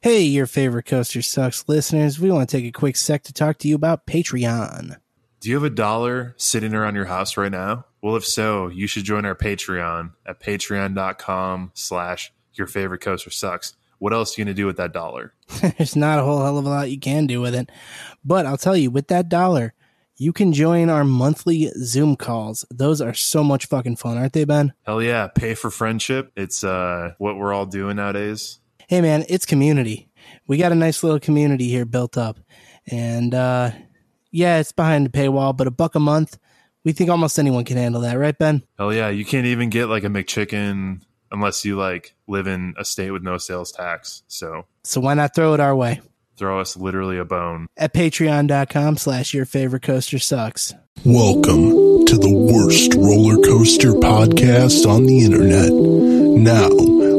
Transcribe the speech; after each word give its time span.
Hey, 0.00 0.22
your 0.22 0.46
favorite 0.46 0.84
Coaster 0.86 1.22
Sucks 1.22 1.68
listeners. 1.68 2.20
We 2.20 2.30
want 2.30 2.48
to 2.48 2.56
take 2.56 2.64
a 2.64 2.70
quick 2.70 2.94
sec 2.94 3.24
to 3.24 3.32
talk 3.32 3.58
to 3.58 3.68
you 3.68 3.74
about 3.74 4.06
Patreon. 4.06 4.96
Do 5.40 5.48
you 5.48 5.56
have 5.56 5.64
a 5.64 5.70
dollar 5.70 6.34
sitting 6.36 6.72
around 6.72 6.94
your 6.94 7.06
house 7.06 7.36
right 7.36 7.50
now? 7.50 7.84
Well, 8.00 8.14
if 8.14 8.24
so, 8.24 8.68
you 8.68 8.86
should 8.86 9.02
join 9.02 9.24
our 9.24 9.34
Patreon 9.34 10.12
at 10.24 10.38
patreon.com 10.38 11.72
slash 11.74 12.32
your 12.54 12.68
favorite 12.68 13.00
coaster 13.00 13.30
sucks. 13.30 13.74
What 13.98 14.12
else 14.12 14.30
are 14.30 14.40
you 14.40 14.44
going 14.44 14.54
to 14.54 14.60
do 14.62 14.66
with 14.66 14.76
that 14.76 14.92
dollar? 14.92 15.34
There's 15.78 15.96
not 15.96 16.20
a 16.20 16.22
whole 16.22 16.44
hell 16.44 16.58
of 16.58 16.64
a 16.64 16.68
lot 16.68 16.92
you 16.92 17.00
can 17.00 17.26
do 17.26 17.40
with 17.40 17.56
it. 17.56 17.68
But 18.24 18.46
I'll 18.46 18.56
tell 18.56 18.76
you, 18.76 18.92
with 18.92 19.08
that 19.08 19.28
dollar, 19.28 19.74
you 20.16 20.32
can 20.32 20.52
join 20.52 20.90
our 20.90 21.02
monthly 21.02 21.72
Zoom 21.82 22.14
calls. 22.14 22.64
Those 22.70 23.00
are 23.00 23.14
so 23.14 23.42
much 23.42 23.66
fucking 23.66 23.96
fun, 23.96 24.16
aren't 24.16 24.32
they, 24.32 24.44
Ben? 24.44 24.74
Hell 24.84 25.02
yeah. 25.02 25.26
Pay 25.26 25.54
for 25.54 25.70
friendship. 25.70 26.30
It's 26.36 26.62
uh, 26.62 27.14
what 27.18 27.36
we're 27.36 27.52
all 27.52 27.66
doing 27.66 27.96
nowadays. 27.96 28.60
Hey, 28.88 29.02
man, 29.02 29.26
it's 29.28 29.44
community. 29.44 30.08
We 30.46 30.56
got 30.56 30.72
a 30.72 30.74
nice 30.74 31.02
little 31.02 31.20
community 31.20 31.68
here 31.68 31.84
built 31.84 32.16
up. 32.16 32.38
And 32.90 33.34
uh, 33.34 33.72
yeah, 34.30 34.60
it's 34.60 34.72
behind 34.72 35.04
the 35.04 35.10
paywall, 35.10 35.54
but 35.54 35.66
a 35.66 35.70
buck 35.70 35.94
a 35.94 36.00
month, 36.00 36.38
we 36.84 36.92
think 36.92 37.10
almost 37.10 37.38
anyone 37.38 37.66
can 37.66 37.76
handle 37.76 38.00
that, 38.00 38.14
right, 38.14 38.36
Ben? 38.38 38.62
Hell 38.78 38.94
yeah. 38.94 39.10
You 39.10 39.26
can't 39.26 39.44
even 39.44 39.68
get 39.68 39.86
like 39.90 40.04
a 40.04 40.08
McChicken 40.08 41.02
unless 41.30 41.66
you 41.66 41.76
like 41.76 42.14
live 42.26 42.46
in 42.46 42.72
a 42.78 42.84
state 42.86 43.10
with 43.10 43.22
no 43.22 43.36
sales 43.36 43.72
tax. 43.72 44.22
So 44.26 44.64
So 44.84 45.02
why 45.02 45.12
not 45.12 45.34
throw 45.34 45.52
it 45.52 45.60
our 45.60 45.76
way? 45.76 46.00
throw 46.38 46.60
us 46.60 46.76
literally 46.76 47.18
a 47.18 47.24
bone. 47.24 47.66
At 47.76 47.92
patreon.com 47.92 48.96
slash 48.96 49.34
your 49.34 49.44
favorite 49.44 49.82
coaster 49.82 50.20
sucks. 50.20 50.72
Welcome 51.04 52.06
to 52.06 52.16
the 52.16 52.32
worst 52.32 52.94
roller 52.94 53.36
coaster 53.44 53.90
podcast 53.94 54.86
on 54.88 55.04
the 55.06 55.18
internet. 55.24 55.72
Now, 55.72 56.68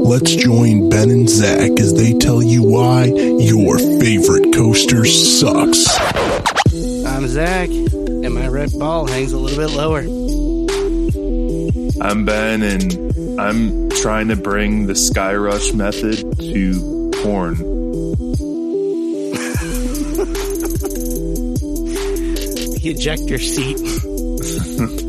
let's 0.09 0.35
join 0.35 0.89
Ben 0.89 1.09
and 1.11 1.29
Zach 1.29 1.79
as 1.79 1.93
they 1.93 2.13
tell 2.13 2.41
you 2.41 2.63
why 2.63 3.05
your 3.05 3.77
favorite 3.77 4.51
coaster 4.55 5.05
sucks. 5.05 5.87
I'm 7.05 7.27
Zach, 7.27 7.69
and 7.69 8.33
my 8.33 8.47
red 8.47 8.71
ball 8.79 9.05
hangs 9.05 9.33
a 9.33 9.37
little 9.37 9.55
bit 9.55 9.69
lower. 9.75 9.99
I'm 12.01 12.25
Ben, 12.25 12.63
and 12.63 13.39
I'm 13.39 13.91
trying 14.01 14.29
to 14.29 14.35
bring 14.35 14.87
the 14.87 14.93
Skyrush 14.93 15.75
method 15.75 16.17
to 16.39 17.11
porn. 17.21 17.53
Eject 22.81 23.21
your 23.29 23.37
seat. 23.37 23.77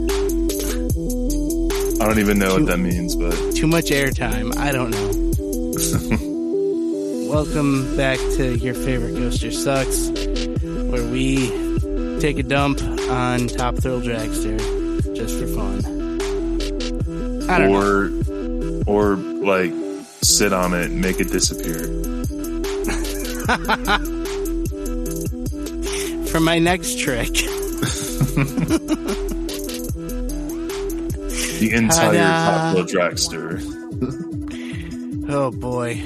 I 2.01 2.07
don't 2.07 2.19
even 2.19 2.39
know 2.39 2.55
what 2.55 2.67
that 2.67 2.79
means, 2.79 3.15
but 3.15 3.33
Too 3.55 3.67
much 3.67 3.87
airtime. 3.87 4.57
I 4.57 4.73
don't 4.73 4.91
know. 4.91 5.11
Welcome 7.31 7.97
back 7.97 8.19
to 8.37 8.57
Your 8.57 8.75
Favorite 8.75 9.15
Coaster 9.17 9.51
Sucks, 9.53 10.09
where 10.63 11.05
we 11.11 11.51
take 12.21 12.39
a 12.39 12.43
dump 12.43 12.83
on 12.83 13.47
Top 13.49 13.77
Thrill 13.77 14.01
Dragster 14.01 14.59
just 15.15 15.39
for 15.39 15.47
fun. 15.47 15.85
I 17.51 17.59
don't 17.59 17.73
know. 17.73 18.83
or 18.87 19.13
or 19.13 19.17
like 19.17 19.73
sit 20.23 20.53
on 20.53 20.75
it 20.75 20.91
and 20.91 21.01
make 21.01 21.21
it 21.21 21.29
disappear. 21.31 21.81
For 26.31 26.39
my 26.41 26.59
next 26.61 26.99
trick, 27.01 27.29
The 31.61 31.73
entire 31.75 32.15
Ta-da. 32.15 32.75
Top 32.75 32.87
Dragster. 32.89 33.61
oh 35.29 35.51
boy. 35.51 36.03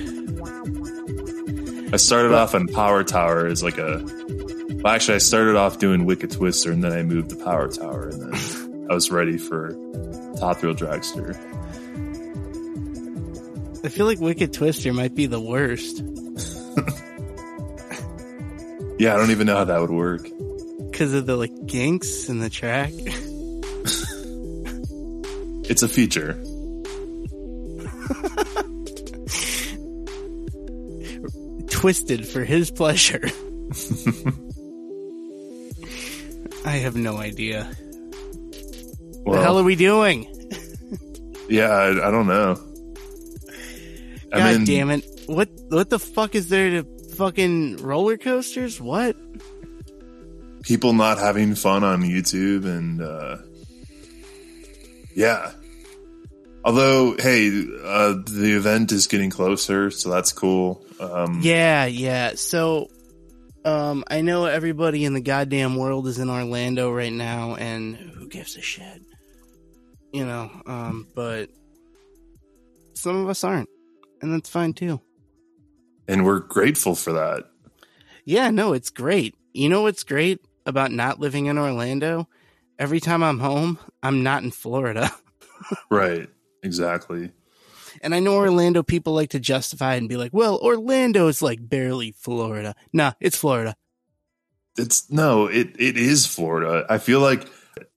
I 1.93 1.97
started 1.97 2.33
off 2.33 2.55
on 2.55 2.67
Power 2.69 3.05
Tower 3.05 3.47
as 3.47 3.63
like 3.63 3.79
a. 3.79 4.05
Well, 4.83 4.93
actually, 4.93 5.15
I 5.15 5.19
started 5.19 5.57
off 5.57 5.79
doing 5.79 6.05
Wicked 6.05 6.31
Twister, 6.33 6.73
and 6.73 6.85
then 6.85 6.93
I 6.93 7.03
moved 7.03 7.31
to 7.31 7.37
Power 7.37 7.69
Tower, 7.69 8.09
and 8.09 8.21
then 8.21 8.87
I 8.91 8.95
was 8.95 9.11
ready 9.11 9.39
for 9.39 9.71
Top 10.39 10.59
Thrill 10.59 10.75
Dragster. 10.75 11.35
I 13.85 13.89
feel 13.89 14.07
like 14.07 14.19
Wicked 14.19 14.53
Twister 14.53 14.93
might 14.93 15.15
be 15.15 15.27
the 15.27 15.41
worst 15.41 16.03
Yeah, 18.99 19.15
I 19.15 19.17
don't 19.17 19.31
even 19.31 19.47
know 19.47 19.57
how 19.57 19.65
that 19.65 19.81
would 19.81 19.91
work. 19.91 20.23
because 20.91 21.13
of 21.15 21.27
the 21.27 21.37
like 21.37 21.53
ginks 21.67 22.29
in 22.29 22.39
the 22.39 22.51
track. 22.51 22.93
It's 25.69 25.83
a 25.83 25.89
feature. 25.89 26.35
Twisted 31.71 32.27
for 32.27 32.45
his 32.45 32.71
pleasure. 32.71 33.23
I 36.65 36.77
have 36.79 36.97
no 36.97 37.19
idea. 37.19 37.71
Well, 39.25 39.39
the 39.39 39.43
hell 39.43 39.59
are 39.59 39.65
we 39.65 39.77
doing? 39.77 40.27
yeah, 41.49 41.71
I, 41.71 42.09
I 42.09 42.11
don't 42.11 42.27
know. 42.27 42.59
I 44.33 44.53
mean, 44.53 44.65
damn 44.65 44.91
it. 44.91 45.05
What 45.27 45.49
what 45.69 45.91
the 45.91 45.99
fuck 45.99 46.35
is 46.35 46.49
there 46.49 46.71
to 46.71 46.85
fucking 47.17 47.77
roller 47.79 48.17
coasters? 48.17 48.81
What? 48.81 49.17
people 50.65 50.95
not 50.95 51.19
having 51.19 51.55
fun 51.55 51.85
on 51.85 52.03
YouTube 52.03 52.65
and 52.65 53.03
uh 53.03 53.37
yeah. 55.15 55.53
Although, 56.65 57.15
hey, 57.19 57.49
uh 57.85 58.15
the 58.27 58.55
event 58.57 58.91
is 58.93 59.07
getting 59.07 59.31
closer, 59.31 59.91
so 59.91 60.11
that's 60.11 60.33
cool. 60.33 60.83
Um 61.01 61.41
Yeah, 61.43 61.85
yeah. 61.87 62.33
So 62.37 62.89
um 63.65 64.05
I 64.09 64.21
know 64.23 64.47
everybody 64.47 65.05
in 65.05 65.15
the 65.15 65.21
goddamn 65.21 65.77
world 65.77 66.07
is 66.07 66.19
in 66.19 66.31
Orlando 66.31 66.91
right 66.93 67.13
now 67.13 67.55
and 67.55 67.97
who 67.97 68.29
gives 68.29 68.57
a 68.57 68.63
shit? 68.63 69.03
You 70.13 70.25
know, 70.25 70.51
um 70.67 71.07
but 71.15 71.51
some 72.95 73.17
of 73.17 73.29
us 73.29 73.45
aren't. 73.45 73.69
And 74.23 74.33
that's 74.33 74.49
fine 74.49 74.73
too. 74.73 75.01
and 76.09 76.25
we're 76.25 76.39
grateful 76.41 76.95
for 76.95 77.13
that. 77.13 77.45
Yeah, 78.25 78.51
no, 78.51 78.73
it's 78.73 78.89
great. 78.91 79.35
You 79.53 79.69
know 79.69 79.83
what's 79.83 80.03
great 80.03 80.41
about 80.65 80.91
not 80.93 81.21
living 81.21 81.47
in 81.47 81.59
Orlando? 81.59 82.27
Every 82.79 83.01
time 83.01 83.23
I'm 83.23 83.39
home, 83.39 83.79
I'm 84.03 84.23
not 84.23 84.43
in 84.43 84.51
Florida. 84.51 85.11
Right. 85.91 86.29
Exactly. 86.63 87.31
And 88.03 88.15
I 88.15 88.21
know 88.21 88.35
Orlando 88.35 88.83
people 88.83 89.15
like 89.15 89.31
to 89.31 89.41
justify 89.41 89.95
it 89.95 89.99
and 89.99 90.09
be 90.09 90.17
like, 90.17 90.33
well, 90.35 90.59
Orlando 90.59 91.29
is 91.29 91.41
like 91.41 91.67
barely 91.67 92.13
Florida. 92.13 92.75
Nah, 92.93 93.13
it's 93.21 93.37
Florida. 93.37 93.77
It's 94.77 95.11
no, 95.11 95.47
it 95.47 95.77
it 95.79 95.97
is 95.97 96.27
Florida. 96.27 96.85
I 96.89 96.99
feel 96.99 97.21
like 97.21 97.47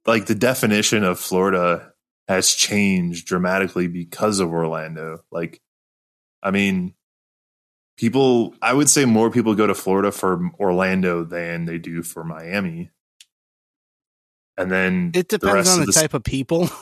like 0.06 0.28
the 0.28 0.36
definition 0.36 1.04
of 1.04 1.20
Florida 1.20 1.92
has 2.28 2.54
changed 2.54 3.26
dramatically 3.26 3.88
because 3.88 4.40
of 4.40 4.52
Orlando. 4.52 5.24
Like 5.32 5.62
I 6.44 6.52
mean, 6.52 6.94
people 7.98 8.54
I 8.62 8.74
would 8.74 8.90
say 8.90 9.06
more 9.06 9.32
people 9.32 9.56
go 9.56 9.66
to 9.66 9.74
Florida 9.74 10.12
for 10.12 10.52
Orlando 10.60 11.24
than 11.24 11.66
they 11.66 11.80
do 11.80 12.04
for 12.04 12.24
Miami. 12.24 12.92
And 14.58 14.72
then 14.72 15.12
It 15.14 15.28
depends 15.30 15.54
rest 15.54 15.72
on 15.74 15.80
the 15.82 15.86
the 15.88 15.92
type 15.94 16.14
of 16.14 16.24
people. 16.24 16.70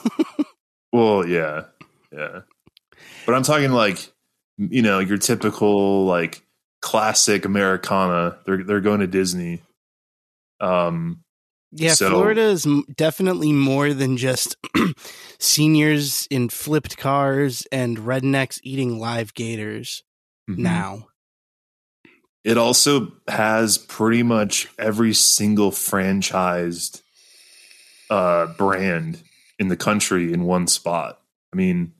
Well, 0.95 1.27
yeah, 1.27 1.65
yeah. 2.13 2.41
But 3.25 3.35
I'm 3.35 3.43
talking 3.43 3.71
like, 3.71 4.13
you 4.57 4.81
know, 4.81 4.99
your 4.99 5.17
typical 5.17 6.05
like 6.05 6.41
classic 6.81 7.43
Americana. 7.43 8.37
They're 8.45 8.63
they're 8.63 8.79
going 8.79 9.01
to 9.01 9.07
Disney. 9.07 9.61
Um, 10.61 11.21
yeah, 11.73 11.95
So- 11.95 12.11
Florida 12.11 12.43
is 12.43 12.65
definitely 12.95 13.51
more 13.51 13.93
than 13.93 14.15
just 14.15 14.55
seniors 15.39 16.27
in 16.31 16.47
flipped 16.47 16.95
cars 16.95 17.67
and 17.73 17.97
rednecks 17.97 18.61
eating 18.63 18.97
live 18.97 19.33
gators 19.33 20.01
mhm. 20.49 20.59
now. 20.59 21.07
it 22.45 22.57
also 22.57 23.11
has 23.27 23.77
pretty 23.77 24.23
much 24.23 24.69
every 24.79 25.13
single 25.13 25.71
franchised 25.71 27.01
uh 28.09 28.47
brand 28.57 29.21
in 29.59 29.67
the 29.69 29.77
country 29.77 30.31
in 30.33 30.43
one 30.43 30.67
spot. 30.67 31.19
I 31.53 31.57
mean, 31.57 31.93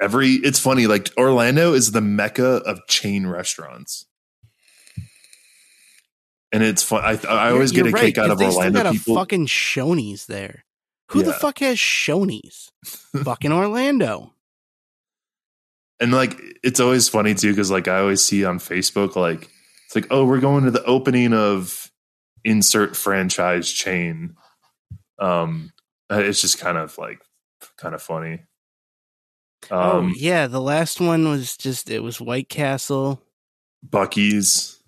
every 0.00 0.32
it's 0.32 0.58
funny 0.58 0.86
like 0.86 1.10
Orlando 1.16 1.72
is 1.72 1.92
the 1.92 2.00
mecca 2.00 2.56
of 2.66 2.86
chain 2.86 3.26
restaurants. 3.26 4.06
And 6.52 6.62
it's 6.62 6.82
fun. 6.82 7.02
I, 7.04 7.18
I 7.28 7.50
always 7.50 7.72
You're- 7.72 7.90
get 7.90 7.94
a 7.96 8.00
you're 8.02 8.08
kick 8.12 8.16
right, 8.18 8.24
out 8.24 8.30
of 8.30 8.40
Orlando 8.40 8.82
got 8.82 8.86
a 8.86 8.92
people. 8.92 9.16
fucking 9.16 9.46
Shoney's 9.46 10.26
there. 10.26 10.64
Who 11.10 11.22
the 11.22 11.32
fuck 11.32 11.58
has 11.60 11.76
Shoney's? 11.76 12.72
fucking 13.24 13.52
Orlando. 13.52 14.32
and 16.00 16.12
like 16.12 16.38
it's 16.62 16.80
always 16.80 17.08
funny 17.08 17.34
too 17.34 17.50
because 17.50 17.70
like 17.70 17.88
I 17.88 17.98
always 18.00 18.22
see 18.24 18.44
on 18.44 18.58
Facebook 18.58 19.16
like 19.16 19.48
it's 19.86 19.94
like 19.94 20.06
oh 20.10 20.24
we're 20.24 20.40
going 20.40 20.64
to 20.64 20.70
the 20.70 20.84
opening 20.84 21.32
of 21.32 21.90
insert 22.44 22.96
franchise 22.96 23.70
chain. 23.70 24.36
Um, 25.18 25.72
it's 26.10 26.40
just 26.40 26.58
kind 26.58 26.76
of 26.78 26.96
like 26.98 27.20
kind 27.78 27.94
of 27.94 28.02
funny. 28.02 28.40
oh 29.70 29.98
Um, 30.00 30.14
yeah, 30.16 30.46
the 30.46 30.60
last 30.60 31.00
one 31.00 31.28
was 31.28 31.56
just 31.56 31.90
it 31.90 32.00
was 32.02 32.20
White 32.20 32.48
Castle, 32.48 33.22
Buc-ee's. 33.88 34.80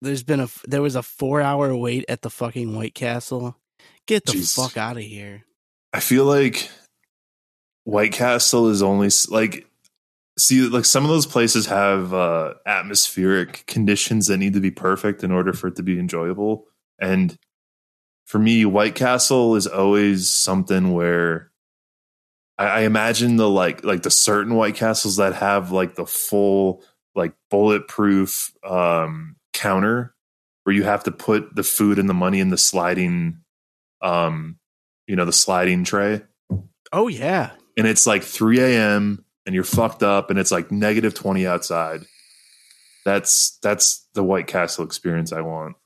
There's 0.00 0.22
been 0.22 0.40
a 0.40 0.48
there 0.66 0.82
was 0.82 0.94
a 0.96 1.02
four 1.02 1.40
hour 1.40 1.74
wait 1.76 2.04
at 2.08 2.22
the 2.22 2.30
fucking 2.30 2.74
White 2.76 2.94
Castle. 2.94 3.56
Get 4.06 4.26
the 4.26 4.32
Jeez. 4.32 4.54
fuck 4.54 4.76
out 4.76 4.96
of 4.96 5.02
here. 5.02 5.44
I 5.92 6.00
feel 6.00 6.24
like 6.24 6.70
White 7.84 8.12
Castle 8.12 8.68
is 8.68 8.82
only 8.82 9.06
s- 9.08 9.28
like 9.28 9.66
see 10.38 10.62
like 10.68 10.84
some 10.84 11.02
of 11.04 11.10
those 11.10 11.26
places 11.26 11.66
have 11.66 12.14
uh 12.14 12.54
atmospheric 12.66 13.64
conditions 13.66 14.26
that 14.28 14.36
need 14.38 14.52
to 14.52 14.60
be 14.60 14.70
perfect 14.70 15.24
in 15.24 15.32
order 15.32 15.52
for 15.52 15.66
it 15.68 15.76
to 15.76 15.82
be 15.82 15.98
enjoyable 15.98 16.66
and 17.00 17.36
for 18.28 18.38
me 18.38 18.64
White 18.66 18.94
Castle 18.94 19.56
is 19.56 19.66
always 19.66 20.28
something 20.28 20.92
where 20.92 21.50
I, 22.58 22.66
I 22.66 22.80
imagine 22.80 23.36
the 23.36 23.48
like 23.48 23.82
like 23.84 24.02
the 24.02 24.10
certain 24.10 24.54
White 24.54 24.74
Castles 24.76 25.16
that 25.16 25.34
have 25.34 25.72
like 25.72 25.94
the 25.94 26.04
full 26.06 26.82
like 27.14 27.32
bulletproof 27.50 28.52
um 28.62 29.36
counter 29.54 30.14
where 30.64 30.76
you 30.76 30.84
have 30.84 31.04
to 31.04 31.10
put 31.10 31.56
the 31.56 31.62
food 31.62 31.98
and 31.98 32.08
the 32.08 32.14
money 32.14 32.38
in 32.38 32.50
the 32.50 32.58
sliding 32.58 33.38
um 34.02 34.58
you 35.06 35.16
know 35.16 35.24
the 35.24 35.32
sliding 35.32 35.84
tray 35.84 36.20
Oh 36.92 37.08
yeah. 37.08 37.52
and 37.78 37.86
it's 37.86 38.06
like 38.06 38.22
3 38.22 38.60
a.m. 38.60 39.24
and 39.46 39.54
you're 39.54 39.64
fucked 39.64 40.02
up 40.02 40.28
and 40.30 40.38
it's 40.38 40.50
like 40.50 40.70
negative 40.70 41.14
20 41.14 41.46
outside. 41.46 42.02
That's 43.04 43.58
that's 43.62 44.06
the 44.12 44.22
White 44.22 44.46
Castle 44.46 44.84
experience 44.84 45.32
I 45.32 45.40
want. 45.40 45.76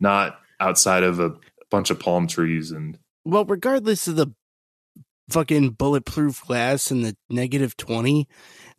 Not 0.00 0.38
outside 0.60 1.02
of 1.02 1.20
a 1.20 1.34
bunch 1.70 1.90
of 1.90 1.98
palm 2.00 2.26
trees 2.26 2.70
and 2.70 2.98
Well, 3.24 3.44
regardless 3.44 4.06
of 4.08 4.16
the 4.16 4.28
fucking 5.28 5.70
bulletproof 5.70 6.44
glass 6.46 6.90
and 6.90 7.04
the 7.04 7.16
negative 7.28 7.76
20, 7.76 8.28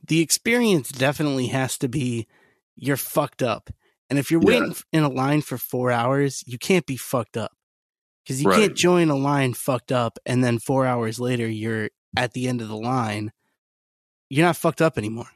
the 0.05 0.21
experience 0.21 0.89
definitely 0.89 1.47
has 1.47 1.77
to 1.79 1.89
be 1.89 2.27
you're 2.75 2.97
fucked 2.97 3.43
up. 3.43 3.69
And 4.09 4.17
if 4.17 4.31
you're 4.31 4.41
Yeah. 4.41 4.47
waiting 4.47 4.75
in 4.93 5.03
a 5.03 5.09
line 5.09 5.41
for 5.41 5.57
four 5.57 5.91
hours, 5.91 6.43
you 6.47 6.57
can't 6.57 6.85
be 6.85 6.95
fucked 6.95 7.35
up. 7.35 7.51
Because 8.23 8.41
you 8.41 8.47
Right. 8.49 8.59
can't 8.59 8.75
join 8.75 9.09
a 9.09 9.15
line 9.15 9.53
fucked 9.53 9.91
up 9.91 10.17
and 10.25 10.43
then 10.43 10.59
four 10.59 10.85
hours 10.85 11.19
later 11.19 11.47
you're 11.47 11.89
at 12.15 12.33
the 12.33 12.47
end 12.47 12.61
of 12.61 12.67
the 12.67 12.77
line. 12.77 13.31
You're 14.29 14.45
not 14.45 14.57
fucked 14.57 14.81
up 14.81 14.97
anymore. 14.97 15.29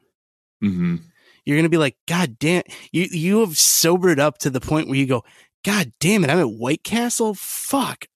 mhm. 0.64 1.02
You're 1.46 1.58
gonna 1.58 1.70
be 1.70 1.78
like, 1.78 1.98
God 2.08 2.38
damn 2.38 2.64
you 2.92 3.08
you 3.12 3.40
have 3.40 3.58
sobered 3.58 4.20
up 4.20 4.38
to 4.40 4.50
the 4.50 4.62
point 4.62 4.88
where 4.88 4.98
you 4.98 5.08
go, 5.08 5.24
God 5.63 5.92
damn 6.00 6.24
it, 6.24 6.30
I'm 6.30 6.40
at 6.40 6.52
White 6.52 6.84
Castle? 6.84 7.34
Fuck. 7.36 8.08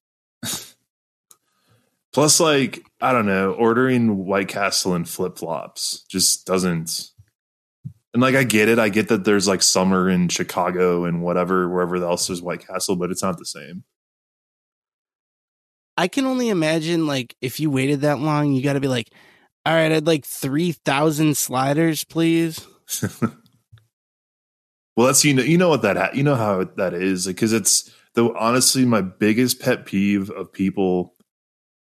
plus 2.12 2.40
like 2.40 2.84
I 3.00 3.12
don't 3.12 3.26
know, 3.26 3.52
ordering 3.52 4.24
White 4.24 4.48
Castle 4.48 4.94
in 4.94 5.04
flip-flops 5.04 6.04
just 6.08 6.46
doesn't 6.46 7.10
and 8.16 8.22
like 8.22 8.34
I 8.34 8.44
get 8.44 8.70
it, 8.70 8.78
I 8.78 8.88
get 8.88 9.08
that 9.08 9.24
there's 9.24 9.46
like 9.46 9.62
summer 9.62 10.08
in 10.08 10.28
Chicago 10.28 11.04
and 11.04 11.22
whatever 11.22 11.68
wherever 11.68 11.96
else 11.96 12.28
there's 12.28 12.40
White 12.40 12.66
Castle, 12.66 12.96
but 12.96 13.10
it's 13.10 13.22
not 13.22 13.36
the 13.36 13.44
same. 13.44 13.84
I 15.98 16.08
can 16.08 16.24
only 16.24 16.48
imagine 16.48 17.06
like 17.06 17.36
if 17.42 17.60
you 17.60 17.70
waited 17.70 18.00
that 18.00 18.18
long, 18.18 18.52
you 18.52 18.62
got 18.62 18.72
to 18.72 18.80
be 18.80 18.88
like, 18.88 19.10
all 19.66 19.74
right, 19.74 19.92
I'd 19.92 20.06
like 20.06 20.24
three 20.24 20.72
thousand 20.72 21.36
sliders, 21.36 22.04
please. 22.04 22.66
well, 24.96 25.06
that's 25.06 25.24
you 25.24 25.34
know 25.34 25.42
you 25.42 25.58
know 25.58 25.68
what 25.68 25.82
that 25.82 25.96
ha- 25.96 26.10
you 26.14 26.22
know 26.22 26.34
how 26.34 26.64
that 26.76 26.94
is 26.94 27.26
because 27.26 27.52
it's 27.52 27.90
the 28.14 28.32
honestly 28.38 28.84
my 28.84 29.02
biggest 29.02 29.60
pet 29.60 29.86
peeve 29.86 30.30
of 30.30 30.52
people 30.52 31.14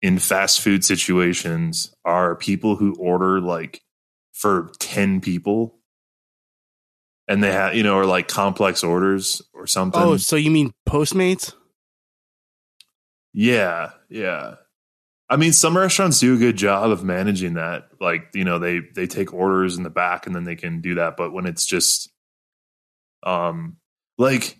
in 0.00 0.18
fast 0.18 0.60
food 0.60 0.84
situations 0.84 1.94
are 2.04 2.36
people 2.36 2.76
who 2.76 2.94
order 2.96 3.40
like 3.40 3.82
for 4.32 4.72
ten 4.78 5.20
people 5.20 5.78
and 7.28 7.42
they 7.42 7.52
have 7.52 7.74
you 7.74 7.82
know 7.82 7.96
or 7.96 8.06
like 8.06 8.28
complex 8.28 8.84
orders 8.84 9.42
or 9.52 9.66
something. 9.66 10.00
Oh, 10.00 10.16
so 10.16 10.36
you 10.36 10.50
mean 10.50 10.72
Postmates? 10.88 11.54
Yeah, 13.32 13.92
yeah. 14.08 14.56
I 15.28 15.36
mean, 15.36 15.52
some 15.52 15.76
restaurants 15.76 16.20
do 16.20 16.34
a 16.34 16.38
good 16.38 16.56
job 16.56 16.90
of 16.90 17.02
managing 17.02 17.54
that. 17.54 17.88
Like, 17.98 18.28
you 18.34 18.44
know, 18.44 18.58
they 18.58 18.80
they 18.94 19.06
take 19.06 19.32
orders 19.32 19.78
in 19.78 19.82
the 19.82 19.90
back 19.90 20.26
and 20.26 20.36
then 20.36 20.44
they 20.44 20.56
can 20.56 20.82
do 20.82 20.96
that. 20.96 21.16
But 21.16 21.32
when 21.32 21.46
it's 21.46 21.64
just, 21.64 22.11
um, 23.22 23.76
like, 24.18 24.58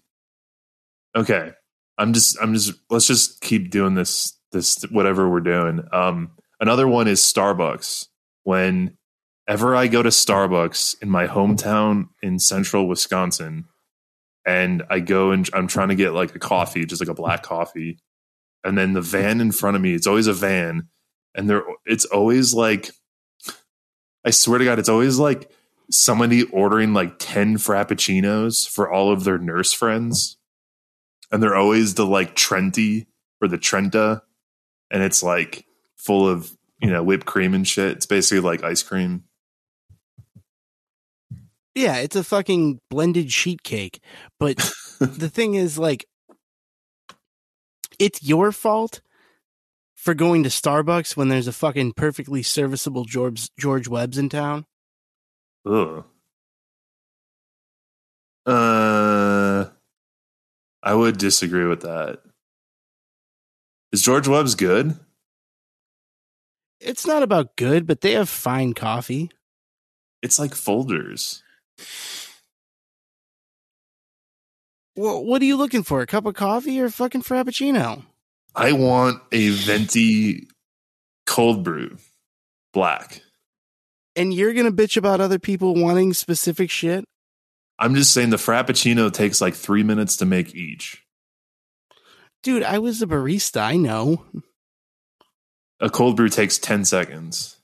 okay, 1.17 1.53
I'm 1.99 2.13
just, 2.13 2.37
I'm 2.41 2.55
just, 2.55 2.75
let's 2.91 3.07
just 3.07 3.41
keep 3.41 3.71
doing 3.71 3.95
this, 3.95 4.39
this 4.53 4.83
whatever 4.91 5.29
we're 5.29 5.41
doing. 5.41 5.83
Um, 5.93 6.33
another 6.61 6.89
one 6.89 7.09
is 7.09 7.21
Starbucks. 7.21 8.07
Whenever 8.45 9.77
I 9.77 9.87
go 9.87 10.03
to 10.03 10.09
Starbucks 10.09 11.03
in 11.03 11.11
my 11.11 11.27
hometown 11.27 12.09
in 12.23 12.39
central 12.39 12.89
Wisconsin, 12.89 13.67
and 14.45 14.83
I 14.91 14.99
go 15.01 15.31
and 15.31 15.49
I'm 15.53 15.69
trying 15.69 15.91
to 15.91 15.95
get 15.95 16.15
like 16.15 16.35
a 16.35 16.41
coffee, 16.41 16.85
just 16.85 17.01
like 17.01 17.09
a 17.09 17.15
black 17.15 17.43
coffee 17.45 17.99
and 18.65 18.77
then 18.77 18.93
the 18.93 19.01
van 19.01 19.41
in 19.41 19.53
front 19.53 19.77
of 19.77 19.83
me 19.83 19.95
it's 19.95 20.07
always 20.07 20.27
a 20.27 20.33
van 20.33 20.89
and 21.35 21.49
there 21.49 21.63
it's 21.85 22.05
always 22.05 22.55
like 22.55 22.91
i 24.25 24.31
swear 24.31 24.59
to 24.59 24.65
god 24.65 24.79
it's 24.79 24.89
always 24.89 25.19
like 25.19 25.51
somebody 25.93 26.45
ordering 26.45 26.95
like 26.95 27.15
10 27.19 27.57
frappuccinos 27.57 28.69
for 28.69 28.91
all 28.91 29.13
of 29.13 29.25
their 29.25 29.39
nurse 29.39 29.73
friends 29.73 30.37
and 31.31 31.43
they're 31.43 31.57
always 31.57 31.95
the 31.95 32.07
like 32.07 32.35
trenti 32.35 33.07
or 33.41 33.49
the 33.49 33.59
trenta 33.59 34.23
and 34.91 35.03
it's 35.03 35.23
like 35.23 35.67
full 35.97 36.29
of 36.29 36.57
you 36.81 36.91
know 36.91 37.03
whipped 37.03 37.27
cream 37.27 37.55
and 37.55 37.69
shit 37.69 37.93
it's 37.93 38.07
basically 38.07 38.41
like 38.41 38.65
ice 38.65 38.83
cream 38.83 39.25
Yeah, 41.75 41.97
it's 41.97 42.17
a 42.17 42.25
fucking 42.25 42.81
blended 42.91 43.33
sheet 43.33 43.63
cake. 43.63 44.01
But 44.39 44.57
the 45.01 45.31
thing 45.31 45.55
is, 45.55 45.79
like, 45.79 46.07
it's 47.99 48.23
your 48.23 48.53
fault 48.53 49.01
for 49.95 50.15
going 50.15 50.43
to 50.43 50.49
Starbucks 50.49 51.17
when 51.17 51.29
there's 51.29 51.47
a 51.47 51.53
fucking 51.53 51.93
perfectly 51.97 52.43
serviceable 52.43 53.05
George 53.05 53.49
George 53.59 53.89
Webb's 53.89 54.19
in 54.19 54.29
town. 54.29 54.67
Ugh. 55.67 56.05
uh 58.47 59.65
i 60.83 60.93
would 60.95 61.17
disagree 61.19 61.65
with 61.67 61.83
that 61.83 62.21
is 63.93 64.03
george 64.03 64.27
webb's 64.27 64.55
good 64.57 64.99
It's 66.81 67.07
not 67.07 67.23
about 67.23 67.55
good, 67.55 67.87
but 67.87 68.01
they 68.01 68.15
have 68.15 68.29
fine 68.29 68.73
coffee. 68.75 69.31
It's 70.21 70.41
like 70.41 70.51
Folgers. 70.51 71.43
Well, 74.97 75.25
what 75.25 75.41
are 75.43 75.45
you 75.45 75.57
looking 75.57 75.85
for? 75.85 76.01
A 76.01 76.07
cup 76.07 76.27
of 76.27 76.35
coffee 76.35 76.81
or 76.81 76.87
a 76.87 76.91
fucking 76.91 77.23
frappuccino? 77.23 78.03
I 78.57 78.73
want 78.73 79.23
a 79.31 79.51
venti 79.51 80.49
cold 81.25 81.63
brew, 81.63 81.97
black. 82.75 83.23
And 84.15 84.33
you're 84.33 84.53
gonna 84.53 84.73
bitch 84.73 84.97
about 84.97 85.21
other 85.21 85.39
people 85.39 85.75
wanting 85.75 86.13
specific 86.13 86.71
shit? 86.71 87.05
I'm 87.79 87.95
just 87.95 88.13
saying 88.13 88.31
the 88.31 88.37
frappuccino 88.37 89.13
takes 89.13 89.41
like 89.41 89.55
three 89.55 89.83
minutes 89.83 90.17
to 90.19 90.27
make 90.27 90.55
each. 90.55 91.03
Dude, 92.43 92.63
I 92.63 92.79
was 92.79 93.03
a 93.03 93.07
barista. 93.07 93.61
I 93.61 93.77
know. 93.77 94.25
A 95.81 95.91
cold 95.91 96.17
brew 96.17 96.29
takes 96.29 96.59
10 96.59 96.85
seconds. 96.85 97.59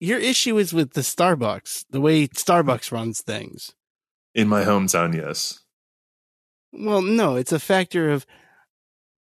Your 0.00 0.18
issue 0.18 0.58
is 0.58 0.72
with 0.72 0.92
the 0.92 1.00
Starbucks, 1.00 1.84
the 1.90 2.00
way 2.00 2.28
Starbucks 2.28 2.92
runs 2.92 3.20
things. 3.20 3.72
In 4.34 4.46
my 4.46 4.64
hometown, 4.64 5.14
yes. 5.14 5.60
Well, 6.72 7.02
no, 7.02 7.36
it's 7.36 7.52
a 7.52 7.58
factor 7.58 8.10
of 8.10 8.26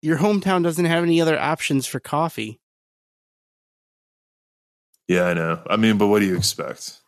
your 0.02 0.18
hometown 0.18 0.62
doesn't 0.62 0.84
have 0.84 1.02
any 1.02 1.20
other 1.20 1.38
options 1.38 1.86
for 1.86 2.00
coffee. 2.00 2.60
Yeah, 5.08 5.24
I 5.24 5.34
know. 5.34 5.60
I 5.68 5.76
mean, 5.76 5.98
but 5.98 6.08
what 6.08 6.20
do 6.20 6.26
you 6.26 6.36
expect? 6.36 7.00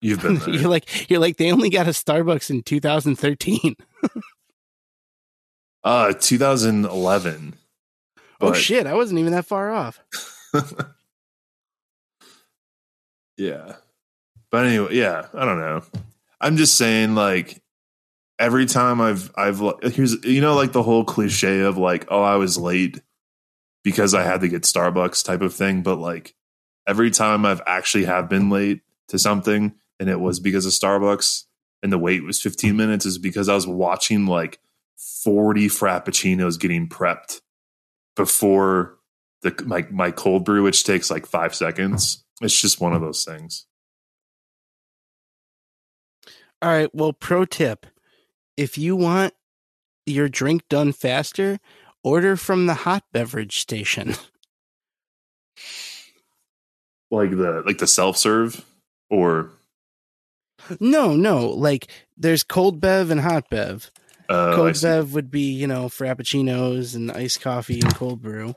You've 0.00 0.22
been 0.22 0.36
there. 0.38 0.50
you're 0.50 0.68
like 0.70 1.10
you're 1.10 1.20
like 1.20 1.36
they 1.36 1.52
only 1.52 1.70
got 1.70 1.86
a 1.86 1.90
Starbucks 1.90 2.50
in 2.50 2.62
2013. 2.62 3.76
uh 5.84 6.12
2011. 6.18 7.54
oh 8.40 8.52
shit, 8.52 8.86
I 8.86 8.94
wasn't 8.94 9.20
even 9.20 9.32
that 9.32 9.46
far 9.46 9.70
off. 9.70 10.00
yeah. 13.36 13.76
But 14.50 14.66
anyway, 14.66 14.96
yeah, 14.96 15.26
I 15.32 15.44
don't 15.44 15.60
know. 15.60 15.82
I'm 16.40 16.56
just 16.56 16.76
saying 16.76 17.14
like 17.14 17.62
every 18.38 18.66
time 18.66 19.00
I've 19.00 19.30
I've 19.36 19.60
like 19.60 19.82
here's 19.84 20.24
you 20.24 20.40
know 20.40 20.54
like 20.54 20.72
the 20.72 20.82
whole 20.82 21.04
cliche 21.04 21.60
of 21.60 21.76
like 21.76 22.06
oh 22.08 22.22
I 22.22 22.36
was 22.36 22.56
late 22.58 23.00
because 23.82 24.14
I 24.14 24.22
had 24.22 24.40
to 24.42 24.48
get 24.48 24.62
Starbucks 24.62 25.24
type 25.24 25.40
of 25.40 25.54
thing, 25.54 25.82
but 25.82 25.96
like 25.96 26.34
every 26.86 27.10
time 27.10 27.44
I've 27.44 27.62
actually 27.66 28.04
have 28.04 28.28
been 28.28 28.50
late 28.50 28.82
to 29.08 29.18
something 29.18 29.74
and 29.98 30.08
it 30.08 30.20
was 30.20 30.40
because 30.40 30.66
of 30.66 30.72
Starbucks 30.72 31.44
and 31.82 31.92
the 31.92 31.98
wait 31.98 32.24
was 32.24 32.40
15 32.40 32.76
minutes 32.76 33.06
is 33.06 33.18
because 33.18 33.48
I 33.48 33.54
was 33.54 33.66
watching 33.66 34.26
like 34.26 34.60
40 35.22 35.68
frappuccinos 35.68 36.58
getting 36.58 36.88
prepped 36.88 37.40
before 38.16 38.98
the 39.42 39.54
my 39.64 39.86
my 39.90 40.10
cold 40.10 40.44
brew, 40.44 40.62
which 40.62 40.84
takes 40.84 41.10
like 41.10 41.26
five 41.26 41.54
seconds. 41.54 42.24
It's 42.42 42.60
just 42.60 42.80
one 42.80 42.92
of 42.92 43.00
those 43.00 43.24
things. 43.24 43.66
All 46.62 46.70
right. 46.70 46.94
Well, 46.94 47.12
pro 47.12 47.44
tip: 47.44 47.86
if 48.56 48.76
you 48.76 48.96
want 48.96 49.34
your 50.06 50.28
drink 50.28 50.68
done 50.68 50.92
faster, 50.92 51.58
order 52.02 52.36
from 52.36 52.66
the 52.66 52.74
hot 52.74 53.04
beverage 53.12 53.58
station. 53.58 54.14
Like 57.10 57.30
the 57.30 57.62
like 57.66 57.78
the 57.78 57.88
self 57.88 58.16
serve 58.16 58.64
or 59.10 59.50
no, 60.78 61.16
no, 61.16 61.48
like 61.48 61.88
there's 62.16 62.44
cold 62.44 62.80
bev 62.80 63.10
and 63.10 63.20
hot 63.20 63.50
bev. 63.50 63.90
uh, 64.28 64.54
cold 64.54 64.80
bev 64.80 65.12
would 65.14 65.30
be 65.30 65.50
you 65.52 65.66
know 65.66 65.86
frappuccinos 65.86 66.94
and 66.94 67.10
iced 67.10 67.40
coffee 67.40 67.80
and 67.80 67.94
cold 67.94 68.22
brew. 68.22 68.54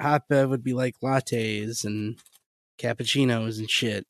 Hot 0.00 0.28
bev 0.28 0.48
would 0.48 0.64
be 0.64 0.72
like 0.72 0.94
lattes 1.02 1.84
and 1.84 2.18
cappuccinos 2.78 3.58
and 3.58 3.70
shit. 3.70 4.06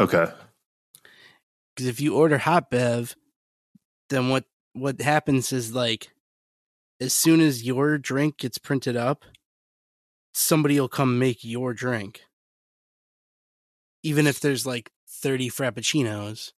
okay. 0.00 0.26
Because 1.74 1.86
if 1.86 2.00
you 2.00 2.16
order 2.16 2.38
hot 2.38 2.70
bev, 2.70 3.14
then 4.08 4.30
what 4.30 4.44
what 4.72 5.00
happens 5.00 5.52
is 5.52 5.74
like 5.74 6.11
as 7.02 7.12
soon 7.12 7.40
as 7.40 7.64
your 7.64 7.98
drink 7.98 8.38
gets 8.38 8.58
printed 8.58 8.96
up, 8.96 9.24
somebody 10.32 10.78
will 10.78 10.88
come 10.88 11.18
make 11.18 11.44
your 11.44 11.74
drink. 11.74 12.22
Even 14.02 14.26
if 14.26 14.40
there's 14.40 14.64
like 14.66 14.90
30 15.08 15.50
frappuccinos, 15.50 16.52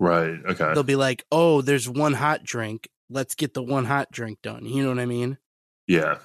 Right. 0.00 0.38
Okay. 0.44 0.74
they'll 0.74 0.82
be 0.82 0.96
like, 0.96 1.24
"Oh, 1.30 1.60
there's 1.62 1.88
one 1.88 2.14
hot 2.14 2.42
drink. 2.42 2.88
Let's 3.08 3.34
get 3.34 3.54
the 3.54 3.62
one 3.62 3.84
hot 3.84 4.10
drink 4.10 4.40
done." 4.42 4.66
You 4.66 4.82
know 4.82 4.88
what 4.88 4.98
I 4.98 5.06
mean? 5.06 5.38
Yeah. 5.86 6.18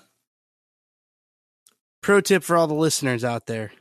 Pro 2.01 2.20
tip 2.22 2.44
for 2.44 2.58
all 2.58 2.68
the 2.68 2.74
listeners 2.74 3.24
out 3.24 3.46
there. 3.46 3.72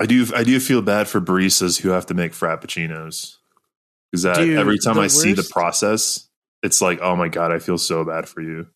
I 0.00 0.06
do. 0.06 0.26
I 0.34 0.42
do 0.42 0.58
feel 0.58 0.80
bad 0.80 1.06
for 1.08 1.20
baristas 1.20 1.80
who 1.80 1.90
have 1.90 2.06
to 2.06 2.14
make 2.14 2.32
frappuccinos 2.32 3.36
because 4.10 4.22
that 4.22 4.36
Dude, 4.38 4.58
every 4.58 4.78
time 4.78 4.98
I 4.98 5.08
see 5.08 5.34
the 5.34 5.48
process, 5.52 6.28
it's 6.62 6.80
like, 6.80 7.00
oh 7.00 7.16
my 7.16 7.28
god, 7.28 7.52
I 7.52 7.58
feel 7.58 7.78
so 7.78 8.04
bad 8.04 8.28
for 8.28 8.40
you. 8.40 8.68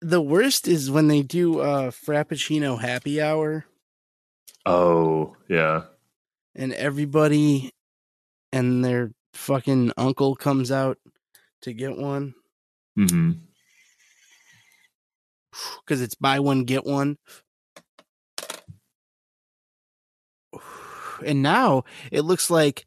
The 0.00 0.20
worst 0.20 0.68
is 0.68 0.90
when 0.90 1.08
they 1.08 1.22
do 1.22 1.60
uh 1.60 1.90
frappuccino 1.90 2.78
happy 2.80 3.22
hour 3.22 3.64
Oh 4.66 5.36
yeah. 5.48 5.84
and 6.54 6.72
everybody 6.74 7.72
and 8.52 8.84
their 8.84 9.12
fucking 9.32 9.92
uncle 9.96 10.36
comes 10.36 10.70
out 10.70 10.98
to 11.62 11.72
get 11.72 11.96
one 11.96 12.34
hmm 12.96 13.32
because 15.80 16.00
it's 16.02 16.14
buy 16.14 16.38
one 16.40 16.64
get 16.64 16.84
one. 16.84 17.16
And 21.24 21.42
now 21.42 21.84
it 22.10 22.22
looks 22.22 22.50
like 22.50 22.86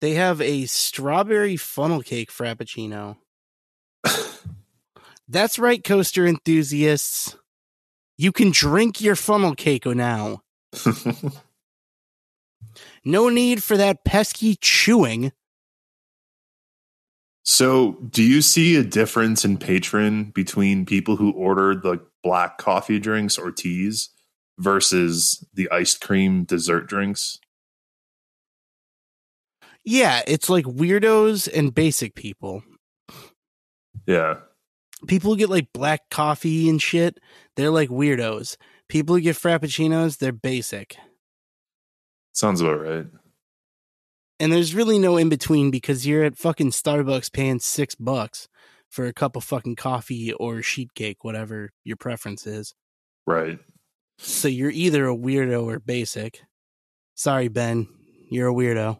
they 0.00 0.14
have 0.14 0.40
a 0.40 0.66
strawberry 0.66 1.56
funnel 1.56 2.02
cake 2.02 2.30
frappuccino. 2.30 3.16
That's 5.28 5.58
right, 5.58 5.82
coaster 5.82 6.26
enthusiasts. 6.26 7.36
You 8.16 8.32
can 8.32 8.50
drink 8.50 9.00
your 9.00 9.16
funnel 9.16 9.54
cake 9.54 9.86
now. 9.86 10.42
No 13.06 13.28
need 13.28 13.62
for 13.62 13.76
that 13.76 14.04
pesky 14.04 14.56
chewing. 14.60 15.30
so, 17.44 17.92
do 18.10 18.20
you 18.20 18.42
see 18.42 18.74
a 18.74 18.82
difference 18.82 19.44
in 19.44 19.58
patron 19.58 20.32
between 20.34 20.84
people 20.84 21.14
who 21.14 21.30
order 21.30 21.76
the 21.76 22.04
black 22.24 22.58
coffee 22.58 22.98
drinks 22.98 23.38
or 23.38 23.52
teas 23.52 24.08
versus 24.58 25.46
the 25.54 25.70
ice 25.70 25.96
cream 25.96 26.42
dessert 26.42 26.88
drinks? 26.88 27.38
Yeah, 29.86 30.22
it's 30.26 30.50
like 30.50 30.64
weirdos 30.64 31.48
and 31.52 31.72
basic 31.72 32.16
people. 32.16 32.64
Yeah. 34.04 34.38
People 35.06 35.30
who 35.30 35.36
get 35.36 35.48
like 35.48 35.72
black 35.72 36.10
coffee 36.10 36.68
and 36.68 36.82
shit, 36.82 37.20
they're 37.54 37.70
like 37.70 37.88
weirdos. 37.88 38.56
People 38.88 39.14
who 39.14 39.20
get 39.20 39.36
frappuccinos, 39.36 40.18
they're 40.18 40.32
basic. 40.32 40.96
Sounds 42.32 42.60
about 42.60 42.82
right. 42.82 43.06
And 44.40 44.52
there's 44.52 44.74
really 44.74 44.98
no 44.98 45.16
in 45.16 45.28
between 45.28 45.70
because 45.70 46.04
you're 46.04 46.24
at 46.24 46.36
fucking 46.36 46.72
Starbucks 46.72 47.32
paying 47.32 47.60
six 47.60 47.94
bucks 47.94 48.48
for 48.90 49.06
a 49.06 49.12
cup 49.12 49.36
of 49.36 49.44
fucking 49.44 49.76
coffee 49.76 50.32
or 50.32 50.62
sheet 50.62 50.94
cake, 50.94 51.22
whatever 51.22 51.70
your 51.84 51.96
preference 51.96 52.44
is. 52.44 52.74
Right. 53.24 53.60
So 54.18 54.48
you're 54.48 54.70
either 54.70 55.08
a 55.08 55.16
weirdo 55.16 55.64
or 55.64 55.78
basic. 55.78 56.42
Sorry, 57.14 57.48
Ben, 57.48 57.88
you're 58.30 58.48
a 58.48 58.54
weirdo. 58.54 58.98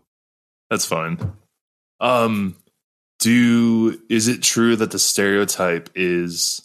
That's 0.70 0.84
fine. 0.86 1.18
Um 2.00 2.56
do 3.18 4.00
is 4.10 4.28
it 4.28 4.42
true 4.42 4.76
that 4.76 4.90
the 4.90 4.98
stereotype 4.98 5.88
is 5.94 6.60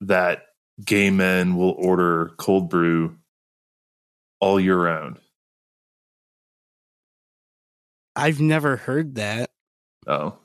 that 0.00 0.46
gay 0.84 1.10
men 1.10 1.56
will 1.56 1.72
order 1.78 2.32
cold 2.38 2.70
brew 2.70 3.16
all 4.40 4.58
year 4.60 4.78
round? 4.80 5.18
I've 8.14 8.40
never 8.40 8.76
heard 8.76 9.16
that. 9.16 9.50
Oh. 10.06 10.38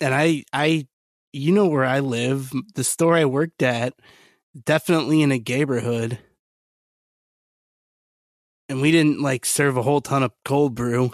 and 0.00 0.14
I 0.14 0.44
I 0.52 0.86
you 1.32 1.52
know 1.52 1.66
where 1.66 1.84
I 1.84 2.00
live, 2.00 2.52
the 2.74 2.84
store 2.84 3.14
I 3.16 3.24
worked 3.24 3.62
at, 3.62 3.94
definitely 4.66 5.22
in 5.22 5.32
a 5.32 5.38
neighborhood. 5.38 6.18
And 8.68 8.80
we 8.80 8.90
didn't 8.90 9.20
like 9.20 9.44
serve 9.44 9.76
a 9.76 9.82
whole 9.82 10.00
ton 10.00 10.22
of 10.22 10.32
cold 10.44 10.74
brew. 10.74 11.12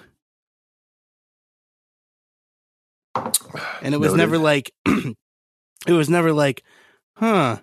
And 3.14 3.94
it 3.94 3.98
was 3.98 4.12
Noted. 4.12 4.18
never 4.18 4.38
like 4.38 4.72
it 4.86 5.16
was 5.92 6.08
never 6.10 6.32
like, 6.32 6.62
huh, 7.16 7.58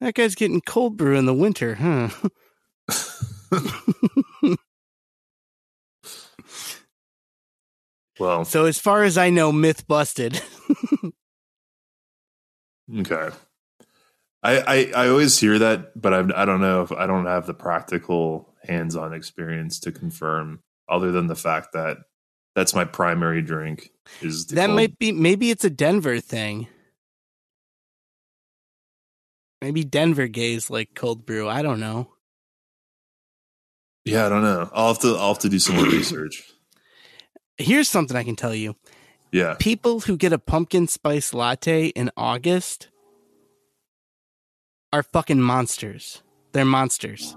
that 0.00 0.14
guy's 0.14 0.34
getting 0.34 0.60
cold 0.60 0.96
brew 0.96 1.16
in 1.16 1.26
the 1.26 1.34
winter, 1.34 1.74
huh? 1.76 2.08
well, 8.18 8.44
So 8.44 8.64
as 8.66 8.78
far 8.78 9.02
as 9.04 9.16
I 9.18 9.30
know, 9.30 9.52
myth 9.52 9.86
busted. 9.86 10.40
okay. 12.98 13.30
I, 14.42 14.58
I 14.58 14.92
I 15.04 15.08
always 15.08 15.38
hear 15.38 15.58
that, 15.58 16.00
but 16.00 16.14
I 16.14 16.20
I 16.42 16.44
don't 16.44 16.60
know 16.62 16.82
if 16.82 16.92
I 16.92 17.06
don't 17.06 17.26
have 17.26 17.46
the 17.46 17.54
practical 17.54 18.54
hands-on 18.64 19.12
experience 19.12 19.78
to 19.80 19.92
confirm 19.92 20.60
other 20.88 21.12
than 21.12 21.26
the 21.26 21.36
fact 21.36 21.72
that 21.74 21.98
that's 22.54 22.74
my 22.74 22.84
primary 22.84 23.42
drink 23.42 23.90
is 24.20 24.46
that 24.46 24.66
cold- 24.66 24.76
might 24.76 24.98
be 24.98 25.12
maybe 25.12 25.50
it's 25.50 25.64
a 25.64 25.70
Denver 25.70 26.20
thing. 26.20 26.66
Maybe 29.60 29.84
Denver 29.84 30.26
gays 30.26 30.70
like 30.70 30.94
cold 30.94 31.26
brew. 31.26 31.48
I 31.48 31.62
don't 31.62 31.80
know. 31.80 32.12
Yeah, 34.04 34.24
I 34.26 34.28
don't 34.30 34.42
know. 34.42 34.70
I'll 34.72 34.88
have 34.88 34.98
to 35.00 35.16
I'll 35.16 35.28
have 35.34 35.38
to 35.40 35.48
do 35.48 35.58
some 35.58 35.76
more 35.76 35.84
research. 35.90 36.42
Here's 37.58 37.88
something 37.88 38.16
I 38.16 38.24
can 38.24 38.36
tell 38.36 38.54
you. 38.54 38.74
Yeah. 39.32 39.56
People 39.58 40.00
who 40.00 40.16
get 40.16 40.32
a 40.32 40.38
pumpkin 40.38 40.88
spice 40.88 41.34
latte 41.34 41.88
in 41.88 42.10
August 42.16 42.88
are 44.92 45.02
fucking 45.02 45.40
monsters. 45.40 46.22
They're 46.52 46.64
monsters. 46.64 47.36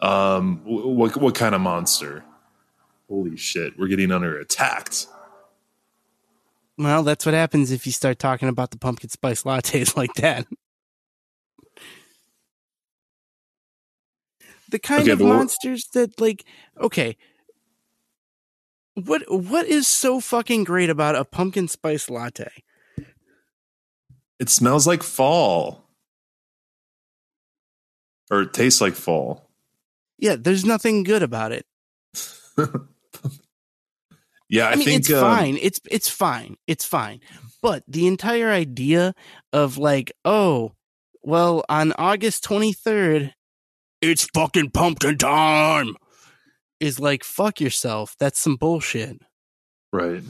Um 0.00 0.62
what 0.64 1.16
what 1.16 1.34
kind 1.34 1.54
of 1.54 1.60
monster? 1.60 2.24
Holy 3.08 3.36
shit, 3.36 3.78
we're 3.78 3.88
getting 3.88 4.10
under 4.10 4.38
attacked. 4.38 5.06
Well, 6.78 7.02
that's 7.02 7.24
what 7.24 7.34
happens 7.34 7.70
if 7.70 7.86
you 7.86 7.92
start 7.92 8.18
talking 8.18 8.48
about 8.48 8.70
the 8.70 8.78
pumpkin 8.78 9.08
spice 9.10 9.44
lattes 9.44 9.96
like 9.96 10.12
that. 10.14 10.46
The 14.68 14.78
kind 14.78 15.02
Okay, 15.02 15.12
of 15.12 15.20
monsters 15.20 15.86
that 15.94 16.20
like 16.20 16.44
okay. 16.80 17.16
What 18.94 19.22
what 19.30 19.66
is 19.66 19.86
so 19.86 20.20
fucking 20.20 20.64
great 20.64 20.90
about 20.90 21.14
a 21.16 21.24
pumpkin 21.24 21.68
spice 21.68 22.10
latte? 22.10 22.50
It 24.38 24.48
smells 24.48 24.86
like 24.86 25.02
fall. 25.02 25.84
Or 28.30 28.42
it 28.42 28.52
tastes 28.52 28.80
like 28.80 28.94
fall. 28.94 29.50
Yeah, 30.18 30.36
there's 30.38 30.64
nothing 30.64 31.04
good 31.04 31.22
about 31.22 31.52
it. 31.52 31.66
Yeah, 34.48 34.68
I, 34.68 34.72
I, 34.72 34.76
mean, 34.76 34.84
think 34.84 35.00
it's 35.00 35.12
um, 35.12 35.20
fine. 35.20 35.58
It's 35.60 35.80
it's 35.90 36.08
fine. 36.08 36.56
It's 36.66 36.84
fine. 36.84 37.20
But 37.62 37.82
the 37.88 38.06
entire 38.06 38.50
idea 38.50 39.14
of 39.52 39.76
like, 39.76 40.12
oh, 40.24 40.72
well, 41.22 41.64
on 41.68 41.92
August 41.98 42.44
23rd, 42.44 43.32
it's 44.00 44.24
fucking 44.34 44.70
pumpkin 44.70 45.18
time 45.18 45.96
is 46.78 47.00
like, 47.00 47.24
fuck 47.24 47.60
yourself. 47.60 48.14
That's 48.20 48.38
some 48.38 48.56
bullshit. 48.56 49.18
Right. 49.92 50.22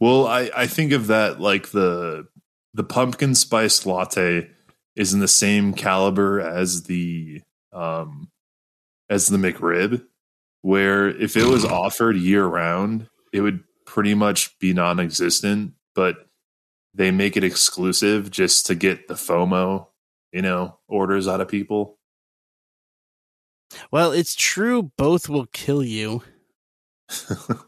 Well, 0.00 0.26
I 0.26 0.50
I 0.54 0.66
think 0.66 0.92
of 0.92 1.08
that 1.08 1.40
like 1.40 1.70
the 1.70 2.28
the 2.74 2.84
pumpkin 2.84 3.34
spice 3.34 3.86
latte 3.86 4.50
is 4.94 5.14
in 5.14 5.20
the 5.20 5.28
same 5.28 5.72
caliber 5.72 6.40
as 6.40 6.84
the 6.84 7.40
um 7.72 8.28
as 9.08 9.26
the 9.28 9.38
McRib, 9.38 10.04
where 10.66 11.08
if 11.08 11.36
it 11.36 11.44
was 11.44 11.64
offered 11.64 12.16
year 12.16 12.44
round, 12.44 13.08
it 13.32 13.40
would 13.40 13.62
pretty 13.84 14.14
much 14.14 14.58
be 14.58 14.72
non-existent, 14.72 15.72
but 15.94 16.26
they 16.92 17.12
make 17.12 17.36
it 17.36 17.44
exclusive 17.44 18.32
just 18.32 18.66
to 18.66 18.74
get 18.74 19.06
the 19.06 19.14
FOMO, 19.14 19.86
you 20.32 20.42
know, 20.42 20.76
orders 20.88 21.28
out 21.28 21.40
of 21.40 21.46
people. 21.46 22.00
Well, 23.92 24.10
it's 24.10 24.34
true 24.34 24.90
both 24.98 25.28
will 25.28 25.46
kill 25.46 25.84
you. 25.84 26.24
Can 27.28 27.58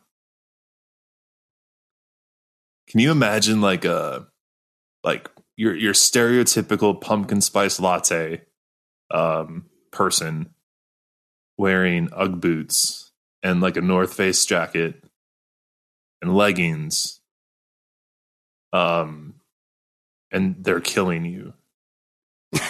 you 2.95 3.12
imagine 3.12 3.61
like 3.61 3.85
a 3.85 4.26
like 5.05 5.31
your 5.57 5.76
your 5.76 5.93
stereotypical 5.93 7.00
pumpkin 7.00 7.43
spice 7.43 7.78
latte 7.78 8.43
um 9.12 9.67
person 9.93 10.52
wearing 11.59 12.09
UGG 12.12 12.41
boots 12.41 13.12
and 13.43 13.61
like 13.61 13.77
a 13.77 13.83
North 13.83 14.15
Face 14.15 14.45
jacket 14.47 15.05
and 16.23 16.35
leggings 16.35 17.21
um 18.73 19.35
and 20.31 20.57
they're 20.62 20.81
killing 20.81 21.25
you. 21.25 21.55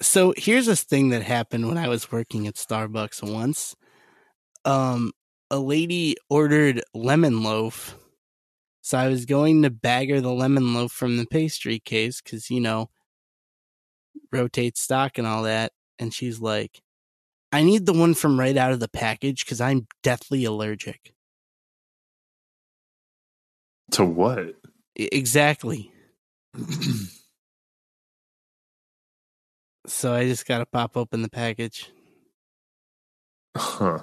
so 0.00 0.32
here's 0.36 0.66
this 0.66 0.82
thing 0.84 1.10
that 1.10 1.22
happened 1.22 1.68
when 1.68 1.78
I 1.78 1.88
was 1.88 2.10
working 2.10 2.46
at 2.46 2.54
Starbucks 2.54 3.22
once. 3.22 3.76
Um, 4.64 5.12
a 5.50 5.58
lady 5.58 6.16
ordered 6.30 6.82
lemon 6.94 7.42
loaf. 7.42 7.96
So 8.80 8.96
I 8.98 9.08
was 9.08 9.26
going 9.26 9.62
to 9.62 9.70
bag 9.70 10.10
her 10.10 10.20
the 10.20 10.32
lemon 10.32 10.74
loaf 10.74 10.92
from 10.92 11.16
the 11.18 11.26
pastry 11.26 11.78
case 11.78 12.20
because, 12.22 12.50
you 12.50 12.60
know, 12.60 12.90
rotate 14.32 14.76
stock 14.76 15.18
and 15.18 15.26
all 15.26 15.44
that. 15.44 15.72
And 15.98 16.12
she's 16.12 16.40
like, 16.40 16.80
I 17.52 17.62
need 17.62 17.86
the 17.86 17.92
one 17.92 18.14
from 18.14 18.38
right 18.38 18.56
out 18.56 18.72
of 18.72 18.80
the 18.80 18.88
package 18.88 19.44
because 19.44 19.60
I'm 19.60 19.86
deathly 20.02 20.44
allergic. 20.44 21.14
To 23.92 24.04
what? 24.04 24.56
Exactly. 24.96 25.92
So 29.88 30.12
I 30.12 30.26
just 30.26 30.46
got 30.46 30.58
to 30.58 30.66
pop 30.66 30.96
open 30.96 31.22
the 31.22 31.30
package. 31.30 31.90
Huh. 33.56 34.00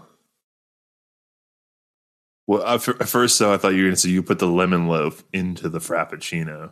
Well, 2.48 2.66
at 2.66 2.82
first, 2.82 3.40
though, 3.40 3.54
I 3.54 3.58
thought 3.58 3.70
you 3.70 3.78
were 3.78 3.88
going 3.88 3.96
to 3.96 4.00
say 4.02 4.10
you 4.10 4.24
put 4.24 4.40
the 4.40 4.48
lemon 4.48 4.88
loaf 4.88 5.24
into 5.32 5.70
the 5.70 5.80
frappuccino. 5.80 6.72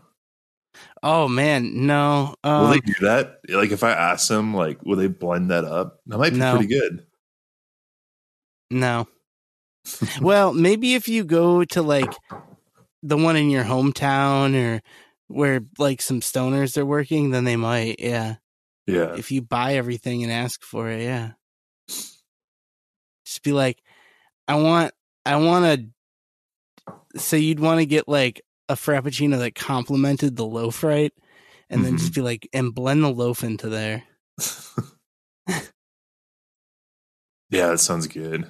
Oh 1.01 1.27
man, 1.27 1.85
no. 1.85 2.35
Will 2.43 2.49
Um, 2.51 2.71
they 2.71 2.79
do 2.79 2.93
that? 3.01 3.39
Like, 3.49 3.71
if 3.71 3.83
I 3.83 3.91
ask 3.91 4.27
them, 4.27 4.53
like, 4.55 4.83
will 4.83 4.95
they 4.97 5.07
blend 5.07 5.51
that 5.51 5.65
up? 5.65 5.99
That 6.07 6.17
might 6.17 6.33
be 6.33 6.39
No. 6.39 6.55
pretty 6.57 6.67
good. 6.73 7.05
no. 8.71 9.07
well, 10.21 10.53
maybe 10.53 10.95
if 10.95 11.07
you 11.09 11.23
go 11.25 11.65
to 11.65 11.81
like 11.81 12.13
the 13.01 13.17
one 13.17 13.35
in 13.35 13.49
your 13.49 13.65
hometown 13.65 14.55
or 14.55 14.81
where 15.27 15.61
like 15.77 16.01
some 16.01 16.21
stoners 16.21 16.77
are 16.77 16.85
working, 16.85 17.31
then 17.31 17.43
they 17.43 17.57
might. 17.57 17.97
Yeah. 17.99 18.35
Yeah. 18.87 19.15
If 19.15 19.31
you 19.31 19.41
buy 19.41 19.75
everything 19.75 20.23
and 20.23 20.31
ask 20.31 20.61
for 20.63 20.89
it, 20.89 21.01
yeah. 21.03 21.31
Just 21.87 23.43
be 23.43 23.51
like, 23.51 23.81
I 24.47 24.55
want, 24.55 24.93
I 25.25 25.35
want 25.37 25.93
to. 27.15 27.19
So 27.19 27.35
you'd 27.35 27.59
want 27.59 27.79
to 27.79 27.85
get 27.85 28.07
like 28.07 28.41
a 28.69 28.75
frappuccino 28.75 29.37
that 29.39 29.55
complemented 29.55 30.35
the 30.35 30.45
loaf 30.45 30.83
right, 30.83 31.11
and 31.69 31.83
then 31.83 31.97
just 31.97 32.13
be 32.13 32.21
like, 32.21 32.47
and 32.53 32.73
blend 32.73 33.03
the 33.03 33.09
loaf 33.09 33.43
into 33.43 33.69
there. 33.69 34.03
yeah, 37.49 37.67
that 37.67 37.79
sounds 37.79 38.07
good. 38.07 38.45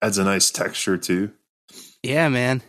Adds 0.00 0.18
a 0.18 0.24
nice 0.24 0.50
texture 0.50 0.98
too. 0.98 1.32
Yeah, 2.02 2.28
man. 2.28 2.62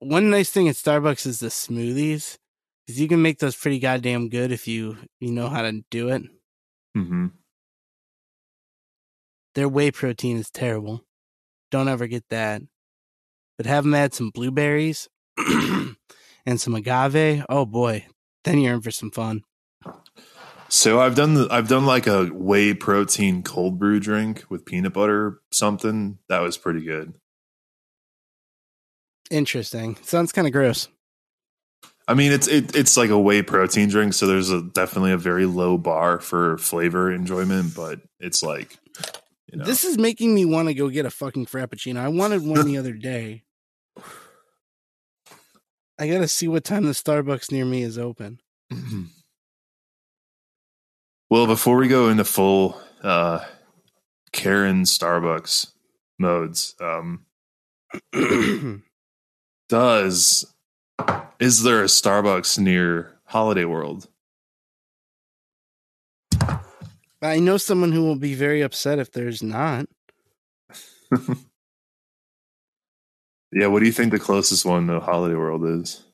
One 0.00 0.30
nice 0.30 0.50
thing 0.50 0.68
at 0.68 0.76
Starbucks 0.76 1.26
is 1.26 1.40
the 1.40 1.48
smoothies, 1.48 2.36
because 2.86 3.00
you 3.00 3.08
can 3.08 3.22
make 3.22 3.38
those 3.38 3.56
pretty 3.56 3.78
goddamn 3.78 4.28
good 4.28 4.52
if 4.52 4.66
you 4.66 4.96
you 5.20 5.30
know 5.30 5.48
how 5.48 5.62
to 5.62 5.82
do 5.90 6.08
it. 6.08 6.22
hmm 6.94 7.28
Their 9.54 9.68
whey 9.68 9.90
protein 9.90 10.38
is 10.38 10.50
terrible. 10.50 11.04
Don't 11.70 11.88
ever 11.88 12.06
get 12.06 12.24
that. 12.30 12.62
But 13.60 13.66
have 13.66 13.84
them 13.84 13.92
add 13.92 14.14
some 14.14 14.30
blueberries 14.30 15.06
and 15.36 16.58
some 16.58 16.74
agave. 16.74 17.44
Oh 17.46 17.66
boy, 17.66 18.06
then 18.44 18.58
you're 18.58 18.72
in 18.72 18.80
for 18.80 18.90
some 18.90 19.10
fun. 19.10 19.42
So 20.70 20.98
I've 20.98 21.14
done 21.14 21.34
the, 21.34 21.46
I've 21.50 21.68
done 21.68 21.84
like 21.84 22.06
a 22.06 22.28
whey 22.28 22.72
protein 22.72 23.42
cold 23.42 23.78
brew 23.78 24.00
drink 24.00 24.44
with 24.48 24.64
peanut 24.64 24.94
butter 24.94 25.42
something 25.52 26.16
that 26.30 26.38
was 26.38 26.56
pretty 26.56 26.80
good. 26.80 27.12
Interesting. 29.30 29.96
Sounds 29.96 30.32
kind 30.32 30.46
of 30.46 30.54
gross. 30.54 30.88
I 32.08 32.14
mean, 32.14 32.32
it's 32.32 32.48
it, 32.48 32.74
it's 32.74 32.96
like 32.96 33.10
a 33.10 33.20
whey 33.20 33.42
protein 33.42 33.90
drink, 33.90 34.14
so 34.14 34.26
there's 34.26 34.48
a 34.48 34.62
definitely 34.62 35.12
a 35.12 35.18
very 35.18 35.44
low 35.44 35.76
bar 35.76 36.18
for 36.18 36.56
flavor 36.56 37.12
enjoyment, 37.12 37.74
but 37.76 38.00
it's 38.20 38.42
like 38.42 38.78
you 39.52 39.58
know, 39.58 39.66
This 39.66 39.84
is 39.84 39.98
making 39.98 40.34
me 40.34 40.46
want 40.46 40.68
to 40.68 40.74
go 40.74 40.88
get 40.88 41.04
a 41.04 41.10
fucking 41.10 41.44
frappuccino. 41.44 41.98
I 41.98 42.08
wanted 42.08 42.42
one 42.42 42.64
the 42.64 42.78
other 42.78 42.94
day. 42.94 43.42
I 46.00 46.08
gotta 46.08 46.28
see 46.28 46.48
what 46.48 46.64
time 46.64 46.84
the 46.84 46.92
Starbucks 46.92 47.52
near 47.52 47.66
me 47.66 47.82
is 47.82 47.98
open. 47.98 48.40
well, 51.30 51.46
before 51.46 51.76
we 51.76 51.88
go 51.88 52.08
into 52.08 52.24
full 52.24 52.80
uh, 53.02 53.44
Karen 54.32 54.84
Starbucks 54.84 55.72
modes, 56.18 56.74
um, 56.80 57.26
does 59.68 60.46
is 61.38 61.62
there 61.62 61.82
a 61.82 61.86
Starbucks 61.86 62.58
near 62.58 63.18
Holiday 63.24 63.66
World? 63.66 64.08
I 67.20 67.40
know 67.40 67.58
someone 67.58 67.92
who 67.92 68.04
will 68.04 68.16
be 68.16 68.32
very 68.32 68.62
upset 68.62 68.98
if 68.98 69.12
there's 69.12 69.42
not. 69.42 69.84
Yeah, 73.52 73.66
what 73.66 73.80
do 73.80 73.86
you 73.86 73.92
think 73.92 74.12
the 74.12 74.18
closest 74.18 74.64
one 74.64 74.86
to 74.86 75.00
Holiday 75.00 75.34
World 75.34 75.64
is? 75.64 76.04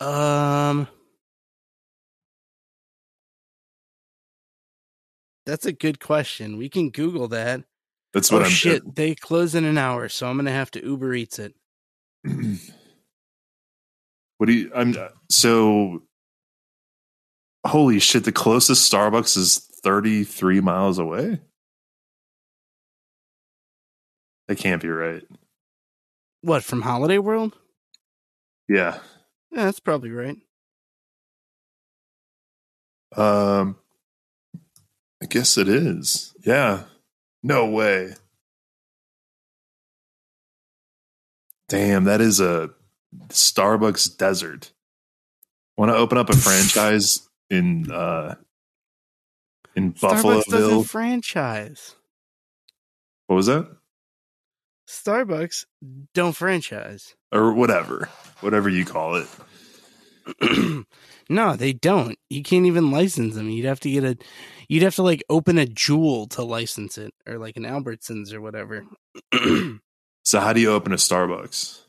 Um, 0.00 0.88
that's 5.46 5.66
a 5.66 5.72
good 5.72 6.00
question. 6.00 6.56
We 6.56 6.68
can 6.68 6.90
Google 6.90 7.28
that. 7.28 7.62
That's 8.12 8.32
what 8.32 8.42
oh 8.42 8.46
I'm 8.46 8.50
shit, 8.50 8.96
they 8.96 9.14
close 9.14 9.54
in 9.54 9.64
an 9.64 9.78
hour, 9.78 10.08
so 10.08 10.26
I'm 10.26 10.36
gonna 10.36 10.50
have 10.50 10.70
to 10.72 10.84
Uber 10.84 11.14
Eats 11.14 11.38
it. 11.38 11.54
what 14.38 14.46
do 14.46 14.52
you 14.52 14.72
I'm 14.74 14.96
so 15.28 16.02
holy 17.64 18.00
shit, 18.00 18.24
the 18.24 18.32
closest 18.32 18.90
Starbucks 18.90 19.36
is 19.36 19.58
33 19.82 20.60
miles 20.60 20.98
away? 20.98 21.40
That 24.50 24.58
can't 24.58 24.82
be 24.82 24.88
right. 24.88 25.22
What 26.40 26.64
from 26.64 26.82
Holiday 26.82 27.18
World? 27.18 27.56
Yeah. 28.68 28.98
Yeah, 29.52 29.66
that's 29.66 29.78
probably 29.78 30.10
right. 30.10 30.38
Um 33.16 33.76
I 35.22 35.26
guess 35.26 35.56
it 35.56 35.68
is. 35.68 36.34
Yeah. 36.44 36.82
No 37.44 37.70
way. 37.70 38.14
Damn, 41.68 42.02
that 42.02 42.20
is 42.20 42.40
a 42.40 42.70
Starbucks 43.28 44.16
desert. 44.16 44.72
Want 45.76 45.92
to 45.92 45.96
open 45.96 46.18
up 46.18 46.28
a 46.28 46.36
franchise 46.36 47.28
in 47.50 47.88
uh 47.92 48.34
in 49.76 49.92
Starbucks 49.92 50.46
doesn't 50.46 50.84
franchise. 50.86 51.94
What 53.28 53.36
was 53.36 53.46
that? 53.46 53.76
Starbucks 54.90 55.66
don't 56.14 56.34
franchise. 56.34 57.14
Or 57.32 57.52
whatever. 57.52 58.08
Whatever 58.40 58.68
you 58.68 58.84
call 58.84 59.16
it. 59.16 59.28
no, 61.28 61.56
they 61.56 61.72
don't. 61.72 62.18
You 62.28 62.42
can't 62.42 62.66
even 62.66 62.90
license 62.90 63.34
them. 63.34 63.48
You'd 63.48 63.66
have 63.66 63.80
to 63.80 63.90
get 63.90 64.04
a 64.04 64.16
you'd 64.68 64.82
have 64.82 64.96
to 64.96 65.02
like 65.02 65.22
open 65.30 65.58
a 65.58 65.66
jewel 65.66 66.26
to 66.28 66.42
license 66.42 66.98
it 66.98 67.14
or 67.26 67.38
like 67.38 67.56
an 67.56 67.64
Albertsons 67.64 68.32
or 68.32 68.40
whatever. 68.40 68.84
So 70.24 70.38
how 70.38 70.52
do 70.52 70.60
you 70.60 70.70
open 70.72 70.92
a 70.92 70.96
Starbucks? 70.96 71.80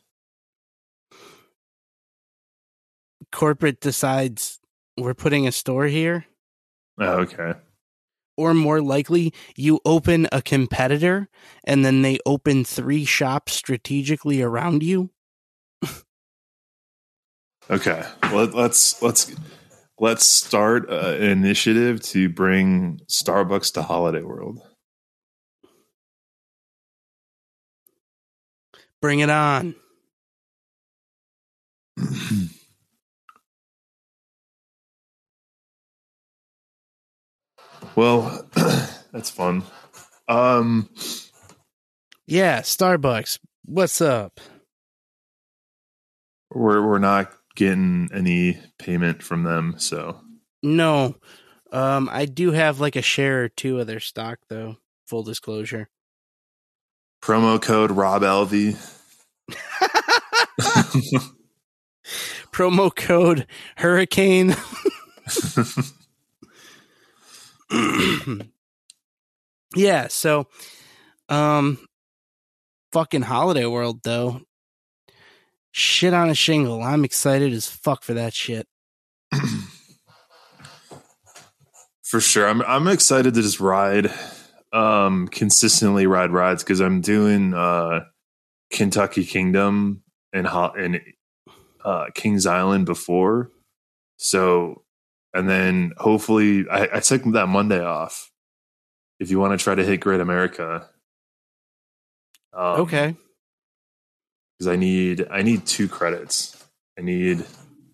Corporate 3.31 3.79
decides 3.79 4.59
we're 4.97 5.13
putting 5.13 5.47
a 5.47 5.51
store 5.51 5.85
here. 5.85 6.25
Oh, 6.99 7.19
okay. 7.21 7.53
Or 8.37 8.53
more 8.53 8.81
likely, 8.81 9.33
you 9.55 9.79
open 9.85 10.27
a 10.31 10.41
competitor 10.41 11.29
and 11.63 11.85
then 11.85 12.01
they 12.01 12.19
open 12.25 12.63
three 12.63 13.05
shops 13.05 13.53
strategically 13.53 14.41
around 14.41 14.83
you. 14.83 15.11
Okay, 17.69 18.03
Let, 18.33 18.53
let's 18.53 19.01
let's 19.01 19.33
let's 19.97 20.25
start 20.25 20.89
uh, 20.89 21.15
an 21.17 21.23
initiative 21.23 22.01
to 22.01 22.27
bring 22.27 22.99
Starbucks 23.07 23.73
to 23.75 23.83
Holiday 23.83 24.23
World. 24.23 24.59
Bring 29.01 29.19
it 29.19 29.29
on. 29.29 29.75
well, 37.95 38.47
that's 39.11 39.29
fun. 39.29 39.63
Um, 40.27 40.89
yeah, 42.27 42.61
Starbucks. 42.61 43.39
What's 43.65 44.01
up? 44.01 44.39
We're 46.53 46.85
we're 46.85 46.99
not 46.99 47.31
getting 47.55 48.09
any 48.13 48.59
payment 48.77 49.23
from 49.23 49.43
them, 49.43 49.75
so 49.77 50.19
no. 50.63 51.15
Um, 51.71 52.09
I 52.11 52.25
do 52.25 52.51
have 52.51 52.79
like 52.79 52.95
a 52.95 53.01
share 53.01 53.45
or 53.45 53.49
two 53.49 53.79
of 53.79 53.87
their 53.87 53.99
stock, 53.99 54.39
though. 54.49 54.77
Full 55.07 55.23
disclosure. 55.23 55.89
Promo 57.21 57.61
code 57.61 57.91
Rob 57.91 58.23
Alvey. 58.23 58.77
Promo 62.51 62.93
code 62.95 63.47
Hurricane. 63.77 64.55
yeah, 69.75 70.07
so 70.09 70.47
um 71.29 71.79
fucking 72.91 73.21
holiday 73.23 73.65
world 73.65 74.01
though. 74.03 74.41
Shit 75.71 76.13
on 76.13 76.29
a 76.29 76.35
shingle. 76.35 76.81
I'm 76.81 77.05
excited 77.05 77.53
as 77.53 77.67
fuck 77.67 78.03
for 78.03 78.13
that 78.13 78.33
shit. 78.33 78.67
for 82.03 82.19
sure. 82.19 82.47
I'm 82.47 82.61
I'm 82.63 82.87
excited 82.87 83.33
to 83.35 83.41
just 83.41 83.59
ride 83.59 84.11
um 84.73 85.27
consistently 85.29 86.07
ride 86.07 86.31
rides 86.31 86.63
because 86.63 86.81
I'm 86.81 87.01
doing 87.01 87.53
uh 87.53 88.01
Kentucky 88.71 89.25
Kingdom 89.25 90.03
and 90.33 90.45
hot 90.45 90.77
and 90.77 90.99
uh 91.85 92.07
Kings 92.13 92.45
Island 92.45 92.85
before. 92.85 93.49
So 94.17 94.80
and 95.33 95.49
then 95.49 95.93
hopefully 95.97 96.65
I, 96.69 96.89
I 96.93 96.99
took 96.99 97.23
that 97.33 97.47
Monday 97.47 97.83
off. 97.83 98.31
If 99.19 99.29
you 99.29 99.39
want 99.39 99.57
to 99.57 99.63
try 99.63 99.75
to 99.75 99.83
hit 99.83 99.99
Great 99.99 100.19
America, 100.19 100.89
um, 102.53 102.81
okay. 102.81 103.15
Because 104.57 104.67
I 104.67 104.75
need 104.75 105.27
I 105.29 105.41
need 105.43 105.65
two 105.65 105.87
credits. 105.87 106.57
I 106.97 107.01
need 107.01 107.45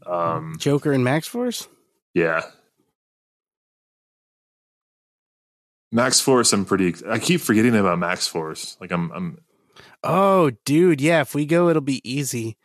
um 0.06 0.56
Joker 0.60 0.92
and 0.92 1.04
Maxx 1.04 1.28
Force. 1.28 1.68
Yeah. 2.14 2.44
Maxx 5.92 6.20
Force, 6.20 6.52
I'm 6.54 6.66
pretty. 6.66 6.96
I 7.10 7.20
keep 7.20 7.42
forgetting 7.42 7.76
about 7.76 8.00
Maxx 8.00 8.28
Force. 8.28 8.78
Like 8.82 8.92
I'm, 8.92 9.12
I'm. 9.12 9.38
Oh, 10.04 10.52
dude, 10.66 11.02
yeah. 11.02 11.22
If 11.22 11.34
we 11.34 11.46
go, 11.46 11.70
it'll 11.70 11.82
be 11.82 12.02
easy. 12.10 12.58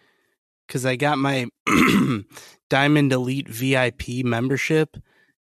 Cause 0.68 0.86
I 0.86 0.96
got 0.96 1.18
my 1.18 1.48
Diamond 2.70 3.12
Elite 3.12 3.48
VIP 3.48 4.24
membership, 4.24 4.96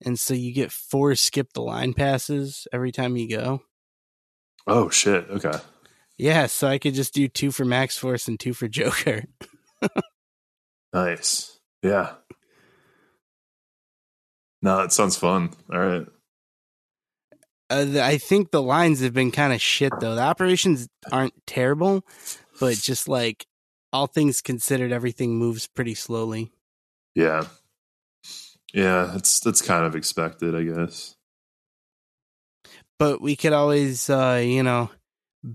and 0.05 0.19
so 0.19 0.33
you 0.33 0.53
get 0.55 0.73
four 0.73 1.15
skip 1.15 1.53
the 1.53 1.61
line 1.61 1.93
passes 1.93 2.67
every 2.73 2.93
time 2.93 3.17
you 3.17 3.29
go. 3.29 3.63
Oh 4.67 4.89
shit! 4.89 5.29
Okay. 5.29 5.59
Yeah, 6.17 6.47
so 6.47 6.67
I 6.67 6.79
could 6.79 6.95
just 6.95 7.15
do 7.15 7.29
two 7.29 7.53
for 7.53 7.65
Maxx 7.65 7.97
Force 7.97 8.27
and 8.27 8.41
two 8.41 8.53
for 8.53 8.67
Joker. 8.67 9.25
nice. 10.93 11.59
Yeah. 11.83 12.15
No, 14.61 14.79
that 14.79 14.93
sounds 14.93 15.17
fun. 15.17 15.51
All 15.73 15.79
right. 15.79 16.07
Uh, 17.71 18.01
I 18.03 18.19
think 18.19 18.51
the 18.51 18.63
lines 18.63 19.01
have 19.01 19.13
been 19.13 19.31
kind 19.31 19.53
of 19.53 19.61
shit 19.61 19.93
though. 20.01 20.15
The 20.15 20.23
operations 20.23 20.89
aren't 21.13 21.35
terrible, 21.47 22.05
but 22.59 22.77
just 22.77 23.09
like 23.09 23.47
all 23.93 24.07
things 24.07 24.41
considered, 24.41 24.93
everything 24.93 25.37
moves 25.37 25.67
pretty 25.67 25.95
slowly. 25.95 26.53
Yeah. 27.15 27.47
Yeah, 28.75 29.11
that's 29.13 29.41
that's 29.41 29.63
kind 29.63 29.85
of 29.85 29.97
expected, 29.97 30.55
I 30.55 30.63
guess. 30.65 31.17
But 32.99 33.21
we 33.21 33.35
could 33.35 33.53
always 33.53 34.11
uh, 34.11 34.43
you 34.45 34.63
know, 34.63 34.91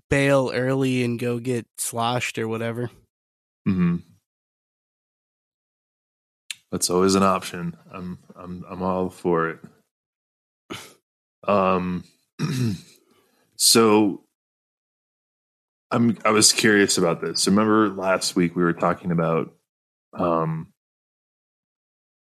bail 0.09 0.51
early 0.53 1.03
and 1.03 1.19
go 1.19 1.39
get 1.39 1.67
sloshed 1.77 2.39
or 2.39 2.47
whatever. 2.47 2.89
Mm-hmm. 3.67 3.97
That's 6.71 6.89
always 6.89 7.13
an 7.13 7.23
option. 7.23 7.77
I'm 7.91 8.17
I'm 8.35 8.65
I'm 8.67 8.81
all 8.81 9.09
for 9.09 9.49
it. 9.49 9.59
Um. 11.47 12.03
so 13.57 14.22
I'm 15.93 16.17
I 16.25 16.31
was 16.31 16.51
curious 16.51 16.97
about 16.97 17.21
this. 17.21 17.47
Remember 17.47 17.87
last 17.89 18.35
week 18.35 18.55
we 18.55 18.63
were 18.63 18.73
talking 18.73 19.11
about 19.11 19.53
um 20.17 20.73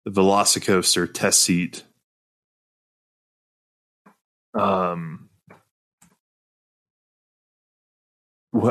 the 0.04 0.10
Velocicoaster 0.10 1.12
test 1.12 1.40
seat. 1.40 1.84
Um 4.52 5.30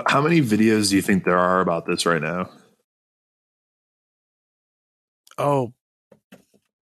how 0.08 0.22
many 0.22 0.42
videos 0.42 0.90
do 0.90 0.98
you 0.98 1.02
think 1.02 1.24
there 1.24 1.40
are 1.40 1.62
about 1.62 1.86
this 1.86 2.06
right 2.06 2.22
now? 2.22 2.50
Oh, 5.38 5.74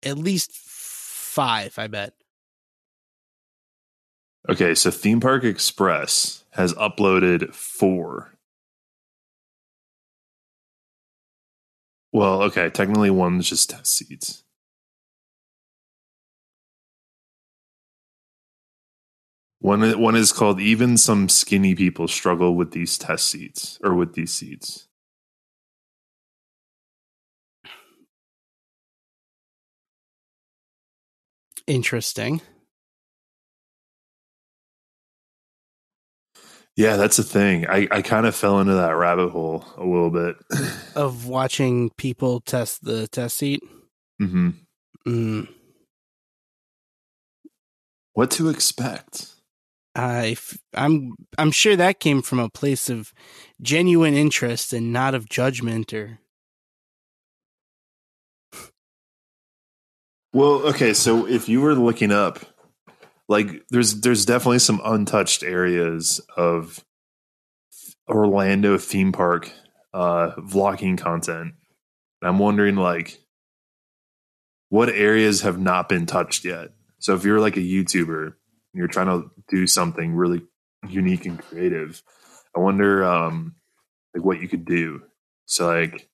at 0.03 0.17
least 0.17 0.53
five, 0.53 1.79
I 1.79 1.87
bet. 1.87 2.15
Okay, 4.49 4.75
so 4.75 4.91
Theme 4.91 5.21
Park 5.21 5.45
Express 5.45 6.39
has 6.53 6.75
uploaded 6.75 7.55
four. 7.55 8.33
Well, 12.13 12.43
okay, 12.45 12.71
technically 12.71 13.11
one's 13.11 13.49
just 13.49 13.71
test 13.71 13.97
seats. 13.97 14.45
One 19.61 20.01
one 20.01 20.17
is 20.17 20.33
called 20.33 20.59
even 20.59 20.97
some 20.97 21.29
skinny 21.29 21.75
people 21.75 22.09
struggle 22.09 22.57
with 22.57 22.73
these 22.73 22.97
test 22.97 23.29
seats 23.29 23.79
or 23.85 23.95
with 23.95 24.15
these 24.15 24.33
seats. 24.33 24.89
Interesting. 31.67 32.41
Yeah, 36.81 36.97
that's 36.97 37.19
the 37.19 37.25
thing. 37.25 37.66
I, 37.66 37.87
I 37.90 38.01
kind 38.01 38.25
of 38.25 38.35
fell 38.35 38.59
into 38.59 38.73
that 38.73 38.97
rabbit 38.97 39.29
hole 39.29 39.66
a 39.77 39.85
little 39.85 40.09
bit 40.09 40.37
of 40.97 41.27
watching 41.27 41.90
people 41.99 42.40
test 42.40 42.83
the 42.83 43.07
test 43.07 43.37
seat. 43.37 43.62
Mm-hmm. 44.19 44.49
Mm. 45.07 45.49
What 48.14 48.31
to 48.31 48.49
expect? 48.49 49.27
I 49.95 50.38
I'm 50.73 51.16
I'm 51.37 51.51
sure 51.51 51.77
that 51.77 52.01
came 52.01 52.23
from 52.23 52.38
a 52.38 52.49
place 52.49 52.88
of 52.88 53.12
genuine 53.61 54.14
interest 54.14 54.73
and 54.73 54.90
not 54.90 55.14
of 55.14 55.29
judgment 55.29 55.93
or. 55.93 56.21
Well, 60.33 60.62
okay, 60.69 60.95
so 60.95 61.27
if 61.27 61.47
you 61.47 61.61
were 61.61 61.75
looking 61.75 62.11
up, 62.11 62.38
like, 63.31 63.64
there's 63.71 64.01
there's 64.01 64.27
definitely 64.27 64.59
some 64.59 64.81
untouched 64.85 65.43
areas 65.43 66.21
of 66.37 66.85
Orlando 68.09 68.77
theme 68.77 69.12
park 69.12 69.51
uh, 69.95 70.33
vlogging 70.37 70.99
content. 70.99 71.55
I'm 72.23 72.38
wondering, 72.38 72.77
like, 72.77 73.19
what 74.69 74.88
areas 74.88 75.43
have 75.43 75.59
not 75.59 75.88
been 75.88 76.07
touched 76.07 76.45
yet. 76.45 76.71
So 76.99 77.14
if 77.14 77.25
you're 77.25 77.40
like 77.40 77.57
a 77.57 77.61
YouTuber 77.61 78.25
and 78.27 78.35
you're 78.75 78.88
trying 78.88 79.07
to 79.07 79.31
do 79.49 79.66
something 79.66 80.14
really 80.14 80.43
unique 80.88 81.27
and 81.27 81.38
creative, 81.38 82.03
I 82.57 82.61
wonder 82.61 83.05
um 83.05 83.57
like 84.14 84.25
what 84.25 84.40
you 84.40 84.49
could 84.49 84.64
do. 84.64 85.03
So 85.47 85.66
like 85.66 86.09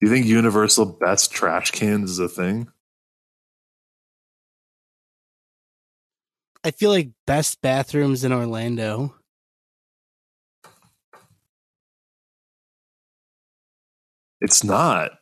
do 0.00 0.06
you 0.06 0.08
think 0.08 0.26
universal 0.26 0.86
best 0.86 1.32
trash 1.32 1.72
cans 1.72 2.10
is 2.10 2.18
a 2.20 2.28
thing? 2.28 2.68
I 6.68 6.70
feel 6.70 6.90
like 6.90 7.08
best 7.26 7.62
bathrooms 7.62 8.24
in 8.24 8.32
Orlando. 8.32 9.14
It's 14.42 14.62
not. 14.62 15.12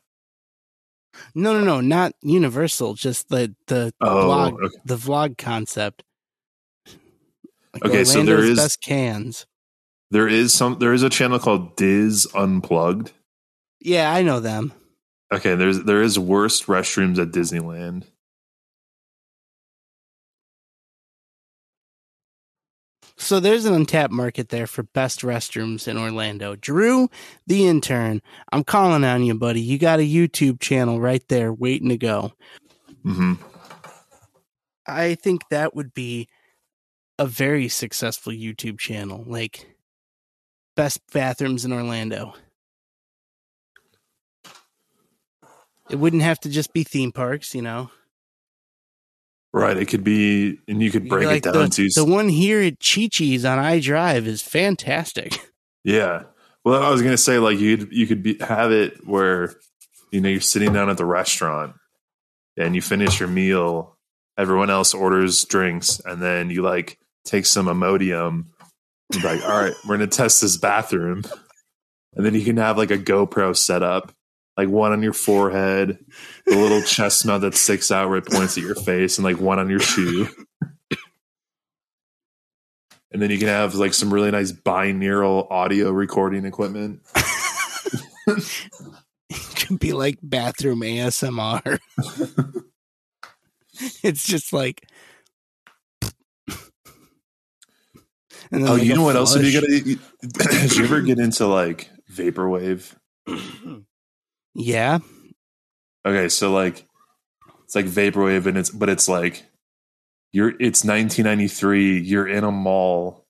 No, 1.37 1.57
no, 1.57 1.65
no, 1.65 1.81
not 1.81 2.15
Universal. 2.21 2.95
Just 2.95 3.29
the 3.29 3.55
the 3.69 3.93
Oh, 4.01 4.27
vlog, 4.27 4.53
okay. 4.65 4.77
the 4.85 4.97
vlog 4.97 5.39
concept. 5.39 6.03
Like 7.75 7.85
Okay, 7.85 8.03
so 8.05 8.25
there 8.25 8.43
is 8.43 8.59
best 8.59 8.83
cans. 8.83 9.47
There 10.11 10.27
is 10.27 10.53
some. 10.53 10.81
There 10.81 10.93
is 10.93 11.05
a 11.05 11.09
channel 11.11 11.39
called 11.39 11.77
DIS 11.77 12.27
Unplugged. 12.35 13.13
Yeah, 13.81 14.13
I 14.13 14.23
know 14.23 14.41
them. 14.41 14.73
Okay, 15.33 15.55
there's 15.55 15.85
there 15.85 16.03
is 16.03 16.19
worst 16.19 16.67
restrooms 16.67 17.19
at 17.21 17.29
Disneyland. 17.29 18.03
So 23.19 23.41
there's 23.41 23.65
an 23.65 23.75
untapped 23.75 24.13
market 24.13 24.51
there 24.51 24.67
for 24.67 24.83
best 24.83 25.23
restrooms 25.23 25.89
in 25.89 25.97
Orlando. 25.97 26.55
Drew, 26.55 27.09
the 27.47 27.67
intern, 27.67 28.21
I'm 28.53 28.63
calling 28.63 29.05
on 29.05 29.25
you, 29.25 29.35
buddy. 29.35 29.61
You 29.61 29.79
got 29.79 30.01
a 30.01 30.03
YouTube 30.03 30.61
channel 30.61 31.01
right 31.01 31.27
there 31.29 31.53
waiting 31.53 31.89
to 31.89 31.97
go. 31.97 32.33
Mm-hmm. 33.05 33.35
I 34.87 35.15
think 35.15 35.49
that 35.49 35.75
would 35.75 35.95
be 35.95 36.29
a 37.19 37.27
very 37.27 37.69
successful 37.69 38.33
YouTube 38.33 38.79
channel. 38.79 39.25
Like 39.27 39.67
best 40.77 41.01
bathrooms 41.13 41.65
in 41.65 41.73
Orlando. 41.73 42.35
It 45.89 45.97
wouldn't 45.97 46.23
have 46.23 46.41
to 46.41 46.51
just 46.51 46.73
be 46.73 46.85
theme 46.85 47.13
parks, 47.13 47.55
you 47.55 47.63
know. 47.63 47.91
Right. 49.57 49.79
It 49.79 49.87
could 49.87 50.05
be, 50.05 50.59
and 50.69 50.83
you 50.83 50.90
could 50.90 51.09
break 51.09 51.27
like, 51.27 51.47
it 51.47 51.53
down 51.53 51.71
the, 51.71 51.88
to 51.88 51.88
the 51.88 52.05
one 52.05 52.29
here 52.29 52.61
at 52.61 52.79
Chi 52.79 53.09
Chi's 53.11 53.42
on 53.45 53.59
iDrive 53.59 54.27
is 54.27 54.42
fantastic. 54.42 55.38
Yeah. 55.83 56.25
Well, 56.64 56.83
I 56.83 56.90
was 56.90 57.01
gonna 57.01 57.16
say 57.16 57.38
like 57.38 57.61
you 57.61 57.87
you 57.92 58.09
could 58.09 58.21
be 58.21 58.37
have 58.40 58.73
it 58.73 59.07
where 59.07 59.55
you 60.11 60.21
know 60.21 60.29
you're 60.29 60.40
sitting 60.40 60.73
down 60.73 60.90
at 60.90 60.97
the 60.97 61.05
restaurant 61.05 61.77
and 62.57 62.75
you 62.75 62.83
finish 62.83 63.21
your 63.21 63.29
meal, 63.29 63.97
everyone 64.37 64.69
else 64.69 64.95
orders 64.95 65.45
drinks, 65.45 66.01
and 66.05 66.21
then 66.21 66.51
you 66.51 66.62
like 66.62 66.99
take 67.25 67.47
some 67.47 67.66
Imodium. 67.66 68.47
Like, 69.23 69.45
all 69.45 69.62
right, 69.62 69.75
we're 69.87 69.97
gonna 69.97 70.09
test 70.09 70.40
this 70.40 70.57
bathroom, 70.57 71.23
and 72.16 72.27
then 72.27 72.35
you 72.35 72.45
can 72.45 72.57
have 72.57 72.77
like 72.77 72.90
a 72.90 72.99
GoPro 72.99 73.57
set 73.57 73.85
up, 73.85 74.12
like 74.57 74.69
one 74.69 74.92
on 74.92 75.03
your 75.03 75.12
forehead, 75.12 75.99
the 76.47 76.57
little 76.57 76.83
chestnut 76.83 77.42
that 77.42 77.55
sticks 77.55 77.90
out 77.90 78.09
where 78.09 78.19
it 78.19 78.27
points 78.27 78.57
at 78.57 78.64
your 78.64 78.75
face, 78.75 79.19
and 79.19 79.25
like 79.25 79.38
one 79.38 79.59
on 79.59 79.69
your 79.69 79.81
shoe. 79.81 80.29
And 83.12 83.23
then 83.23 83.31
you 83.31 83.38
can 83.38 83.49
have 83.49 83.75
like 83.75 83.95
some 83.95 84.12
really 84.12 84.31
nice 84.31 84.53
binaural 84.53 85.51
audio 85.51 85.90
recording 85.90 86.45
equipment. 86.45 87.01
It 89.29 89.69
could 89.69 89.79
be 89.81 89.92
like 89.92 90.19
bathroom 90.23 90.81
ASMR. 90.81 91.79
it's 94.03 94.25
just 94.25 94.53
like. 94.53 94.83
Oh, 98.53 98.59
like 98.59 98.85
you 98.85 98.95
know 98.95 99.03
what 99.03 99.16
else 99.16 99.33
flush. 99.33 99.53
good? 99.53 99.64
Did 99.64 99.87
you 100.77 100.85
ever 100.85 101.01
get 101.01 101.19
into 101.19 101.49
like 101.49 101.90
vaporwave? 102.12 102.95
yeah. 104.57 104.99
Okay, 106.07 106.29
so 106.29 106.53
like 106.53 106.87
it's 107.64 107.75
like 107.75 107.87
vaporwave, 107.87 108.47
and 108.47 108.57
it's 108.57 108.71
but 108.71 108.88
it's 108.88 109.09
like 109.09 109.45
you're 110.33 110.51
it's 110.51 110.85
1993. 110.85 112.01
You're 112.01 112.27
in 112.27 112.45
a 112.45 112.51
mall. 112.51 113.27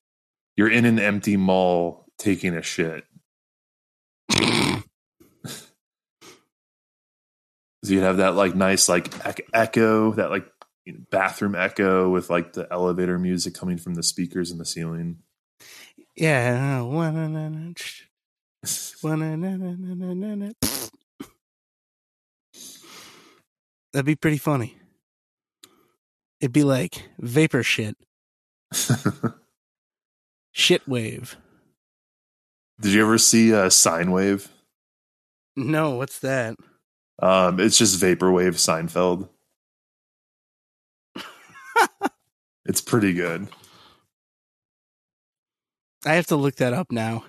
You're 0.57 0.71
in 0.71 0.85
an 0.85 0.99
empty 0.99 1.37
mall 1.37 2.07
taking 2.19 2.55
a 2.55 2.63
shit. 2.63 3.05
So 7.85 7.93
you 7.93 8.01
have 8.01 8.17
that 8.17 8.35
like 8.35 8.57
nice 8.57 8.89
like 8.89 9.15
echo, 9.55 10.11
that 10.15 10.31
like 10.31 10.45
you 10.85 10.95
know, 10.95 10.99
bathroom 11.09 11.55
echo 11.55 12.11
with 12.11 12.29
like 12.29 12.53
the 12.53 12.67
elevator 12.69 13.17
music 13.17 13.55
coming 13.55 13.79
from 13.79 13.95
the 13.95 14.03
speakers 14.03 14.51
in 14.51 14.59
the 14.59 14.65
ceiling. 14.65 15.19
Yeah. 16.17 16.81
Uh, 16.83 16.87
That'd 23.97 24.05
be 24.05 24.15
pretty 24.15 24.37
funny. 24.37 24.77
It'd 26.39 26.53
be 26.53 26.65
like 26.65 27.09
vapor 27.19 27.63
shit, 27.63 27.97
shit 30.53 30.87
wave. 30.87 31.39
Did 32.79 32.93
you 32.93 33.01
ever 33.01 33.17
see 33.17 33.55
uh, 33.55 33.71
Sine 33.71 34.11
Wave? 34.11 34.49
No, 35.57 35.93
what's 35.93 36.19
that? 36.19 36.57
Um, 37.23 37.59
it's 37.59 37.79
just 37.79 37.99
vaporwave 37.99 38.57
Seinfeld. 38.57 39.31
it's 42.67 42.83
pretty 42.83 43.15
good. 43.15 43.49
I 46.05 46.17
have 46.17 46.27
to 46.27 46.37
look 46.37 46.57
that 46.57 46.75
up 46.75 46.93
now. 46.93 47.25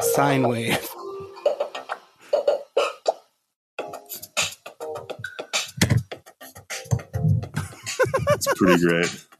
Sine 0.00 0.48
wave. 0.48 0.88
It's 8.30 8.46
pretty 8.54 8.82
great. 8.84 9.24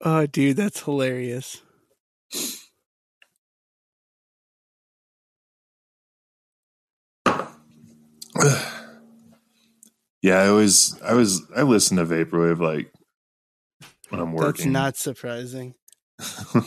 Oh, 0.00 0.26
dude, 0.26 0.56
that's 0.58 0.82
hilarious. 0.82 1.62
Yeah, 10.24 10.40
I 10.40 10.48
always, 10.48 10.98
I 11.02 11.12
was, 11.12 11.42
I 11.54 11.64
listen 11.64 11.98
to 11.98 12.06
vaporwave 12.06 12.58
like 12.58 12.90
when 14.08 14.22
I'm 14.22 14.32
working. 14.32 14.72
That's 14.72 14.72
not 14.72 14.96
surprising. 14.96 15.74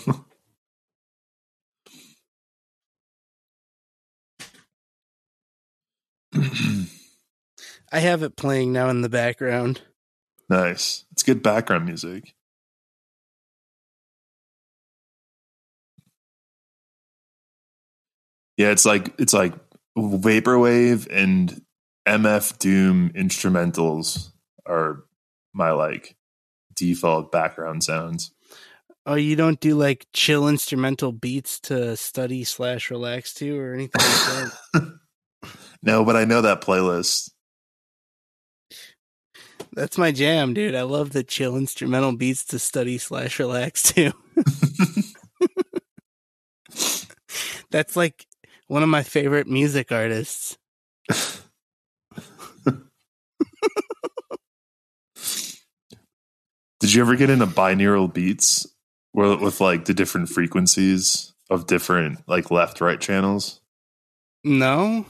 I 7.92 7.98
have 7.98 8.22
it 8.22 8.36
playing 8.36 8.74
now 8.74 8.90
in 8.90 9.02
the 9.02 9.10
background. 9.10 9.82
nice. 10.48 11.06
It's 11.14 11.24
good 11.24 11.42
background 11.42 11.86
music. 11.86 12.36
Yeah, 18.56 18.70
it's 18.70 18.86
like 18.86 19.16
it's 19.18 19.34
like 19.34 19.56
vaporwave 19.98 21.08
and 21.10 21.60
MF 22.08 22.58
Doom 22.58 23.12
instrumentals 23.16 24.32
are 24.66 25.04
my 25.54 25.72
like 25.72 26.16
default 26.76 27.32
background 27.32 27.84
sounds. 27.84 28.32
Oh, 29.06 29.16
you 29.16 29.36
don't 29.36 29.60
do 29.60 29.76
like 29.76 30.08
chill 30.14 30.48
instrumental 30.48 31.12
beats 31.12 31.60
to 31.62 31.96
study 31.98 32.44
slash 32.44 32.92
relax 32.92 33.34
to 33.36 33.60
or 33.60 33.74
anything 33.74 34.02
like 34.02 34.52
that? 34.74 35.00
No, 35.84 36.04
but 36.04 36.16
I 36.16 36.26
know 36.26 36.42
that 36.42 36.62
playlist. 36.62 37.30
That's 39.74 39.98
my 39.98 40.12
jam, 40.12 40.54
dude. 40.54 40.76
I 40.76 40.82
love 40.82 41.12
the 41.12 41.24
chill 41.24 41.56
instrumental 41.56 42.14
beats 42.14 42.44
to 42.46 42.60
study 42.60 42.98
slash 42.98 43.40
relax 43.40 43.84
to. 43.94 44.12
That's 47.70 47.96
like 47.96 48.26
one 48.68 48.84
of 48.84 48.90
my 48.90 49.04
favorite 49.04 49.48
music 49.48 49.92
artists. 49.92 50.58
Did 56.88 56.94
you 56.94 57.02
ever 57.02 57.18
get 57.18 57.30
into 57.30 57.46
binaural 57.46 58.14
beats 58.14 58.66
where 59.12 59.36
with 59.36 59.60
like 59.60 59.84
the 59.84 59.94
different 59.94 60.30
frequencies 60.30 61.34
of 61.50 61.68
different 61.68 62.20
like 62.30 62.50
left 62.50 62.80
right 62.80 62.98
channels? 62.98 63.60
No? 64.46 65.06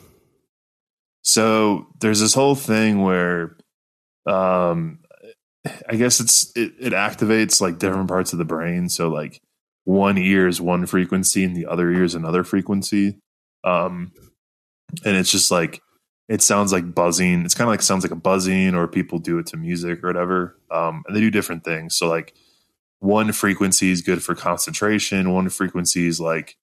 So 1.21 1.85
there's 1.99 2.19
this 2.19 2.33
whole 2.33 2.55
thing 2.55 3.03
where 3.03 3.57
um 4.25 5.01
I 5.87 5.97
guess 5.97 6.19
it's 6.19 6.51
it, 6.57 6.73
it 6.79 6.93
activates 6.93 7.61
like 7.61 7.77
different 7.77 8.07
parts 8.07 8.33
of 8.33 8.39
the 8.39 8.43
brain. 8.43 8.89
So 8.89 9.09
like 9.09 9.39
one 9.83 10.17
ear 10.17 10.47
is 10.47 10.59
one 10.59 10.87
frequency 10.87 11.43
and 11.43 11.55
the 11.55 11.67
other 11.67 11.91
ear 11.91 12.05
is 12.05 12.15
another 12.15 12.43
frequency. 12.43 13.19
Um 13.63 14.13
and 15.05 15.15
it's 15.15 15.29
just 15.29 15.51
like 15.51 15.79
it 16.27 16.41
sounds 16.41 16.71
like 16.73 16.93
buzzing. 16.93 17.45
It's 17.45 17.53
kind 17.53 17.67
of 17.67 17.71
like 17.71 17.81
sounds 17.81 18.03
like 18.03 18.11
a 18.11 18.15
buzzing 18.15 18.75
or 18.75 18.87
people 18.87 19.19
do 19.19 19.39
it 19.39 19.47
to 19.47 19.57
music 19.57 20.03
or 20.03 20.07
whatever. 20.07 20.57
Um 20.71 21.03
and 21.07 21.15
they 21.15 21.21
do 21.21 21.31
different 21.31 21.63
things. 21.63 21.95
So 21.95 22.07
like 22.07 22.33
one 22.99 23.31
frequency 23.31 23.91
is 23.91 24.01
good 24.01 24.23
for 24.23 24.35
concentration, 24.35 25.31
one 25.31 25.49
frequency 25.49 26.07
is 26.07 26.19
like 26.19 26.57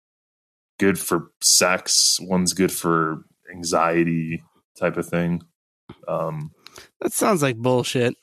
good 0.79 0.99
for 0.99 1.31
sex, 1.41 2.19
one's 2.21 2.53
good 2.53 2.73
for 2.73 3.25
anxiety 3.53 4.43
type 4.79 4.97
of 4.97 5.07
thing. 5.07 5.43
Um, 6.09 6.51
That 7.01 7.13
sounds 7.13 7.43
like 7.43 7.57
bullshit. 7.57 8.17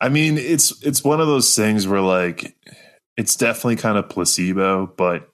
I 0.00 0.08
mean, 0.08 0.38
it's 0.38 0.82
it's 0.84 1.04
one 1.04 1.20
of 1.20 1.26
those 1.26 1.54
things 1.54 1.86
where 1.86 2.00
like 2.00 2.56
it's 3.16 3.36
definitely 3.36 3.76
kind 3.76 3.98
of 3.98 4.08
placebo, 4.08 4.86
but 4.86 5.28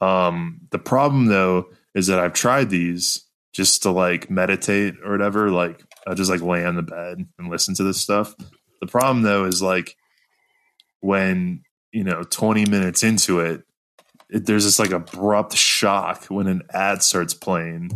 um 0.00 0.60
the 0.70 0.78
problem 0.78 1.26
though 1.26 1.66
is 1.94 2.06
that 2.06 2.20
I've 2.20 2.34
tried 2.34 2.70
these 2.70 3.24
just 3.52 3.82
to 3.82 3.90
like 3.90 4.30
meditate 4.30 4.94
or 5.04 5.12
whatever, 5.12 5.50
like 5.50 5.82
I 6.06 6.14
just 6.14 6.30
like 6.30 6.42
lay 6.42 6.64
on 6.64 6.76
the 6.76 6.82
bed 6.82 7.26
and 7.38 7.50
listen 7.50 7.74
to 7.76 7.82
this 7.82 8.00
stuff. 8.00 8.34
The 8.80 8.86
problem 8.86 9.22
though 9.22 9.44
is 9.44 9.62
like 9.62 9.96
when, 11.00 11.62
you 11.92 12.04
know, 12.04 12.22
20 12.22 12.66
minutes 12.66 13.02
into 13.02 13.40
it, 13.40 13.62
it 14.30 14.46
there's 14.46 14.64
this 14.64 14.78
like 14.78 14.90
abrupt 14.90 15.56
shock 15.56 16.26
when 16.26 16.46
an 16.46 16.62
ad 16.72 17.02
starts 17.02 17.34
playing 17.34 17.90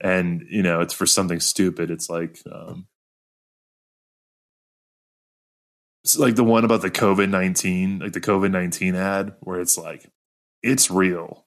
and 0.00 0.44
you 0.50 0.62
know, 0.62 0.80
it's 0.80 0.94
for 0.94 1.06
something 1.06 1.40
stupid. 1.40 1.90
It's 1.90 2.08
like 2.08 2.38
um 2.50 2.86
it's 6.04 6.16
like 6.16 6.36
the 6.36 6.44
one 6.44 6.64
about 6.64 6.82
the 6.82 6.90
COVID 6.90 7.28
nineteen, 7.30 7.98
like 7.98 8.12
the 8.12 8.20
COVID 8.20 8.52
nineteen 8.52 8.94
ad, 8.94 9.34
where 9.40 9.60
it's 9.60 9.76
like, 9.76 10.08
it's 10.62 10.88
real, 10.88 11.45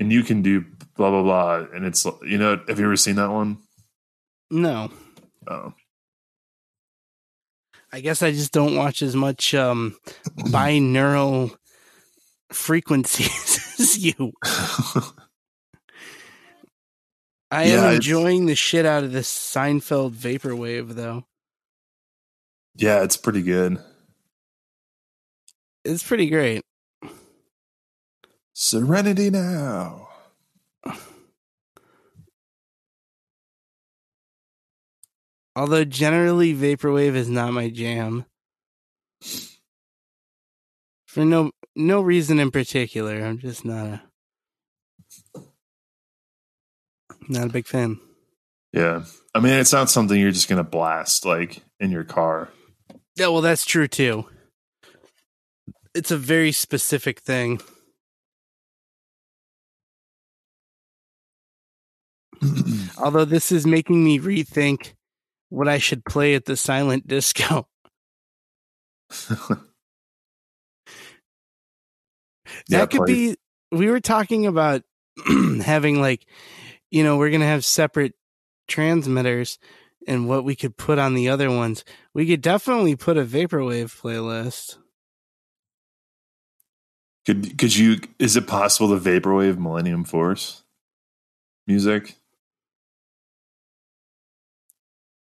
and 0.00 0.12
you 0.12 0.22
can 0.22 0.42
do 0.42 0.62
blah 0.96 1.10
blah 1.10 1.22
blah, 1.22 1.66
and 1.74 1.84
it's 1.84 2.04
you 2.22 2.38
know, 2.38 2.60
have 2.68 2.78
you 2.78 2.84
ever 2.86 2.96
seen 2.96 3.16
that 3.16 3.30
one? 3.30 3.58
No. 4.50 4.90
Oh, 5.46 5.74
I 7.92 8.00
guess 8.00 8.22
I 8.22 8.32
just 8.32 8.52
don't 8.52 8.76
watch 8.76 9.02
as 9.02 9.14
much 9.16 9.54
um 9.54 9.96
binaural 10.38 11.56
frequencies 12.52 13.76
as 13.80 13.98
you. 13.98 14.32
I 17.50 17.64
Yeah, 17.64 17.88
am 17.88 17.94
enjoying 17.96 18.46
the 18.46 18.54
shit 18.56 18.84
out 18.84 19.04
of 19.04 19.12
this 19.12 19.28
Seinfeld 19.30 20.12
vaporwave 20.12 20.90
though. 20.94 21.24
yeah, 22.76 23.02
it's 23.02 23.16
pretty 23.16 23.42
good. 23.42 23.78
It's 25.84 26.02
pretty 26.02 26.28
great. 26.30 26.62
Serenity 28.54 29.30
now. 29.30 30.08
Although 35.56 35.84
generally 35.84 36.54
vaporwave 36.54 37.14
is 37.14 37.28
not 37.28 37.52
my 37.52 37.68
jam. 37.68 38.24
For 41.06 41.24
no 41.24 41.50
no 41.76 42.00
reason 42.00 42.40
in 42.40 42.50
particular. 42.50 43.24
I'm 43.24 43.38
just 43.38 43.64
not 43.64 43.86
a 43.86 44.02
not 47.28 47.46
a 47.46 47.52
big 47.52 47.66
fan. 47.66 47.98
Yeah, 48.72 49.04
I 49.34 49.40
mean, 49.40 49.54
it's 49.54 49.72
not 49.72 49.90
something 49.90 50.18
you're 50.18 50.32
just 50.32 50.48
gonna 50.48 50.64
blast 50.64 51.24
like 51.24 51.62
in 51.80 51.90
your 51.90 52.04
car. 52.04 52.50
Yeah, 53.16 53.28
well 53.28 53.42
that's 53.42 53.64
true 53.64 53.88
too. 53.88 54.26
It's 55.94 56.10
a 56.10 56.16
very 56.16 56.50
specific 56.50 57.20
thing. 57.20 57.60
Although 62.98 63.24
this 63.24 63.52
is 63.52 63.66
making 63.66 64.02
me 64.04 64.18
rethink 64.18 64.94
what 65.48 65.68
I 65.68 65.78
should 65.78 66.04
play 66.04 66.34
at 66.34 66.44
the 66.44 66.56
silent 66.56 67.06
disco. 67.08 67.68
Yeah, 72.68 72.78
that 72.80 72.90
could 72.90 72.98
play- 72.98 73.06
be 73.06 73.36
we 73.72 73.90
were 73.90 74.00
talking 74.00 74.46
about 74.46 74.82
having 75.64 76.00
like 76.00 76.24
you 76.90 77.02
know 77.02 77.16
we're 77.16 77.30
gonna 77.30 77.46
have 77.46 77.64
separate 77.64 78.12
transmitters 78.68 79.58
and 80.06 80.28
what 80.28 80.44
we 80.44 80.54
could 80.54 80.76
put 80.76 80.98
on 80.98 81.14
the 81.14 81.28
other 81.30 81.50
ones 81.50 81.84
we 82.12 82.26
could 82.26 82.42
definitely 82.42 82.96
put 82.96 83.16
a 83.16 83.24
vaporwave 83.24 83.98
playlist 84.00 84.76
Could 87.26 87.56
could 87.58 87.74
you? 87.74 88.00
Is 88.18 88.36
it 88.36 88.46
possible 88.46 88.88
to 88.96 89.02
vaporwave 89.02 89.58
Millennium 89.58 90.04
Force 90.04 90.62
music? 91.66 92.16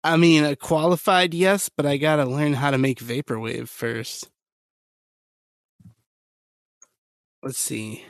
I 0.06 0.16
mean 0.16 0.44
a 0.44 0.56
qualified 0.56 1.34
yes 1.34 1.68
but 1.68 1.84
i 1.86 1.96
gotta 1.96 2.24
learn 2.24 2.52
how 2.52 2.70
to 2.70 2.78
make 2.78 2.98
vaporwave 3.00 3.68
first 3.68 4.28
let's 7.42 7.58
see 7.58 8.04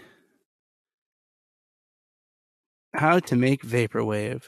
how 2.94 3.18
to 3.18 3.36
make 3.36 3.62
vaporwave 3.62 4.42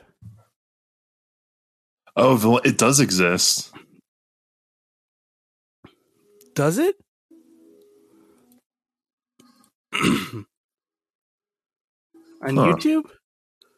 Oh, 2.20 2.56
it 2.64 2.76
does 2.76 2.98
exist. 2.98 3.70
Does 6.56 6.78
it? 6.78 6.96
On 10.02 10.44
Huh. 12.42 12.74
YouTube? 12.74 13.04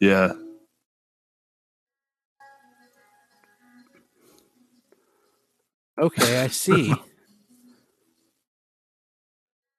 Yeah. 0.01 0.33
Okay, 6.01 6.43
I 6.43 6.47
see. 6.49 6.95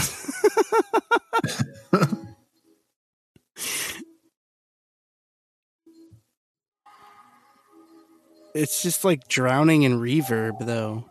it's 8.53 8.83
just 8.83 9.03
like 9.03 9.27
drowning 9.27 9.81
in 9.81 9.99
reverb, 9.99 10.63
though. 10.63 11.09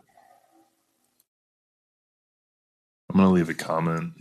I'm 3.09 3.17
gonna 3.17 3.31
leave 3.31 3.49
a 3.49 3.53
comment. 3.53 4.13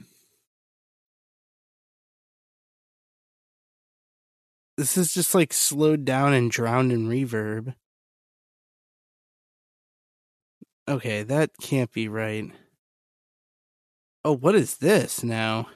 This 4.77 4.97
is 4.97 5.15
just 5.15 5.37
like 5.37 5.53
slowed 5.53 6.05
down 6.05 6.33
and 6.33 6.51
drowned 6.51 6.91
in 6.91 7.07
reverb. 7.07 7.75
Okay, 10.89 11.23
that 11.23 11.51
can't 11.61 11.91
be 11.93 12.09
right. 12.09 12.51
Oh, 14.25 14.33
what 14.37 14.55
is 14.55 14.77
this 14.79 15.23
now? 15.25 15.69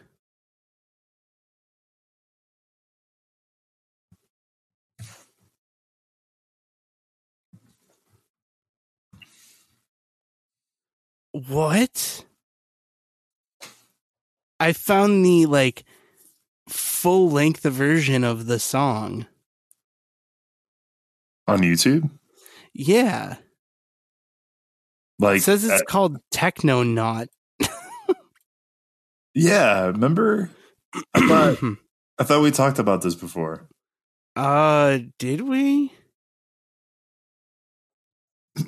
What? 11.33 12.25
I 14.61 14.73
found 14.73 15.25
the 15.25 15.47
like 15.47 15.85
full 16.69 17.31
length 17.31 17.63
version 17.63 18.25
of 18.25 18.47
the 18.47 18.59
song. 18.59 19.27
on 21.47 21.61
YouTube. 21.61 22.11
Yeah. 22.75 23.37
Like, 25.19 25.39
it 25.39 25.43
says 25.43 25.65
it's 25.65 25.83
uh, 25.83 25.85
called 25.87 26.19
Techno 26.31 26.83
Not. 26.83 27.29
yeah. 29.35 29.87
Remember, 29.87 30.51
I 31.15 31.27
thought 31.27 31.59
I 32.19 32.25
thought 32.25 32.43
we 32.43 32.51
talked 32.51 32.79
about 32.79 33.03
this 33.03 33.15
before. 33.15 33.69
uh, 34.37 34.99
did 35.19 35.41
we? 35.43 35.93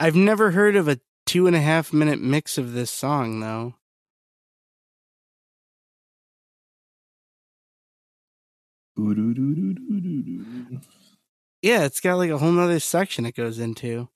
I've 0.00 0.14
never 0.14 0.52
heard 0.52 0.76
of 0.76 0.86
a 0.86 1.00
two 1.26 1.46
and 1.46 1.56
a 1.56 1.60
half 1.60 1.92
minute 1.92 2.20
mix 2.20 2.58
of 2.58 2.72
this 2.72 2.90
song, 2.90 3.40
though. 3.40 3.74
Yeah, 11.62 11.84
it's 11.84 12.00
got 12.00 12.16
like 12.16 12.30
a 12.30 12.38
whole 12.38 12.52
nother 12.52 12.80
section 12.80 13.26
it 13.26 13.34
goes 13.34 13.58
into. 13.58 14.08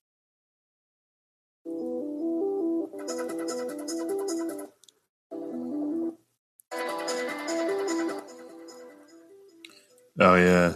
Oh 10.19 10.35
yeah. 10.35 10.75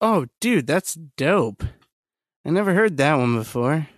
Oh, 0.00 0.26
dude, 0.40 0.66
that's 0.66 0.94
dope. 0.94 1.64
I 2.44 2.50
never 2.50 2.74
heard 2.74 2.98
that 2.98 3.14
one 3.14 3.36
before. 3.36 3.88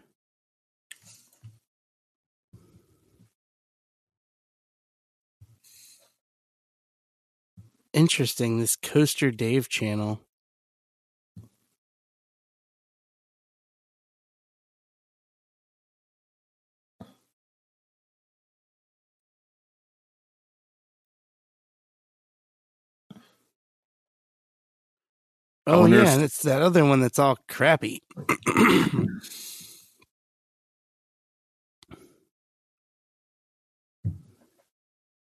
Interesting, 7.93 8.61
this 8.61 8.77
Coaster 8.77 9.31
Dave 9.31 9.69
channel. 9.69 10.26
Oh 25.67 25.81
wonder 25.83 25.99
yeah, 25.99 26.03
if- 26.05 26.09
and 26.11 26.23
it's 26.23 26.43
that 26.43 26.63
other 26.63 26.85
one 26.85 27.01
that's 27.01 27.19
all 27.19 27.39
crappy. 27.49 28.03
No, 28.17 28.25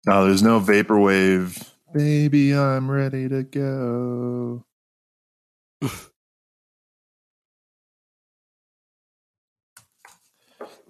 oh, 0.08 0.26
there's 0.26 0.42
no 0.42 0.60
vaporwave. 0.60 1.66
Baby, 1.94 2.54
I'm 2.54 2.90
ready 2.90 3.28
to 3.28 3.42
go. 3.42 4.64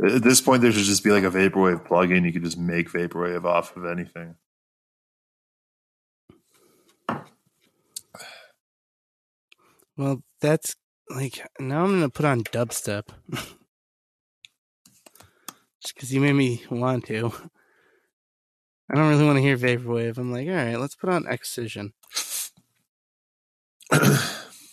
At 0.05 0.23
this 0.23 0.41
point, 0.41 0.63
there 0.63 0.73
should 0.73 0.85
just 0.85 1.03
be 1.05 1.11
like 1.11 1.25
a 1.25 1.31
vaporwave 1.31 1.87
plugin. 1.87 2.25
You 2.25 2.33
could 2.33 2.45
just 2.45 2.59
make 2.59 2.91
vaporwave 2.91 3.45
off 3.45 3.77
of 3.77 3.85
anything. 3.85 4.37
Well, 9.99 10.23
that's 10.41 10.77
like 11.11 11.47
now 11.61 11.85
I'm 11.85 11.91
gonna 11.91 12.09
put 12.09 12.25
on 12.25 12.43
dubstep. 12.45 13.09
Just 15.83 15.95
because 15.95 16.13
you 16.13 16.21
made 16.21 16.33
me 16.33 16.65
want 16.71 17.07
to. 17.07 17.33
I 18.91 18.95
don't 18.95 19.11
really 19.11 19.25
want 19.27 19.37
to 19.37 19.43
hear 19.43 19.59
vaporwave. 19.59 20.17
I'm 20.17 20.33
like, 20.33 20.49
all 20.49 20.55
right, 20.55 20.79
let's 20.79 20.95
put 20.95 21.11
on 21.11 21.27
Excision. 21.27 21.93
Do 23.93 23.99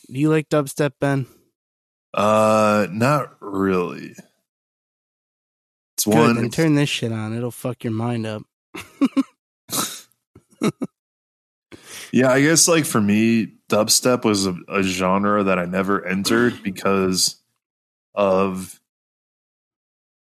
you 0.07 0.29
like 0.29 0.47
dubstep, 0.49 0.91
Ben? 1.01 1.27
uh, 2.13 2.87
not 2.91 3.35
really. 3.41 4.15
It's 5.95 6.05
Good. 6.05 6.13
one. 6.13 6.35
Then 6.35 6.49
turn 6.49 6.75
this 6.75 6.89
shit 6.89 7.11
on. 7.11 7.35
It'll 7.35 7.51
fuck 7.51 7.83
your 7.83 7.93
mind 7.93 8.25
up. 8.25 8.43
Yeah, 12.15 12.31
I 12.31 12.41
guess 12.41 12.69
like 12.69 12.85
for 12.85 13.01
me, 13.01 13.54
dubstep 13.69 14.23
was 14.23 14.45
a, 14.45 14.55
a 14.67 14.83
genre 14.83 15.43
that 15.43 15.59
I 15.59 15.65
never 15.65 16.05
entered 16.05 16.61
because 16.63 17.41
of 18.13 18.79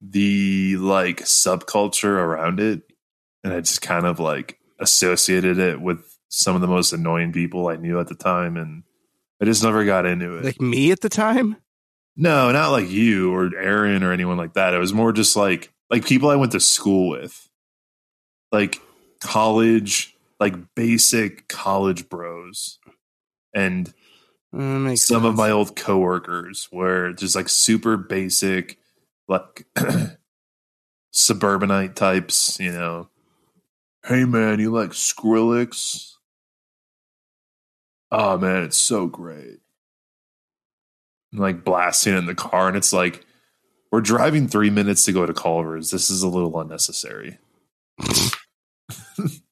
the 0.01 0.77
like 0.77 1.21
subculture 1.21 2.17
around 2.17 2.61
it. 2.61 2.83
And 3.45 3.53
I 3.53 3.61
just 3.61 3.83
kind 3.83 4.07
of 4.07 4.21
like 4.21 4.59
associated 4.79 5.59
it 5.59 5.81
with 5.81 6.19
some 6.29 6.55
of 6.55 6.61
the 6.61 6.67
most 6.67 6.93
annoying 6.93 7.33
people 7.33 7.69
I 7.69 7.77
knew 7.77 7.99
at 7.99 8.09
the 8.09 8.15
time. 8.15 8.57
And 8.57 8.83
I 9.41 9.45
just 9.45 9.63
never 9.63 9.85
got 9.85 10.07
into 10.07 10.37
it. 10.37 10.45
Like 10.45 10.61
me 10.61 10.91
at 10.93 11.01
the 11.01 11.09
time. 11.09 11.57
no, 12.17 12.51
not 12.51 12.71
like 12.71 12.91
you 12.91 13.33
or 13.33 13.51
Aaron 13.57 14.03
or 14.03 14.13
anyone 14.13 14.37
like 14.37 14.55
that. 14.55 14.75
It 14.75 14.79
was 14.79 14.93
more 14.93 15.13
just 15.13 15.37
like 15.37 15.73
like 15.91 16.05
people 16.05 16.31
I 16.31 16.37
went 16.37 16.53
to 16.53 16.61
school 16.61 17.09
with. 17.09 17.49
Like 18.51 18.81
college, 19.21 20.17
like 20.41 20.55
basic 20.75 21.49
college 21.49 22.09
bros. 22.09 22.79
And 23.55 23.93
mm, 24.55 24.83
makes 24.83 25.03
some 25.03 25.25
of 25.25 25.37
my 25.37 25.51
old 25.51 25.77
coworkers 25.77 26.69
were 26.73 27.13
just 27.13 27.35
like 27.35 27.49
super 27.49 27.97
basic, 27.97 28.79
like 29.27 29.67
suburbanite 31.13 31.97
types, 31.97 32.59
you 32.61 32.73
know. 32.73 33.09
Hey 34.05 34.25
man, 34.25 34.61
you 34.61 34.71
like 34.71 34.91
Skrillex? 34.91 36.13
Oh 38.11 38.39
man, 38.39 38.65
it's 38.65 38.79
so 38.79 39.07
great. 39.07 39.59
And, 41.33 41.41
like 41.41 41.65
blasting 41.65 42.17
in 42.17 42.27
the 42.27 42.35
car, 42.35 42.69
and 42.69 42.77
it's 42.77 42.93
like 42.93 43.27
we're 43.93 44.01
driving 44.01 44.49
three 44.49 44.71
minutes 44.71 45.05
to 45.05 45.13
go 45.13 45.27
to 45.27 45.35
Culver's. 45.35 45.91
This 45.91 46.11
is 46.11 46.23
a 46.23 46.29
little 46.29 46.59
unnecessary. 46.59 47.39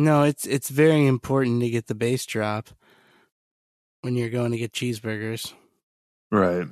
No, 0.00 0.22
it's 0.22 0.46
it's 0.46 0.70
very 0.70 1.06
important 1.06 1.60
to 1.60 1.68
get 1.68 1.86
the 1.86 1.94
bass 1.94 2.24
drop 2.24 2.70
when 4.00 4.14
you're 4.14 4.30
going 4.30 4.50
to 4.52 4.56
get 4.56 4.72
cheeseburgers. 4.72 5.52
Right. 6.30 6.66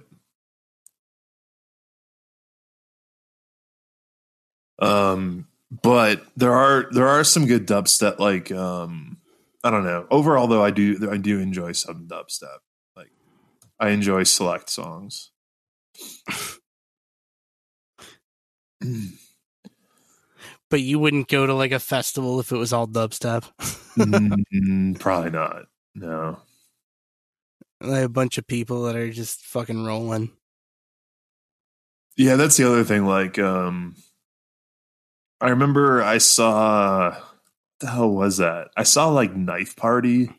Um, 4.78 5.46
but 5.70 6.22
there 6.38 6.54
are 6.54 6.88
there 6.90 7.06
are 7.06 7.22
some 7.22 7.46
good 7.46 7.66
dubstep. 7.66 8.18
Like, 8.18 8.50
um, 8.50 9.18
I 9.62 9.70
don't 9.70 9.84
know. 9.84 10.06
Overall, 10.10 10.46
though, 10.46 10.64
I 10.64 10.70
do 10.70 11.10
I 11.10 11.18
do 11.18 11.38
enjoy 11.38 11.72
some 11.72 12.08
dubstep. 12.08 12.60
Like, 12.96 13.10
I 13.78 13.90
enjoy 13.90 14.22
select 14.22 14.70
songs. 14.70 15.32
But 20.70 20.80
you 20.82 20.98
wouldn't 20.98 21.28
go 21.28 21.46
to 21.46 21.54
like 21.54 21.72
a 21.72 21.78
festival 21.80 22.40
if 22.40 22.52
it 22.52 22.56
was 22.56 22.72
all 22.72 22.86
dubstep. 22.86 23.44
Mm, 23.98 24.98
probably 25.00 25.30
not. 25.30 25.62
No. 25.94 26.38
like 27.80 28.04
a 28.04 28.08
bunch 28.08 28.38
of 28.38 28.46
people 28.46 28.82
that 28.84 28.96
are 28.96 29.10
just 29.10 29.44
fucking 29.46 29.84
rolling. 29.84 30.30
Yeah, 32.16 32.36
that's 32.36 32.56
the 32.56 32.66
other 32.68 32.84
thing. 32.84 33.06
Like, 33.06 33.38
um, 33.38 33.96
I 35.40 35.50
remember 35.50 36.02
I 36.02 36.18
saw. 36.18 37.10
What 37.10 37.22
the 37.80 37.86
hell 37.90 38.10
was 38.10 38.38
that? 38.38 38.68
I 38.76 38.82
saw 38.82 39.08
like 39.08 39.34
Knife 39.36 39.76
Party. 39.76 40.30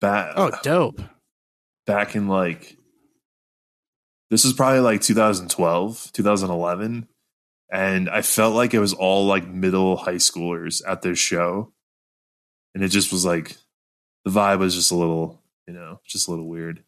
Back. 0.00 0.34
Oh, 0.36 0.52
dope. 0.62 1.00
back 1.86 2.14
in 2.14 2.28
like 2.28 2.76
this 4.30 4.44
is 4.44 4.52
probably 4.52 4.80
like 4.80 5.00
2012 5.00 6.10
2011 6.12 7.08
and 7.72 8.08
i 8.10 8.22
felt 8.22 8.54
like 8.54 8.74
it 8.74 8.78
was 8.78 8.92
all 8.92 9.26
like 9.26 9.46
middle 9.46 9.96
high 9.96 10.14
schoolers 10.14 10.82
at 10.86 11.02
this 11.02 11.18
show 11.18 11.72
and 12.74 12.84
it 12.84 12.88
just 12.88 13.12
was 13.12 13.24
like 13.24 13.56
the 14.24 14.30
vibe 14.30 14.58
was 14.58 14.74
just 14.74 14.90
a 14.90 14.96
little 14.96 15.42
you 15.66 15.74
know 15.74 16.00
just 16.06 16.28
a 16.28 16.30
little 16.30 16.48
weird 16.48 16.82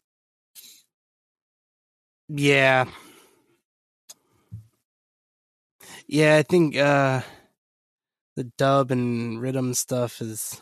Yeah. 2.29 2.85
Yeah, 6.07 6.37
I 6.37 6.43
think 6.43 6.77
uh 6.77 7.21
the 8.35 8.43
dub 8.57 8.91
and 8.91 9.41
rhythm 9.41 9.73
stuff 9.73 10.21
is 10.21 10.61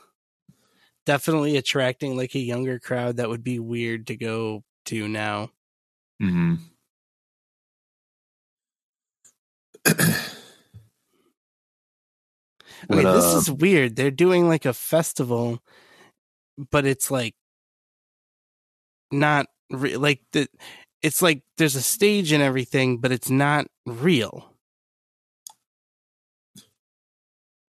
definitely 1.05 1.57
attracting 1.57 2.17
like 2.17 2.35
a 2.35 2.39
younger 2.39 2.79
crowd 2.79 3.17
that 3.17 3.29
would 3.29 3.43
be 3.43 3.59
weird 3.59 4.07
to 4.07 4.15
go 4.15 4.63
to 4.85 5.07
now. 5.07 5.51
mm-hmm. 6.21 6.55
Okay, 12.91 13.03
What, 13.03 13.13
this 13.13 13.33
uh, 13.33 13.37
is 13.37 13.51
weird. 13.51 13.95
They're 13.95 14.11
doing 14.11 14.47
like 14.47 14.65
a 14.65 14.73
festival, 14.73 15.59
but 16.71 16.85
it's 16.85 17.09
like 17.09 17.33
not 19.11 19.47
re- 19.71 19.97
like 19.97 20.21
the. 20.31 20.47
It's 21.01 21.21
like 21.21 21.43
there's 21.57 21.75
a 21.75 21.81
stage 21.81 22.31
and 22.31 22.43
everything, 22.43 22.99
but 22.99 23.11
it's 23.11 23.29
not 23.29 23.65
real. 23.85 24.53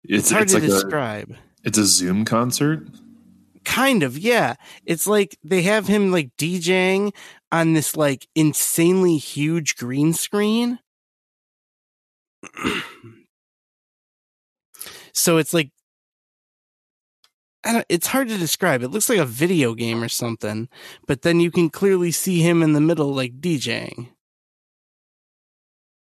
It's, 0.03 0.25
it's, 0.25 0.31
hard 0.31 0.45
it's 0.45 0.53
to 0.53 0.59
like 0.61 0.69
a, 0.69 0.73
describe. 0.73 1.37
it's 1.65 1.79
a 1.79 1.85
zoom 1.85 2.25
concert 2.25 2.89
Kind 3.65 4.03
of, 4.03 4.19
yeah. 4.19 4.55
It's 4.85 5.07
like 5.07 5.39
they 5.43 5.63
have 5.63 5.87
him 5.87 6.13
like 6.13 6.37
DJing 6.37 7.15
on 7.51 7.73
this 7.73 7.97
like 7.97 8.29
insanely 8.35 9.17
huge 9.17 9.77
green 9.77 10.13
screen. 10.13 10.79
So 15.13 15.39
it's 15.39 15.55
like 15.55 15.71
I 17.65 17.73
don't, 17.73 17.87
it's 17.89 18.09
hard 18.09 18.29
to 18.29 18.37
describe. 18.37 18.83
It 18.83 18.89
looks 18.89 19.09
like 19.09 19.19
a 19.19 19.25
video 19.25 19.75
game 19.75 20.03
or 20.03 20.09
something, 20.09 20.69
but 21.07 21.23
then 21.23 21.41
you 21.41 21.51
can 21.51 21.71
clearly 21.71 22.11
see 22.13 22.41
him 22.41 22.63
in 22.63 22.75
the 22.75 22.81
middle 22.81 23.15
like 23.15 23.41
DJing. 23.41 24.09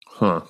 huh 0.08 0.42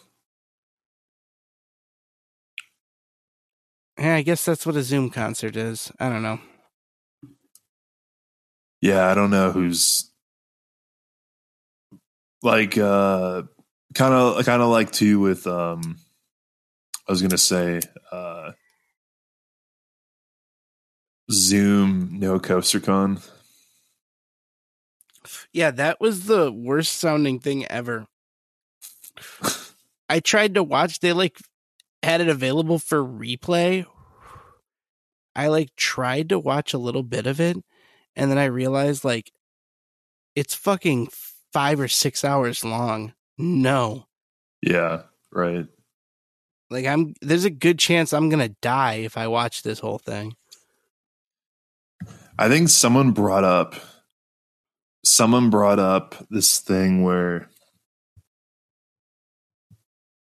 Yeah, 3.97 4.15
I 4.15 4.21
guess 4.21 4.45
that's 4.45 4.65
what 4.65 4.75
a 4.75 4.83
Zoom 4.83 5.09
concert 5.09 5.55
is. 5.55 5.91
I 5.99 6.09
don't 6.09 6.21
know. 6.23 6.39
yeah 8.81 9.07
i 9.07 9.15
don't 9.15 9.31
know 9.31 9.51
who's 9.51 10.11
like 12.43 12.77
uh 12.77 13.43
kind 13.93 14.13
of 14.13 14.45
kind 14.45 14.61
of 14.61 14.69
like 14.69 14.91
too 14.91 15.19
with 15.19 15.47
um 15.47 15.97
i 17.07 17.11
was 17.11 17.21
gonna 17.21 17.38
say 17.38 17.79
uh 18.11 18.51
zoom 21.31 22.19
no 22.19 22.39
coastercon 22.39 23.21
Yeah, 25.51 25.71
that 25.71 25.99
was 25.99 26.25
the 26.25 26.51
worst 26.51 26.93
sounding 26.93 27.39
thing 27.39 27.65
ever. 27.67 28.07
I 30.09 30.19
tried 30.19 30.53
to 30.55 30.63
watch, 30.63 30.99
they 30.99 31.13
like 31.13 31.38
had 32.03 32.21
it 32.21 32.29
available 32.29 32.79
for 32.79 33.03
replay. 33.03 33.85
I 35.35 35.47
like 35.47 35.75
tried 35.75 36.29
to 36.29 36.39
watch 36.39 36.73
a 36.73 36.77
little 36.79 37.03
bit 37.03 37.27
of 37.27 37.39
it, 37.39 37.57
and 38.15 38.31
then 38.31 38.38
I 38.38 38.45
realized 38.45 39.03
like 39.03 39.31
it's 40.35 40.55
fucking 40.55 41.09
five 41.51 41.79
or 41.79 41.88
six 41.88 42.23
hours 42.23 42.63
long. 42.63 43.13
No. 43.38 44.05
yeah 44.61 45.03
right 45.31 45.67
Like 46.69 46.85
I'm 46.85 47.13
there's 47.21 47.45
a 47.45 47.49
good 47.49 47.79
chance 47.79 48.13
I'm 48.13 48.29
gonna 48.29 48.49
die 48.49 48.95
if 48.95 49.17
I 49.17 49.27
watch 49.27 49.63
this 49.63 49.79
whole 49.79 49.99
thing. 49.99 50.35
I 52.39 52.49
think 52.49 52.69
someone 52.69 53.11
brought 53.11 53.43
up 53.43 53.75
someone 55.03 55.49
brought 55.49 55.79
up 55.79 56.15
this 56.29 56.59
thing 56.59 57.03
where 57.03 57.49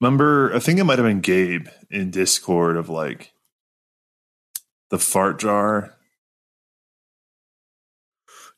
remember 0.00 0.54
I 0.54 0.58
think 0.58 0.78
it 0.78 0.84
might 0.84 0.98
have 0.98 1.06
been 1.06 1.20
Gabe 1.20 1.68
in 1.90 2.10
Discord 2.10 2.76
of 2.76 2.88
like 2.88 3.32
the 4.90 4.98
fart 4.98 5.40
jar. 5.40 5.94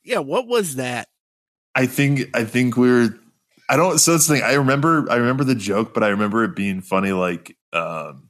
Yeah, 0.03 0.19
what 0.19 0.47
was 0.47 0.75
that? 0.75 1.07
I 1.75 1.85
think 1.85 2.35
I 2.35 2.43
think 2.43 2.77
we're 2.77 3.17
I 3.69 3.75
don't 3.75 3.99
so 3.99 4.11
that's 4.11 4.27
the 4.27 4.35
thing. 4.35 4.43
I 4.43 4.53
remember 4.53 5.05
I 5.09 5.15
remember 5.15 5.43
the 5.43 5.55
joke, 5.55 5.93
but 5.93 6.03
I 6.03 6.09
remember 6.09 6.43
it 6.43 6.55
being 6.55 6.81
funny 6.81 7.11
like 7.11 7.57
um 7.73 8.29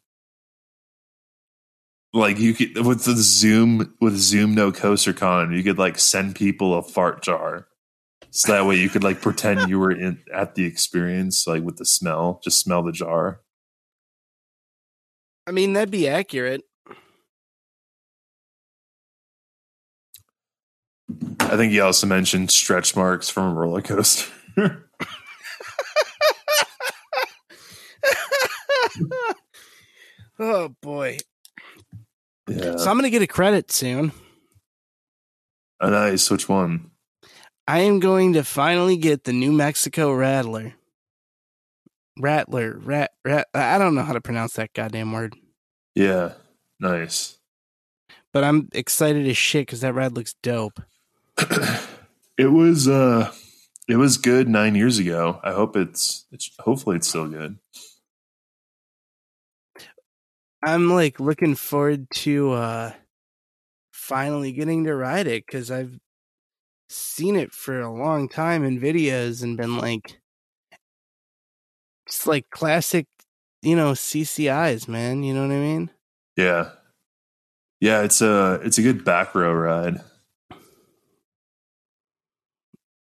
like 2.13 2.39
you 2.39 2.53
could 2.53 2.85
with 2.85 3.03
the 3.03 3.15
Zoom 3.15 3.95
with 4.01 4.17
Zoom 4.17 4.55
no 4.55 4.71
coaster 4.71 5.13
con, 5.13 5.53
you 5.53 5.63
could 5.63 5.77
like 5.77 5.99
send 5.99 6.35
people 6.35 6.73
a 6.73 6.81
fart 6.81 7.21
jar. 7.21 7.67
So 8.31 8.51
that 8.51 8.65
way 8.65 8.75
you 8.77 8.89
could 8.89 9.03
like 9.03 9.21
pretend 9.21 9.69
you 9.69 9.79
were 9.79 9.91
in 9.91 10.21
at 10.33 10.55
the 10.55 10.65
experience, 10.65 11.47
like 11.47 11.63
with 11.63 11.77
the 11.77 11.85
smell, 11.85 12.41
just 12.43 12.59
smell 12.59 12.83
the 12.83 12.91
jar. 12.91 13.41
I 15.45 15.51
mean, 15.51 15.73
that'd 15.73 15.91
be 15.91 16.07
accurate. 16.07 16.63
I 21.39 21.55
think 21.55 21.71
he 21.71 21.79
also 21.79 22.05
mentioned 22.05 22.51
stretch 22.51 22.95
marks 22.95 23.29
from 23.29 23.51
a 23.51 23.53
roller 23.53 23.81
coaster. 23.81 24.29
oh 30.39 30.69
boy. 30.81 31.17
yeah. 32.47 32.77
So 32.77 32.89
I'm 32.89 32.97
gonna 32.97 33.09
get 33.09 33.21
a 33.21 33.27
credit 33.27 33.71
soon. 33.71 34.11
Oh, 35.79 35.89
nice. 35.89 36.29
Which 36.31 36.49
one? 36.49 36.89
I 37.67 37.79
am 37.81 37.99
going 37.99 38.33
to 38.33 38.43
finally 38.43 38.97
get 38.97 39.25
the 39.25 39.33
New 39.33 39.51
Mexico 39.51 40.11
Rattler. 40.11 40.73
Rattler, 42.17 42.79
rat, 42.79 43.11
rat. 43.23 43.47
I 43.53 43.77
don't 43.77 43.93
know 43.93 44.01
how 44.01 44.13
to 44.13 44.21
pronounce 44.21 44.53
that 44.53 44.73
goddamn 44.73 45.11
word, 45.11 45.35
Yeah. 45.93 46.33
Nice. 46.79 47.37
but 48.33 48.43
I'm 48.43 48.69
excited 48.73 49.27
as 49.27 49.37
shit 49.37 49.67
because 49.67 49.81
that 49.81 49.93
rad 49.93 50.15
looks 50.15 50.33
dope. 50.41 50.79
it 52.37 52.51
was 52.51 52.87
uh 52.87 53.31
it 53.87 53.95
was 53.95 54.17
good 54.17 54.49
nine 54.49 54.75
years 54.75 54.99
ago. 54.99 55.39
I 55.43 55.53
hope 55.53 55.75
it's 55.75 56.25
it's 56.31 56.49
hopefully 56.59 56.97
it's 56.97 57.07
still 57.07 57.27
good. 57.27 57.57
I'm 60.63 60.89
like 60.89 61.19
looking 61.19 61.55
forward 61.55 62.09
to 62.11 62.51
uh 62.51 62.93
finally 63.93 64.51
getting 64.51 64.85
to 64.85 64.95
ride 64.95 65.27
it 65.27 65.45
because 65.45 65.69
I've 65.69 65.99
seen 66.89 67.35
it 67.35 67.51
for 67.51 67.81
a 67.81 67.91
long 67.91 68.29
time 68.29 68.63
in 68.63 68.79
videos 68.79 69.43
and 69.43 69.57
been 69.57 69.77
like, 69.77 70.19
just 72.07 72.27
like 72.27 72.49
classic, 72.49 73.05
you 73.61 73.75
know, 73.75 73.91
CCIs, 73.91 74.87
man. 74.87 75.23
You 75.23 75.33
know 75.33 75.41
what 75.41 75.53
I 75.53 75.59
mean? 75.59 75.89
Yeah. 76.35 76.71
Yeah, 77.79 78.01
it's 78.01 78.21
a 78.21 78.59
it's 78.63 78.77
a 78.77 78.81
good 78.81 79.03
back 79.05 79.35
row 79.35 79.53
ride. 79.53 80.01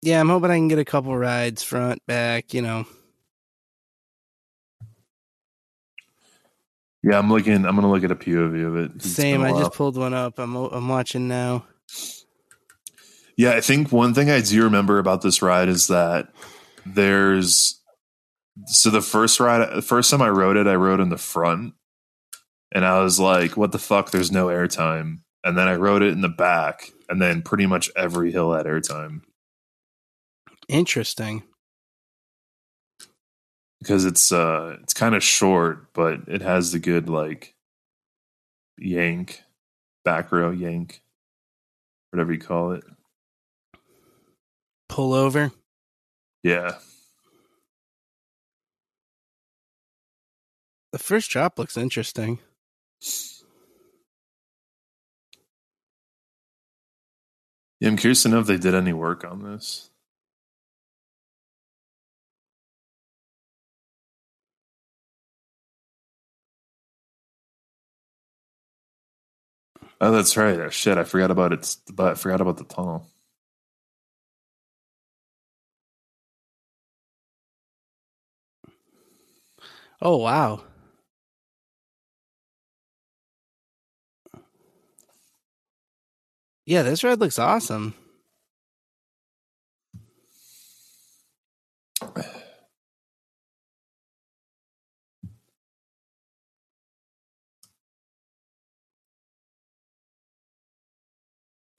Yeah, 0.02 0.20
I'm 0.20 0.30
hoping 0.30 0.52
I 0.52 0.56
can 0.56 0.68
get 0.70 0.80
a 0.80 0.86
couple 0.86 1.16
rides 1.18 1.64
front, 1.64 2.06
back, 2.06 2.54
you 2.54 2.62
know. 2.62 2.86
Yeah, 7.02 7.18
I'm 7.18 7.30
looking 7.30 7.66
I'm 7.66 7.76
gonna 7.76 7.90
look 7.90 8.04
at 8.04 8.12
a 8.12 8.16
POV 8.16 8.68
of 8.68 8.76
it. 8.78 8.92
It's 8.96 9.12
Same. 9.12 9.42
I 9.42 9.52
just 9.52 9.74
pulled 9.74 9.98
one 9.98 10.14
up. 10.14 10.38
I'm 10.38 10.56
I'm 10.56 10.90
watching 10.90 11.28
now. 11.28 11.66
Yeah, 13.38 13.52
I 13.54 13.62
think 13.62 13.92
one 13.92 14.14
thing 14.14 14.30
I 14.30 14.42
do 14.42 14.64
remember 14.64 15.00
about 15.00 15.22
this 15.22 15.42
ride 15.42 15.70
is 15.70 15.88
that 15.88 16.28
there's 16.86 17.80
so 18.66 18.90
the 18.90 19.02
first 19.02 19.40
ride 19.40 19.74
the 19.74 19.82
first 19.82 20.12
time 20.12 20.22
I 20.22 20.30
rode 20.30 20.58
it, 20.58 20.68
I 20.68 20.76
rode 20.76 21.00
in 21.00 21.08
the 21.10 21.18
front 21.18 21.74
and 22.72 22.86
I 22.86 23.02
was 23.02 23.20
like, 23.20 23.58
what 23.58 23.72
the 23.72 23.80
fuck, 23.80 24.12
there's 24.12 24.32
no 24.32 24.48
airtime. 24.48 25.20
And 25.44 25.58
then 25.58 25.68
I 25.68 25.76
rode 25.76 26.04
it 26.04 26.12
in 26.12 26.22
the 26.22 26.28
back, 26.28 26.92
and 27.08 27.22
then 27.22 27.42
pretty 27.42 27.66
much 27.66 27.90
every 27.96 28.32
hill 28.32 28.54
had 28.54 28.66
airtime. 28.66 29.22
Interesting. 30.70 31.44
Because 33.80 34.06
it's 34.06 34.32
uh 34.32 34.78
it's 34.84 34.94
kind 34.94 35.16
of 35.16 35.24
short, 35.24 35.92
but 35.94 36.22
it 36.28 36.42
has 36.42 36.72
the 36.72 36.80
good 36.80 37.10
like 37.10 37.56
yank, 38.78 39.42
back 40.06 40.32
row 40.32 40.52
yank, 40.52 41.02
whatever 42.12 42.32
you 42.32 42.40
call 42.40 42.74
it. 42.74 42.84
Pull 44.88 45.14
over. 45.14 45.52
Yeah. 46.44 46.76
The 50.92 51.00
first 51.00 51.30
drop 51.30 51.58
looks 51.58 51.78
interesting. 51.78 52.40
Yeah, 57.80 57.88
I'm 57.90 57.98
curious 57.98 58.24
to 58.24 58.30
know 58.30 58.40
if 58.40 58.48
they 58.48 58.58
did 58.58 58.76
any 58.76 58.94
work 58.94 59.24
on 59.24 59.44
this. 59.44 59.89
Oh, 70.02 70.12
that's 70.12 70.38
right. 70.38 70.60
Oh, 70.60 70.70
shit, 70.70 70.98
I 70.98 71.04
forgot 71.04 71.32
about 71.32 71.54
it. 71.54 71.76
But 71.94 72.12
I 72.12 72.16
forgot 72.16 72.42
about 72.42 72.58
the 72.58 72.64
tunnel. 72.66 73.08
Oh 80.02 80.18
wow. 80.18 80.62
Yeah, 86.66 86.84
this 86.84 87.04
ride 87.04 87.20
looks 87.20 87.40
awesome. 87.40 87.96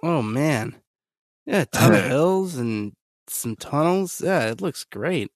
Oh 0.03 0.23
man. 0.23 0.77
Yeah, 1.47 1.63
a 1.63 1.67
ton 1.67 1.95
of 1.95 2.05
hills 2.05 2.57
and 2.57 2.93
some 3.27 3.57
tunnels. 3.57 4.21
Yeah, 4.21 4.47
it 4.51 4.61
looks 4.61 4.85
great. 4.85 5.31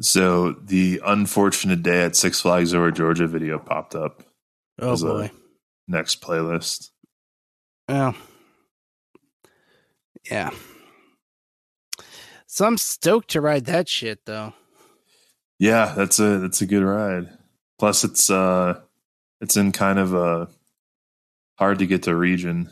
So 0.00 0.52
the 0.52 1.00
unfortunate 1.04 1.82
day 1.82 2.02
at 2.02 2.16
Six 2.16 2.40
Flags 2.40 2.74
Over 2.74 2.90
Georgia 2.90 3.28
video 3.28 3.58
popped 3.58 3.94
up. 3.94 4.22
Oh 4.78 4.96
boy. 4.96 5.30
Next 5.86 6.20
playlist. 6.20 6.90
Well, 7.88 8.14
yeah. 10.30 10.50
So 12.46 12.64
I'm 12.66 12.78
stoked 12.78 13.30
to 13.30 13.40
ride 13.40 13.66
that 13.66 13.88
shit 13.88 14.24
though. 14.26 14.54
Yeah, 15.58 15.94
that's 15.96 16.18
a 16.18 16.38
that's 16.38 16.62
a 16.62 16.66
good 16.66 16.82
ride. 16.82 17.28
Plus, 17.78 18.04
it's 18.04 18.30
uh, 18.30 18.80
it's 19.40 19.56
in 19.56 19.72
kind 19.72 19.98
of 19.98 20.14
a 20.14 20.48
hard 21.58 21.78
to 21.78 21.86
get 21.86 22.04
to 22.04 22.14
region. 22.14 22.68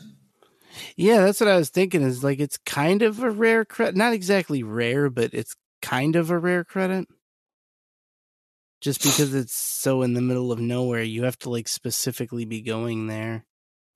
Yeah, 0.95 1.21
that's 1.21 1.39
what 1.39 1.49
I 1.49 1.57
was 1.57 1.69
thinking. 1.69 2.01
Is 2.01 2.23
like 2.23 2.39
it's 2.39 2.57
kind 2.57 3.01
of 3.01 3.21
a 3.21 3.29
rare 3.29 3.65
credit, 3.65 3.95
not 3.95 4.13
exactly 4.13 4.63
rare, 4.63 5.09
but 5.09 5.33
it's 5.33 5.55
kind 5.81 6.15
of 6.15 6.29
a 6.29 6.37
rare 6.37 6.63
credit. 6.63 7.07
Just 8.81 9.01
because 9.01 9.33
it's 9.33 9.55
so 9.55 10.01
in 10.01 10.13
the 10.13 10.21
middle 10.21 10.51
of 10.51 10.59
nowhere, 10.59 11.03
you 11.03 11.23
have 11.23 11.37
to 11.39 11.49
like 11.49 11.67
specifically 11.67 12.45
be 12.45 12.61
going 12.61 13.07
there. 13.07 13.45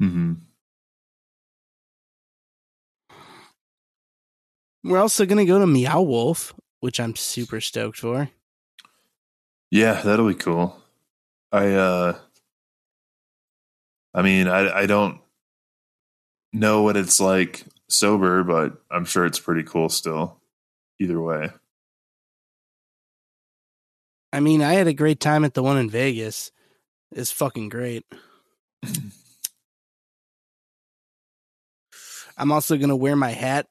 Mm-hmm. 0.02 0.34
We're 4.84 5.00
also 5.00 5.26
gonna 5.26 5.46
go 5.46 5.60
to 5.60 5.68
Meow 5.68 6.02
Wolf, 6.02 6.54
which 6.80 7.00
I'm 7.00 7.16
super 7.16 7.60
stoked 7.60 8.00
for. 8.00 8.30
Yeah, 9.70 10.02
that'll 10.02 10.28
be 10.28 10.36
cool. 10.36 10.82
I 11.52 11.74
uh, 11.74 12.18
I 14.14 14.22
mean, 14.22 14.48
I 14.48 14.82
I 14.82 14.86
don't 14.86 15.20
know 16.54 16.82
what 16.84 16.98
it's 16.98 17.20
like 17.20 17.64
sober, 17.90 18.44
but 18.44 18.82
I'm 18.90 19.06
sure 19.06 19.26
it's 19.26 19.40
pretty 19.40 19.64
cool 19.64 19.90
still. 19.90 20.38
Either 21.00 21.22
way. 21.22 21.52
I 24.34 24.40
mean, 24.40 24.62
I 24.62 24.74
had 24.74 24.88
a 24.88 24.94
great 24.94 25.20
time 25.20 25.46
at 25.46 25.54
the 25.54 25.64
one 25.64 25.78
in 25.78 25.90
Vegas. 25.90 26.52
It's 27.12 27.32
fucking 27.32 27.70
great. 27.70 28.06
I'm 32.38 32.52
also 32.52 32.78
gonna 32.78 32.96
wear 32.96 33.16
my 33.16 33.32
hat 33.32 33.68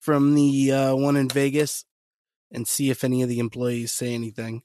from 0.00 0.34
the 0.34 0.72
uh, 0.72 0.94
one 0.96 1.16
in 1.16 1.28
Vegas 1.28 1.84
and 2.50 2.66
see 2.66 2.90
if 2.90 3.04
any 3.04 3.22
of 3.22 3.28
the 3.28 3.38
employees 3.38 3.92
say 3.92 4.14
anything. 4.14 4.62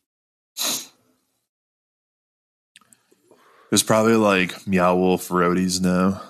There's 3.73 3.81
probably 3.81 4.17
like 4.17 4.67
Meow 4.67 4.95
Wolf 4.95 5.29
roadies 5.29 5.81
now. 5.81 6.21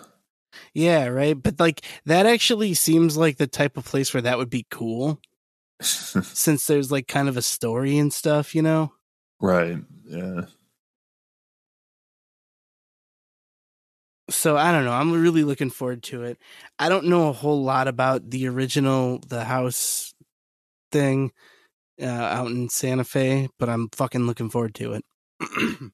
Yeah, 0.74 1.08
right. 1.08 1.34
But 1.34 1.60
like 1.60 1.82
that 2.06 2.26
actually 2.26 2.74
seems 2.74 3.18
like 3.18 3.36
the 3.36 3.48
type 3.48 3.76
of 3.76 3.84
place 3.84 4.14
where 4.14 4.22
that 4.22 4.38
would 4.38 4.50
be 4.50 4.66
cool, 4.72 5.20
since 5.82 6.66
there's 6.66 6.90
like 6.90 7.10
kind 7.10 7.28
of 7.28 7.36
a 7.36 7.42
story 7.42 7.98
and 7.98 8.14
stuff, 8.14 8.56
you 8.56 8.62
know. 8.62 8.94
right. 9.42 9.76
Yeah. 10.06 10.44
So 14.30 14.56
I 14.56 14.72
don't 14.72 14.86
know. 14.86 14.94
I'm 14.94 15.12
really 15.12 15.44
looking 15.44 15.70
forward 15.70 16.02
to 16.04 16.24
it. 16.24 16.38
I 16.80 16.88
don't 16.88 17.08
know 17.08 17.28
a 17.28 17.34
whole 17.34 17.62
lot 17.62 17.90
about 17.90 18.30
the 18.30 18.48
original 18.48 19.20
the 19.28 19.44
house 19.44 20.14
thing 20.94 21.34
uh, 22.02 22.06
out 22.06 22.52
in 22.52 22.70
Santa 22.70 23.04
Fe, 23.04 23.50
but 23.60 23.68
I'm 23.68 23.90
fucking 23.90 24.28
looking 24.28 24.50
forward 24.50 24.76
to 24.76 24.94
it. 24.94 25.04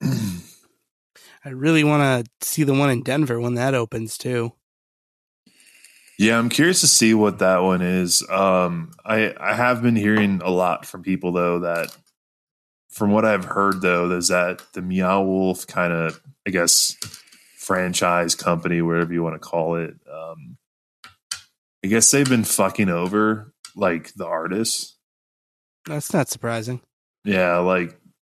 I 1.44 1.50
really 1.50 1.84
want 1.84 2.26
to 2.26 2.46
see 2.46 2.64
the 2.64 2.74
one 2.74 2.90
in 2.90 3.02
Denver 3.02 3.40
when 3.40 3.54
that 3.54 3.74
opens 3.74 4.18
too. 4.18 4.52
Yeah, 6.18 6.36
I'm 6.36 6.48
curious 6.48 6.80
to 6.80 6.88
see 6.88 7.14
what 7.14 7.38
that 7.38 7.62
one 7.62 7.80
is. 7.80 8.28
Um, 8.28 8.90
I 9.04 9.34
I 9.38 9.54
have 9.54 9.82
been 9.82 9.94
hearing 9.94 10.40
a 10.42 10.50
lot 10.50 10.84
from 10.84 11.02
people 11.02 11.30
though 11.30 11.60
that, 11.60 11.96
from 12.90 13.12
what 13.12 13.24
I've 13.24 13.44
heard 13.44 13.80
though, 13.80 14.10
is 14.10 14.28
that 14.28 14.60
the 14.72 14.82
Meow 14.82 15.22
Wolf 15.22 15.66
kind 15.68 15.92
of, 15.92 16.20
I 16.44 16.50
guess, 16.50 16.96
franchise 17.56 18.34
company, 18.34 18.82
whatever 18.82 19.12
you 19.12 19.22
want 19.22 19.36
to 19.36 19.38
call 19.38 19.76
it. 19.76 19.94
Um, 20.12 20.56
I 21.84 21.86
guess 21.86 22.10
they've 22.10 22.28
been 22.28 22.44
fucking 22.44 22.88
over 22.88 23.52
like 23.76 24.12
the 24.14 24.26
artists. 24.26 24.96
That's 25.86 26.12
not 26.12 26.28
surprising. 26.28 26.80
Yeah, 27.24 27.58
like 27.58 27.96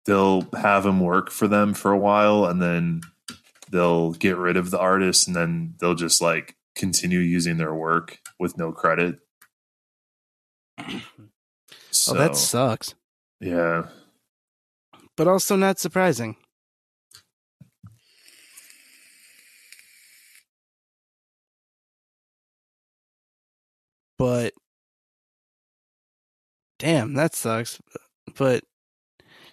they'll 0.09 0.48
have 0.59 0.84
them 0.84 1.00
work 1.00 1.30
for 1.30 1.46
them 1.46 1.74
for 1.74 1.92
a 1.92 1.98
while, 1.98 2.46
and 2.46 2.62
then 2.62 3.02
they'll 3.70 4.12
get 4.12 4.38
rid 4.38 4.56
of 4.56 4.70
the 4.70 4.78
artist, 4.78 5.26
and 5.28 5.36
then 5.36 5.74
they'll 5.80 5.94
just 5.94 6.22
like 6.22 6.56
continue 6.74 7.18
using 7.18 7.59
their 7.59 7.74
work 7.74 8.18
with 8.40 8.56
no 8.56 8.72
credit. 8.72 9.20
So 11.90 12.12
oh, 12.14 12.18
that 12.18 12.36
sucks. 12.36 12.94
yeah, 13.38 13.88
But 15.14 15.28
also 15.28 15.56
not 15.56 15.78
surprising. 15.78 16.36
But 24.16 24.54
damn, 26.78 27.14
that 27.14 27.34
sucks. 27.34 27.80
But 28.36 28.64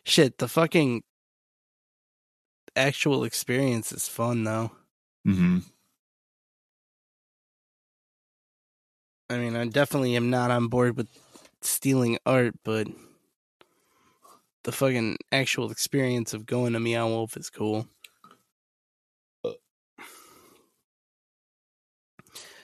shit, 0.05 0.37
the 0.37 0.47
fucking 0.47 1.03
actual 2.75 3.23
experience 3.23 3.91
is 3.91 4.07
fun 4.07 4.43
though. 4.43 4.71
hmm 5.25 5.59
I 9.29 9.37
mean, 9.37 9.55
I 9.55 9.65
definitely 9.65 10.15
am 10.15 10.29
not 10.29 10.51
on 10.51 10.67
board 10.67 10.95
with 10.97 11.07
stealing 11.61 12.19
art, 12.27 12.53
but 12.63 12.87
the 14.65 14.71
fucking 14.71 15.17
actual 15.31 15.71
experience 15.71 16.33
of 16.33 16.45
going 16.45 16.73
to 16.73 16.79
Meow 16.79 17.07
Wolf 17.07 17.35
is 17.35 17.49
cool. 17.49 17.87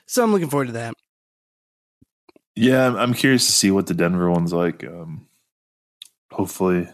So 0.05 0.23
I'm 0.23 0.31
looking 0.31 0.49
forward 0.49 0.67
to 0.67 0.73
that. 0.73 0.93
yeah. 2.55 2.83
I'm- 2.83 2.95
I'm 2.97 3.13
curious 3.13 3.45
to 3.47 3.51
see 3.51 3.71
what 3.71 3.87
the 3.87 3.93
Denver 3.93 4.29
one's 4.29 4.53
like. 4.53 4.83
Um, 4.83 5.27
hopefully, 6.31 6.87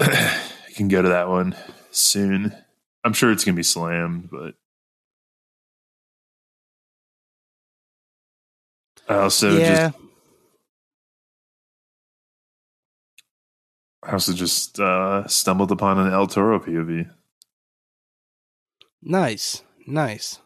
I 0.00 0.72
can 0.74 0.88
go 0.88 1.02
to 1.02 1.08
that 1.08 1.28
one 1.28 1.56
soon. 1.90 2.54
I'm 3.04 3.12
sure 3.12 3.32
it's 3.32 3.44
gonna 3.44 3.56
be 3.56 3.62
slammed, 3.62 4.30
but 4.30 4.54
I 9.08 9.18
also 9.18 9.56
yeah, 9.56 9.90
just 9.90 9.98
I 14.02 14.12
also 14.12 14.32
just 14.32 14.80
uh, 14.80 15.26
stumbled 15.28 15.72
upon 15.72 15.98
an 15.98 16.12
El 16.12 16.26
Toro 16.26 16.58
POV. 16.58 17.10
nice, 19.02 19.62
nice. 19.86 20.40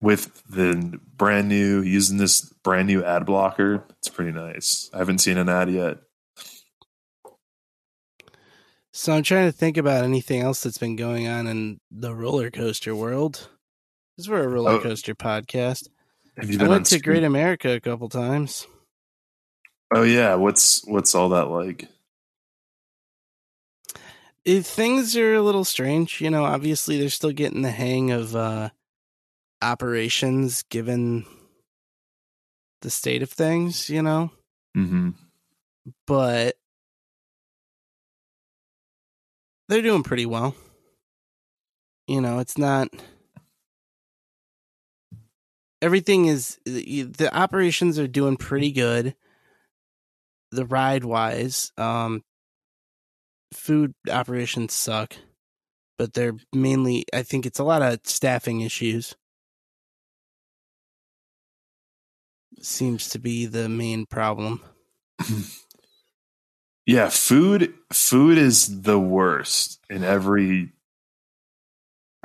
with 0.00 0.42
the 0.48 0.98
brand 1.16 1.48
new 1.48 1.82
using 1.82 2.16
this 2.16 2.42
brand 2.42 2.88
new 2.88 3.04
ad 3.04 3.26
blocker. 3.26 3.84
It's 3.98 4.08
pretty 4.08 4.32
nice. 4.32 4.90
I 4.92 4.98
haven't 4.98 5.18
seen 5.18 5.36
an 5.38 5.48
ad 5.48 5.70
yet. 5.70 5.98
So 8.92 9.12
I'm 9.12 9.22
trying 9.22 9.46
to 9.46 9.52
think 9.56 9.76
about 9.76 10.04
anything 10.04 10.40
else 10.42 10.62
that's 10.62 10.78
been 10.78 10.96
going 10.96 11.28
on 11.28 11.46
in 11.46 11.80
the 11.90 12.14
roller 12.14 12.50
coaster 12.50 12.94
world. 12.94 13.48
Is 14.18 14.28
we're 14.28 14.42
a 14.44 14.48
roller 14.48 14.72
Oh. 14.72 14.80
coaster 14.80 15.14
podcast. 15.14 15.88
Have 16.36 16.50
you 16.50 16.58
I 16.60 16.68
went 16.68 16.86
to? 16.86 16.98
Great 17.00 17.22
America 17.24 17.70
a 17.72 17.80
couple 17.80 18.08
times. 18.08 18.66
Oh 19.94 20.02
yeah, 20.02 20.34
what's 20.34 20.84
what's 20.86 21.14
all 21.14 21.30
that 21.30 21.48
like? 21.50 21.88
It, 24.44 24.64
things 24.64 25.16
are 25.16 25.34
a 25.34 25.42
little 25.42 25.64
strange, 25.64 26.20
you 26.20 26.30
know. 26.30 26.44
Obviously, 26.44 26.98
they're 26.98 27.10
still 27.10 27.32
getting 27.32 27.62
the 27.62 27.70
hang 27.70 28.10
of 28.10 28.34
uh, 28.34 28.70
operations, 29.60 30.62
given 30.64 31.26
the 32.82 32.90
state 32.90 33.22
of 33.22 33.30
things, 33.30 33.90
you 33.90 34.02
know. 34.02 34.30
Mm-hmm. 34.76 35.10
But 36.06 36.56
they're 39.70 39.82
doing 39.82 40.02
pretty 40.02 40.26
well. 40.26 40.54
You 42.08 42.20
know, 42.20 42.40
it's 42.40 42.58
not. 42.58 42.88
Everything 45.80 46.26
is 46.26 46.58
the 46.66 47.30
operations 47.32 47.98
are 47.98 48.08
doing 48.08 48.36
pretty 48.36 48.72
good. 48.72 49.14
The 50.50 50.66
ride 50.66 51.04
wise, 51.04 51.70
um, 51.78 52.24
food 53.54 53.94
operations 54.10 54.74
suck, 54.74 55.14
but 55.96 56.14
they're 56.14 56.34
mainly. 56.52 57.06
I 57.14 57.22
think 57.22 57.46
it's 57.46 57.60
a 57.60 57.64
lot 57.64 57.80
of 57.80 58.00
staffing 58.02 58.62
issues. 58.62 59.14
Seems 62.60 63.08
to 63.10 63.20
be 63.20 63.46
the 63.46 63.68
main 63.68 64.04
problem. 64.04 64.62
Yeah, 66.90 67.08
food 67.08 67.72
food 67.92 68.36
is 68.36 68.82
the 68.82 68.98
worst 68.98 69.78
in 69.88 70.02
every 70.02 70.72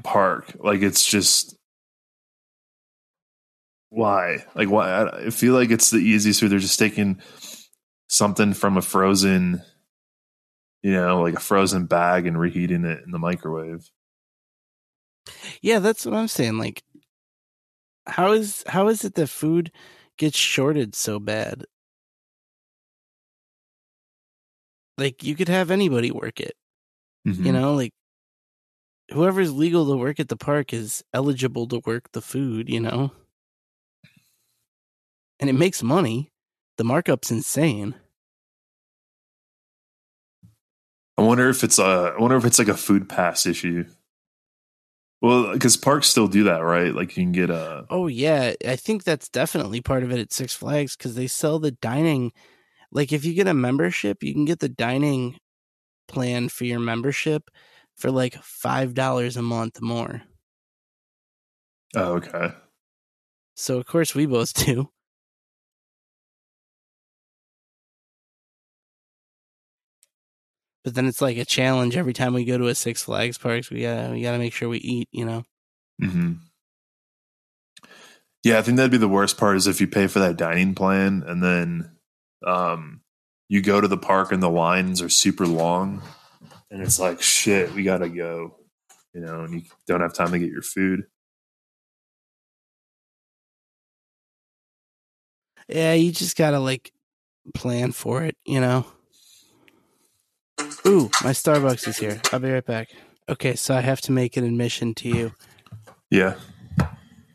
park. 0.03 0.55
Like 0.57 0.82
it's 0.82 1.05
just 1.05 1.55
why? 3.91 4.43
Like 4.55 4.72
why? 4.72 5.05
I 5.05 5.30
feel 5.30 5.53
like 5.53 5.70
it's 5.70 5.91
the 5.91 5.99
easiest 5.99 6.39
food. 6.39 6.49
They're 6.49 6.57
just 6.57 6.80
taking 6.80 7.22
something 8.09 8.55
from 8.55 8.76
a 8.76 8.82
frozen, 8.82 9.61
you 10.82 10.93
know, 10.93 11.22
like 11.22 11.36
a 11.36 11.39
frozen 11.39 11.86
bag 11.86 12.26
and 12.26 12.39
reheating 12.39 12.86
it 12.86 13.03
in 13.05 13.11
the 13.11 13.20
microwave. 13.20 13.88
Yeah, 15.61 15.78
that's 15.78 16.07
what 16.07 16.16
I'm 16.16 16.28
saying. 16.28 16.57
Like, 16.57 16.84
how 18.07 18.32
is 18.32 18.63
how 18.66 18.88
is 18.88 19.05
it 19.05 19.13
that 19.13 19.28
food 19.28 19.72
gets 20.18 20.39
shorted 20.39 20.95
so 20.95 21.20
bad? 21.20 21.66
Like, 24.98 25.24
you 25.24 25.36
could 25.36 25.50
have 25.50 25.72
anybody 25.72 26.12
work 26.12 26.39
it. 26.39 26.56
Mhm. 27.28 27.46
You 27.46 27.52
know, 27.52 27.74
like 27.74 27.91
whoever's 29.12 29.52
legal 29.52 29.86
to 29.88 29.98
work 29.98 30.20
at 30.20 30.30
the 30.30 30.38
park 30.38 30.74
is 30.74 31.04
eligible 31.14 31.68
to 31.68 31.80
work 31.86 32.12
the 32.12 32.22
food. 32.22 32.70
You 32.70 32.80
know, 32.82 33.12
and 35.39 35.50
it 35.50 35.54
makes 35.54 35.84
money. 35.84 36.32
The 36.78 36.84
markup's 36.84 37.32
insane. 37.32 37.96
I 41.18 41.22
wonder 41.22 41.50
if 41.50 41.64
it's 41.64 41.80
a. 41.80 42.14
I 42.18 42.22
wonder 42.22 42.36
if 42.36 42.46
it's 42.46 42.60
like 42.60 42.68
a 42.68 42.76
food 42.76 43.08
pass 43.08 43.46
issue. 43.46 43.86
Well, 45.22 45.54
because 45.54 45.78
parks 45.78 46.08
still 46.08 46.28
do 46.28 46.43
that, 46.43 46.60
right? 46.60 46.93
Like 46.93 47.16
you 47.16 47.24
can 47.24 47.32
get 47.32 47.50
a. 47.50 47.86
Oh 47.89 48.08
yeah, 48.08 48.54
I 48.68 48.76
think 48.76 49.04
that's 49.04 49.30
definitely 49.30 49.82
part 49.82 50.04
of 50.04 50.12
it 50.12 50.20
at 50.20 50.34
Six 50.34 50.54
Flags 50.54 50.96
because 50.96 51.16
they 51.16 51.28
sell 51.28 51.58
the 51.60 51.72
dining. 51.72 52.32
Like 52.96 53.14
if 53.14 53.26
you 53.26 53.36
get 53.36 53.48
a 53.48 53.54
membership, 53.54 54.24
you 54.24 54.34
can 54.34 54.46
get 54.46 54.60
the 54.60 54.70
dining 54.70 55.38
plan 56.08 56.50
for 56.50 56.66
your 56.66 56.80
membership 56.80 57.52
for 57.96 58.12
like 58.12 58.36
five 58.43 58.96
dollars 58.96 59.38
a 59.38 59.43
month 59.43 59.82
more. 59.82 60.24
Oh, 61.96 62.14
okay. 62.16 62.54
So 63.56 63.78
of 63.78 63.86
course 63.86 64.16
we 64.16 64.26
both 64.28 64.54
do. 64.66 64.91
But 70.84 70.93
then 70.93 71.08
it's 71.08 71.22
like 71.22 71.38
a 71.38 71.46
challenge 71.46 71.98
every 71.98 72.14
time 72.14 72.34
we 72.34 72.46
go 72.46 72.58
to 72.58 72.68
a 72.68 72.76
Six 72.76 73.04
Flags 73.04 73.38
parks. 73.38 73.70
We 73.72 73.82
gotta 73.82 74.12
we 74.12 74.22
gotta 74.22 74.38
make 74.38 74.54
sure 74.54 74.70
we 74.70 74.78
eat. 74.80 75.10
You 75.12 75.26
know. 75.26 75.43
hmm 76.00 76.34
Yeah, 78.43 78.60
I 78.60 78.62
think 78.62 78.78
that'd 78.78 78.91
be 78.91 78.98
the 78.98 79.08
worst 79.08 79.38
part 79.38 79.58
is 79.58 79.68
if 79.68 79.82
you 79.82 79.88
pay 79.88 80.06
for 80.08 80.20
that 80.20 80.38
dining 80.38 80.76
plan 80.76 81.24
and 81.26 81.41
then, 81.43 81.95
um, 82.46 83.02
you 83.50 83.62
go 83.62 83.82
to 83.82 83.88
the 83.88 83.98
park 83.98 84.32
and 84.32 84.41
the 84.41 84.50
lines 84.50 85.02
are 85.02 85.10
super 85.10 85.46
long, 85.46 86.02
and 86.72 86.82
it's 86.82 87.00
like 87.00 87.22
shit, 87.22 87.74
we 87.74 87.84
gotta 87.84 88.10
go, 88.10 88.56
you 89.14 89.22
know, 89.22 89.41
and 89.41 89.54
you 89.54 89.62
don't 89.88 90.02
have 90.02 90.14
time 90.14 90.32
to 90.32 90.39
get 90.39 90.50
your 90.50 90.62
food. 90.62 91.06
Yeah, 95.68 95.93
you 95.93 96.12
just 96.12 96.38
gotta 96.38 96.60
like 96.60 96.91
plan 97.54 97.91
for 97.91 98.24
it, 98.24 98.38
you 98.46 98.60
know. 98.60 98.86
Ooh, 100.88 101.10
my 101.24 101.32
Starbucks 101.32 101.88
is 101.88 101.98
here. 101.98 102.22
I'll 102.32 102.39
be 102.39 102.52
right 102.52 102.66
back. 102.66 102.89
Okay, 103.28 103.56
so 103.56 103.74
I 103.74 103.82
have 103.82 104.02
to 104.02 104.12
make 104.12 104.38
an 104.38 104.43
admission 104.43 104.93
to 104.96 105.10
you. 105.10 105.34
Yeah. 106.12 106.36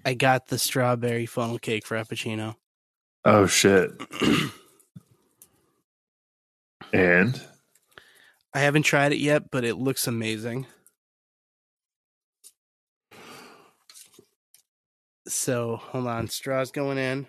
I 0.04 0.14
got 0.14 0.46
the 0.46 0.58
strawberry 0.58 1.26
funnel 1.26 1.58
cake 1.58 1.84
frappuccino. 1.84 2.54
Oh 3.24 3.46
shit. 3.46 3.90
and 6.92 7.40
I 8.54 8.60
haven't 8.60 8.82
tried 8.82 9.12
it 9.12 9.18
yet, 9.18 9.50
but 9.50 9.64
it 9.64 9.76
looks 9.76 10.06
amazing. 10.06 10.66
So 15.28 15.76
hold 15.76 16.06
on, 16.06 16.28
straws 16.28 16.70
going 16.70 16.98
in. 16.98 17.26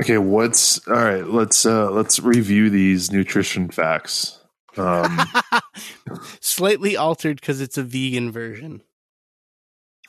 okay, 0.00 0.18
what's 0.18 0.86
all 0.86 0.94
right? 0.94 1.26
Let's 1.26 1.66
uh 1.66 1.90
let's 1.90 2.20
review 2.20 2.70
these 2.70 3.10
nutrition 3.10 3.68
facts. 3.68 4.40
Um, 4.76 5.18
Slightly 6.40 6.96
altered 6.96 7.40
because 7.40 7.60
it's 7.60 7.78
a 7.78 7.82
vegan 7.82 8.30
version. 8.30 8.82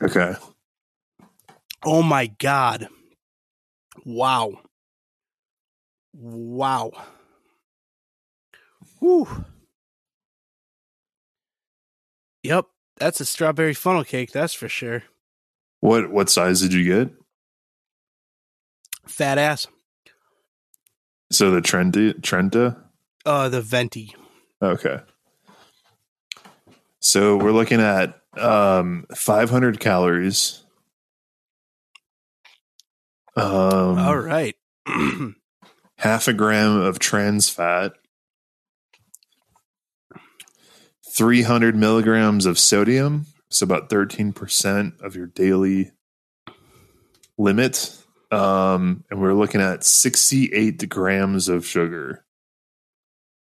okay. 0.02 0.36
Oh 1.84 2.02
my 2.02 2.28
god! 2.28 2.90
Wow! 4.06 4.60
Wow! 6.20 6.92
Whew! 9.00 9.46
Yep, 12.42 12.66
that's 12.98 13.20
a 13.20 13.26
strawberry 13.26 13.76
funnel 13.76 14.04
cake. 14.04 14.32
That's 14.32 14.54
for 14.54 14.68
sure. 14.68 15.04
What 15.80 16.10
what 16.12 16.30
size 16.30 16.62
did 16.62 16.74
you 16.74 16.84
get? 16.84 17.14
Fat 19.06 19.38
ass. 19.38 19.68
So 21.32 21.52
the 21.52 21.62
Trenta 21.62 22.14
Trenta. 22.14 22.78
Uh, 23.26 23.50
the 23.50 23.62
venti. 23.62 24.16
Okay. 24.62 25.00
So 27.00 27.38
we're 27.38 27.52
looking 27.52 27.80
at 27.82 28.20
um 28.38 29.06
500 29.16 29.80
calories. 29.80 30.64
Um 33.36 34.00
All 34.00 34.18
right. 34.18 34.56
half 35.98 36.28
a 36.28 36.34
gram 36.34 36.80
of 36.80 37.00
trans 37.00 37.50
fat, 37.50 37.94
300 41.16 41.76
milligrams 41.76 42.46
of 42.46 42.60
sodium, 42.60 43.26
so 43.50 43.64
about 43.64 43.90
13% 43.90 45.02
of 45.02 45.16
your 45.16 45.28
daily 45.28 45.92
limit. 47.38 47.96
Um, 48.32 49.04
and 49.10 49.22
we're 49.22 49.34
looking 49.34 49.62
at 49.62 49.84
68 49.84 50.88
grams 50.90 51.48
of 51.48 51.66
sugar. 51.66 52.26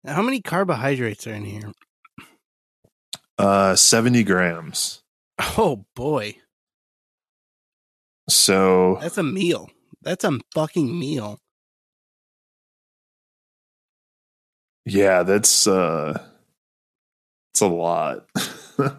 How 0.05 0.21
many 0.21 0.41
carbohydrates 0.41 1.25
are 1.25 1.33
in 1.33 1.45
here? 1.45 1.71
Uh, 3.37 3.75
70 3.75 4.23
grams. 4.23 5.01
Oh 5.57 5.85
boy, 5.95 6.35
So 8.29 8.97
that's 9.01 9.17
a 9.17 9.23
meal. 9.23 9.69
That's 10.01 10.23
a 10.23 10.39
fucking 10.53 10.97
meal. 10.99 11.39
Yeah, 14.85 15.23
that's 15.23 15.67
uh 15.67 16.21
it's 17.53 17.61
a 17.61 17.67
lot. 17.67 18.27
I 18.79 18.97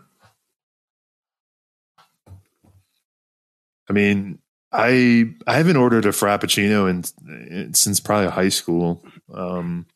mean, 3.93 4.39
I 4.73 5.35
I 5.47 5.57
haven't 5.57 5.77
ordered 5.77 6.07
a 6.07 6.11
frappuccino 6.11 6.89
in, 6.89 7.75
since 7.75 8.01
probably 8.01 8.31
high 8.31 8.49
school. 8.49 9.05
Um 9.33 9.87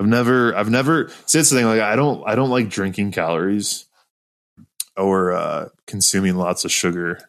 I've 0.00 0.06
never 0.06 0.54
I've 0.54 0.70
never 0.70 1.08
see 1.26 1.38
that's 1.38 1.50
the 1.50 1.56
thing 1.56 1.66
like 1.66 1.80
I 1.80 1.96
don't 1.96 2.22
I 2.26 2.34
don't 2.34 2.50
like 2.50 2.68
drinking 2.68 3.12
calories 3.12 3.86
or 4.96 5.32
uh 5.32 5.68
consuming 5.86 6.36
lots 6.36 6.64
of 6.64 6.72
sugar. 6.72 7.20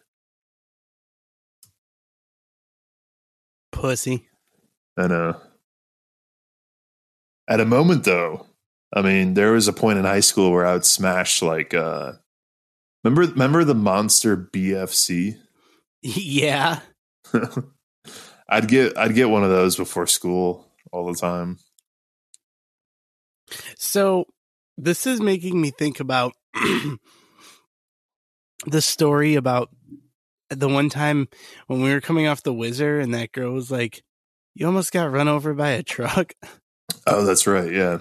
Pussy. 3.72 4.28
I 4.96 5.06
know. 5.06 5.40
At 7.50 7.58
a 7.60 7.66
moment 7.66 8.04
though, 8.04 8.46
I 8.94 9.02
mean, 9.02 9.34
there 9.34 9.52
was 9.52 9.66
a 9.66 9.72
point 9.72 9.98
in 9.98 10.04
high 10.04 10.20
school 10.20 10.52
where 10.52 10.64
I 10.64 10.74
would 10.74 10.84
smash 10.86 11.42
like 11.42 11.74
uh 11.74 12.12
remember 13.02 13.32
remember 13.32 13.64
the 13.64 13.74
monster 13.74 14.36
BFC? 14.36 15.36
Yeah. 16.02 16.80
I'd 18.48 18.68
get 18.68 18.96
I'd 18.96 19.14
get 19.14 19.28
one 19.28 19.44
of 19.44 19.50
those 19.50 19.76
before 19.76 20.06
school 20.06 20.66
all 20.92 21.12
the 21.12 21.18
time. 21.18 21.58
So 23.76 24.24
this 24.78 25.06
is 25.06 25.20
making 25.20 25.60
me 25.60 25.70
think 25.70 26.00
about 26.00 26.32
the 28.66 28.80
story 28.80 29.34
about 29.34 29.68
the 30.48 30.68
one 30.68 30.88
time 30.88 31.28
when 31.66 31.82
we 31.82 31.92
were 31.92 32.00
coming 32.00 32.26
off 32.26 32.42
the 32.42 32.54
Whizzer 32.54 32.98
and 32.98 33.12
that 33.12 33.32
girl 33.32 33.52
was 33.52 33.70
like, 33.70 34.02
"You 34.54 34.66
almost 34.66 34.92
got 34.92 35.12
run 35.12 35.28
over 35.28 35.52
by 35.52 35.70
a 35.70 35.82
truck," 35.82 36.32
Oh, 37.06 37.24
that's 37.24 37.46
right. 37.46 37.72
Yeah. 37.72 37.98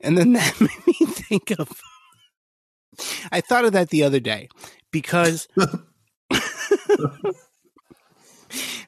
and 0.00 0.16
then 0.16 0.32
that 0.34 0.60
made 0.60 0.86
me 0.86 1.06
think 1.06 1.50
of. 1.58 1.80
I 3.30 3.40
thought 3.40 3.64
of 3.64 3.72
that 3.72 3.90
the 3.90 4.02
other 4.02 4.20
day 4.20 4.48
because 4.90 5.46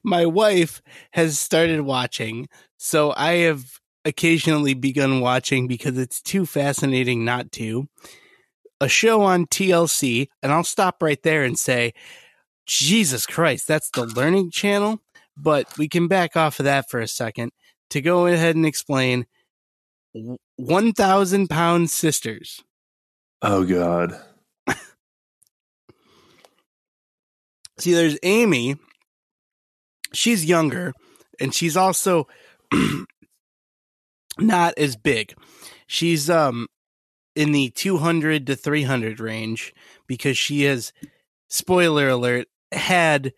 my 0.03 0.27
wife 0.27 0.83
has 1.13 1.39
started 1.39 1.83
watching, 1.83 2.49
so 2.77 3.13
I 3.17 3.35
have 3.39 3.65
occasionally 4.05 4.75
begun 4.75 5.21
watching 5.21 5.69
because 5.69 5.99
it's 5.99 6.21
too 6.21 6.47
fascinating 6.47 7.25
not 7.25 7.53
to. 7.53 7.89
A 8.81 8.89
show 8.89 9.23
on 9.23 9.47
TLC, 9.47 10.29
and 10.43 10.51
I'll 10.51 10.65
stop 10.65 11.03
right 11.03 11.23
there 11.23 11.45
and 11.45 11.59
say, 11.59 11.93
Jesus 12.67 13.27
Christ, 13.27 13.69
that's 13.69 13.91
the 13.91 14.07
Learning 14.07 14.51
Channel. 14.51 15.01
But 15.37 15.79
we 15.79 15.89
can 15.89 16.09
back 16.09 16.37
off 16.37 16.59
of 16.59 16.65
that 16.65 16.91
for 16.91 16.99
a 16.99 17.09
second 17.09 17.53
to 17.91 18.01
go 18.01 18.27
ahead 18.27 18.57
and 18.57 18.67
explain 18.67 19.27
1,000 20.57 21.49
Pound 21.49 21.91
Sisters. 21.91 22.63
Oh 23.43 23.65
God. 23.65 24.21
See, 27.81 27.95
there's 27.95 28.19
Amy. 28.23 28.77
She's 30.13 30.45
younger, 30.45 30.93
and 31.41 31.55
she's 31.55 31.79
also 31.79 32.29
not 34.39 34.75
as 34.77 34.97
big. 34.97 35.33
She's 35.87 36.29
um 36.29 36.67
in 37.35 37.53
the 37.53 37.71
200 37.71 38.47
to 38.49 38.57
300 38.57 39.19
range 39.19 39.73
because 40.07 40.37
she 40.37 40.65
has 40.65 40.93
spoiler 41.49 42.09
alert 42.09 42.49
had 42.71 43.33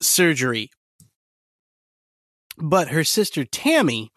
surgery. 0.00 0.70
But 2.60 2.88
her 2.88 3.04
sister 3.04 3.44
Tammy 3.44 4.10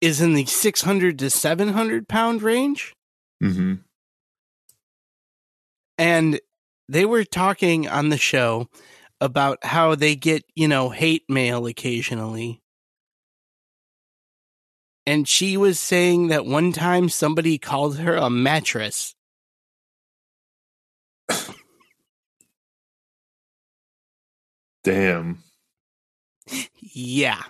is 0.00 0.20
in 0.20 0.34
the 0.34 0.44
600 0.44 1.18
to 1.18 1.30
700 1.30 2.08
pound 2.08 2.42
range 2.42 2.92
Mm-hmm. 3.42 3.74
and 5.98 6.40
they 6.88 7.04
were 7.04 7.24
talking 7.24 7.88
on 7.88 8.08
the 8.08 8.16
show 8.16 8.68
about 9.20 9.64
how 9.64 9.94
they 9.94 10.16
get, 10.16 10.44
you 10.54 10.68
know, 10.68 10.90
hate 10.90 11.24
mail 11.28 11.66
occasionally. 11.66 12.62
And 15.06 15.28
she 15.28 15.56
was 15.56 15.78
saying 15.78 16.28
that 16.28 16.46
one 16.46 16.72
time 16.72 17.08
somebody 17.08 17.58
called 17.58 17.98
her 17.98 18.16
a 18.16 18.30
mattress. 18.30 19.14
Damn. 24.84 25.43
Yeah. 26.80 27.42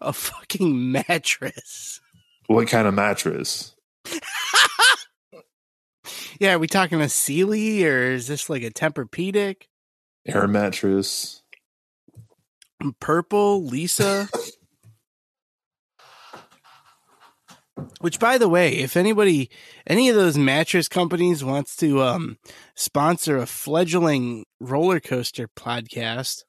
A 0.00 0.12
fucking 0.12 0.92
mattress. 0.92 2.00
What 2.46 2.68
kind 2.68 2.86
of 2.86 2.94
mattress? 2.94 3.74
Yeah, 6.40 6.54
are 6.54 6.58
we 6.58 6.66
talking 6.66 7.00
a 7.00 7.08
Sealy 7.08 7.86
or 7.86 8.12
is 8.12 8.26
this 8.26 8.50
like 8.50 8.62
a 8.62 8.70
Tempur-Pedic? 8.70 9.68
Air 10.26 10.48
mattress. 10.48 11.42
Purple, 13.00 13.64
Lisa? 13.64 14.28
Which, 18.00 18.20
by 18.20 18.38
the 18.38 18.48
way, 18.48 18.76
if 18.76 18.96
anybody, 18.96 19.50
any 19.86 20.08
of 20.08 20.14
those 20.14 20.38
mattress 20.38 20.88
companies 20.88 21.42
wants 21.42 21.74
to 21.76 22.02
um, 22.02 22.38
sponsor 22.76 23.36
a 23.36 23.46
fledgling 23.46 24.44
roller 24.60 25.00
coaster 25.00 25.48
podcast, 25.48 26.44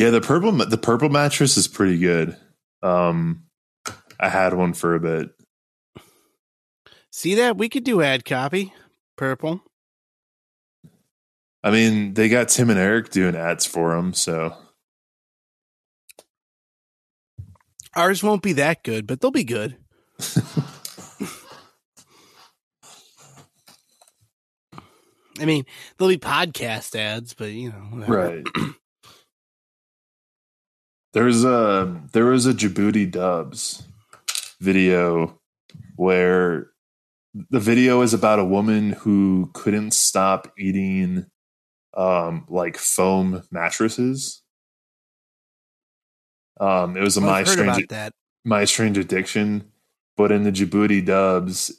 Yeah, 0.00 0.08
the 0.08 0.22
purple 0.22 0.52
the 0.52 0.78
purple 0.78 1.10
mattress 1.10 1.58
is 1.58 1.68
pretty 1.68 1.98
good. 1.98 2.34
Um, 2.82 3.44
I 4.18 4.30
had 4.30 4.54
one 4.54 4.72
for 4.72 4.94
a 4.94 5.00
bit. 5.00 5.28
see 7.10 7.34
that 7.34 7.58
we 7.58 7.68
could 7.68 7.84
do 7.84 8.00
ad 8.00 8.24
copy. 8.24 8.72
Purple. 9.16 9.60
I 11.62 11.70
mean, 11.70 12.14
they 12.14 12.30
got 12.30 12.48
Tim 12.48 12.70
and 12.70 12.78
Eric 12.78 13.10
doing 13.10 13.36
ads 13.36 13.66
for 13.66 13.94
them, 13.94 14.14
so 14.14 14.56
Ours 17.96 18.22
won't 18.22 18.42
be 18.42 18.52
that 18.54 18.84
good, 18.84 19.06
but 19.06 19.20
they'll 19.20 19.30
be 19.30 19.44
good. 19.44 19.76
I 25.40 25.46
mean, 25.46 25.64
there'll 25.96 26.12
be 26.12 26.18
podcast 26.18 26.94
ads, 26.94 27.32
but 27.34 27.50
you 27.50 27.70
know, 27.70 27.76
whatever. 27.76 28.14
right. 28.14 28.46
There's 31.12 31.44
a 31.44 32.02
there 32.12 32.26
was 32.26 32.46
a 32.46 32.54
Jaboody 32.54 33.10
Dubs 33.10 33.82
video 34.60 35.40
where 35.96 36.68
the 37.50 37.58
video 37.58 38.02
is 38.02 38.14
about 38.14 38.38
a 38.38 38.44
woman 38.44 38.92
who 38.92 39.50
couldn't 39.52 39.92
stop 39.92 40.52
eating 40.56 41.26
um 41.96 42.44
like 42.48 42.76
foam 42.76 43.42
mattresses. 43.50 44.39
Um, 46.60 46.96
it 46.96 47.00
was 47.00 47.16
a 47.16 47.20
I've 47.20 47.26
my 47.26 47.44
strange 47.44 47.86
my 48.44 48.64
strange 48.66 48.98
addiction, 48.98 49.72
but 50.16 50.30
in 50.30 50.44
the 50.44 50.52
Jaboody 50.52 51.04
Dubs, 51.04 51.72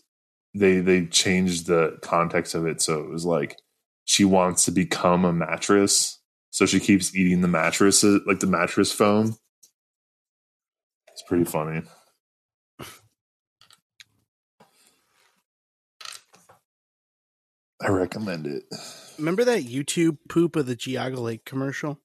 they 0.55 0.79
they 0.79 1.05
changed 1.05 1.67
the 1.67 1.99
context 2.01 2.55
of 2.55 2.65
it, 2.65 2.81
so 2.81 2.99
it 2.99 3.09
was 3.09 3.23
like 3.23 3.57
she 4.05 4.25
wants 4.25 4.65
to 4.65 4.71
become 4.71 5.23
a 5.23 5.31
mattress, 5.31 6.19
so 6.49 6.65
she 6.65 6.79
keeps 6.79 7.15
eating 7.15 7.41
the 7.41 7.47
mattress 7.47 8.03
like 8.03 8.39
the 8.39 8.47
mattress 8.47 8.91
foam. 8.91 9.37
It's 11.09 11.23
pretty 11.27 11.45
funny. 11.45 11.83
I 17.79 17.89
recommend 17.89 18.45
it. 18.47 18.63
Remember 19.17 19.43
that 19.43 19.63
YouTube 19.63 20.17
poop 20.29 20.55
of 20.55 20.67
the 20.67 20.75
Geauga 20.75 21.17
Lake 21.17 21.45
commercial? 21.45 21.99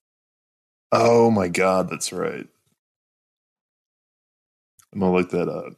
Oh 0.91 1.29
my 1.29 1.47
god, 1.47 1.89
that's 1.89 2.11
right. 2.11 2.47
Gonna 4.99 5.13
look 5.13 5.31
that 5.31 5.49
up. 5.49 5.73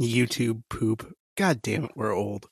YouTube 0.00 0.62
poop. 0.70 1.14
God 1.36 1.62
damn 1.62 1.84
it, 1.84 1.92
we're 1.96 2.12
old. 2.14 2.48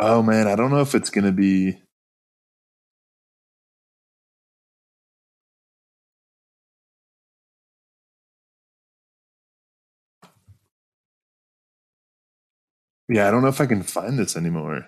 Oh 0.00 0.22
man, 0.22 0.48
I 0.48 0.56
don't 0.56 0.70
know 0.70 0.80
if 0.80 0.94
it's 0.94 1.10
gonna 1.10 1.32
be. 1.32 1.82
Yeah, 13.12 13.28
I 13.28 13.30
don't 13.30 13.42
know 13.42 13.48
if 13.48 13.60
I 13.60 13.66
can 13.66 13.82
find 13.82 14.18
this 14.18 14.38
anymore. 14.38 14.86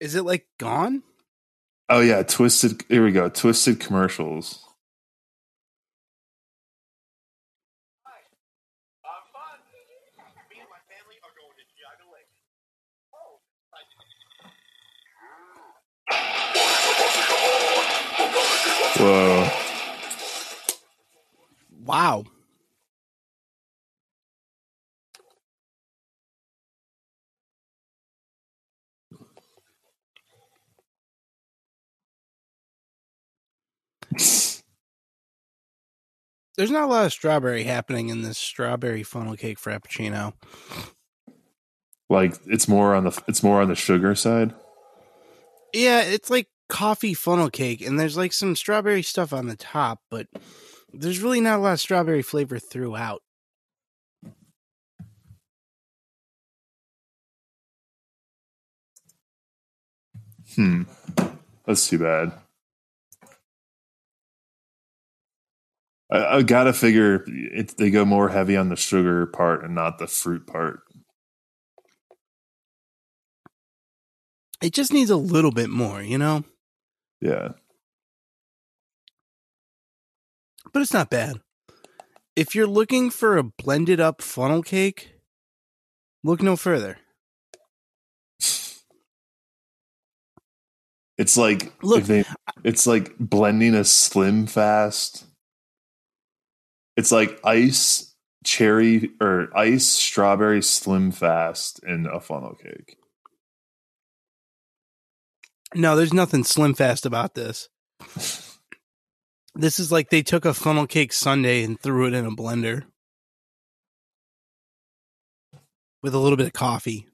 Is 0.00 0.14
it 0.14 0.22
like 0.22 0.46
gone? 0.58 1.02
Oh 1.88 2.00
yeah, 2.00 2.22
twisted. 2.22 2.84
Here 2.90 3.02
we 3.02 3.10
go. 3.10 3.30
Twisted 3.30 3.80
commercials. 3.80 4.62
Whoa. 18.98 19.48
Wow. 21.86 22.24
There's 34.12 34.62
not 36.70 36.84
a 36.84 36.86
lot 36.86 37.06
of 37.06 37.12
strawberry 37.12 37.64
happening 37.64 38.08
in 38.08 38.22
this 38.22 38.38
strawberry 38.38 39.02
funnel 39.02 39.36
cake 39.36 39.60
frappuccino. 39.60 40.32
Like 42.10 42.34
it's 42.46 42.66
more 42.66 42.94
on 42.94 43.04
the 43.04 43.22
it's 43.28 43.42
more 43.42 43.60
on 43.60 43.68
the 43.68 43.74
sugar 43.74 44.14
side. 44.14 44.54
Yeah, 45.72 46.02
it's 46.02 46.30
like 46.30 46.48
coffee 46.68 47.14
funnel 47.14 47.50
cake, 47.50 47.80
and 47.80 48.00
there's 48.00 48.16
like 48.16 48.32
some 48.32 48.56
strawberry 48.56 49.02
stuff 49.02 49.32
on 49.32 49.46
the 49.46 49.56
top, 49.56 50.00
but 50.10 50.26
there's 50.92 51.20
really 51.20 51.40
not 51.40 51.58
a 51.58 51.62
lot 51.62 51.74
of 51.74 51.80
strawberry 51.80 52.22
flavor 52.22 52.58
throughout. 52.58 53.22
Hmm. 60.54 60.84
That's 61.66 61.86
too 61.88 61.98
bad. 61.98 62.32
I, 66.10 66.36
I 66.36 66.42
gotta 66.42 66.72
figure 66.72 67.24
it, 67.26 67.76
they 67.76 67.90
go 67.90 68.04
more 68.04 68.28
heavy 68.28 68.56
on 68.56 68.68
the 68.68 68.76
sugar 68.76 69.26
part 69.26 69.64
and 69.64 69.74
not 69.74 69.98
the 69.98 70.06
fruit 70.06 70.46
part. 70.46 70.80
It 74.60 74.72
just 74.72 74.92
needs 74.92 75.10
a 75.10 75.16
little 75.16 75.52
bit 75.52 75.70
more, 75.70 76.02
you 76.02 76.18
know? 76.18 76.44
Yeah. 77.20 77.50
But 80.72 80.82
it's 80.82 80.92
not 80.92 81.10
bad. 81.10 81.40
If 82.34 82.54
you're 82.54 82.66
looking 82.66 83.10
for 83.10 83.36
a 83.36 83.44
blended 83.44 84.00
up 84.00 84.20
funnel 84.20 84.62
cake, 84.62 85.14
look 86.22 86.42
no 86.42 86.56
further. 86.56 86.98
It's 91.16 91.36
like 91.36 91.72
Look, 91.82 92.04
they, 92.04 92.24
it's 92.62 92.86
like 92.86 93.16
blending 93.18 93.74
a 93.74 93.84
slim 93.84 94.46
fast. 94.46 95.24
It's 96.98 97.12
like 97.12 97.38
ice 97.44 98.12
cherry 98.44 99.12
or 99.20 99.56
ice 99.56 99.86
strawberry 99.86 100.60
slim 100.60 101.12
fast 101.12 101.80
in 101.84 102.06
a 102.06 102.18
funnel 102.18 102.56
cake. 102.56 102.96
No, 105.76 105.94
there's 105.94 106.12
nothing 106.12 106.42
slim 106.42 106.74
fast 106.74 107.06
about 107.06 107.34
this. 107.34 107.68
This 109.54 109.80
is 109.80 109.90
like 109.90 110.10
they 110.10 110.22
took 110.22 110.44
a 110.44 110.54
funnel 110.54 110.86
cake 110.86 111.12
sundae 111.12 111.64
and 111.64 111.80
threw 111.80 112.06
it 112.06 112.14
in 112.14 112.24
a 112.24 112.30
blender 112.30 112.84
with 116.00 116.14
a 116.14 116.18
little 116.18 116.36
bit 116.36 116.46
of 116.46 116.52
coffee 116.52 117.08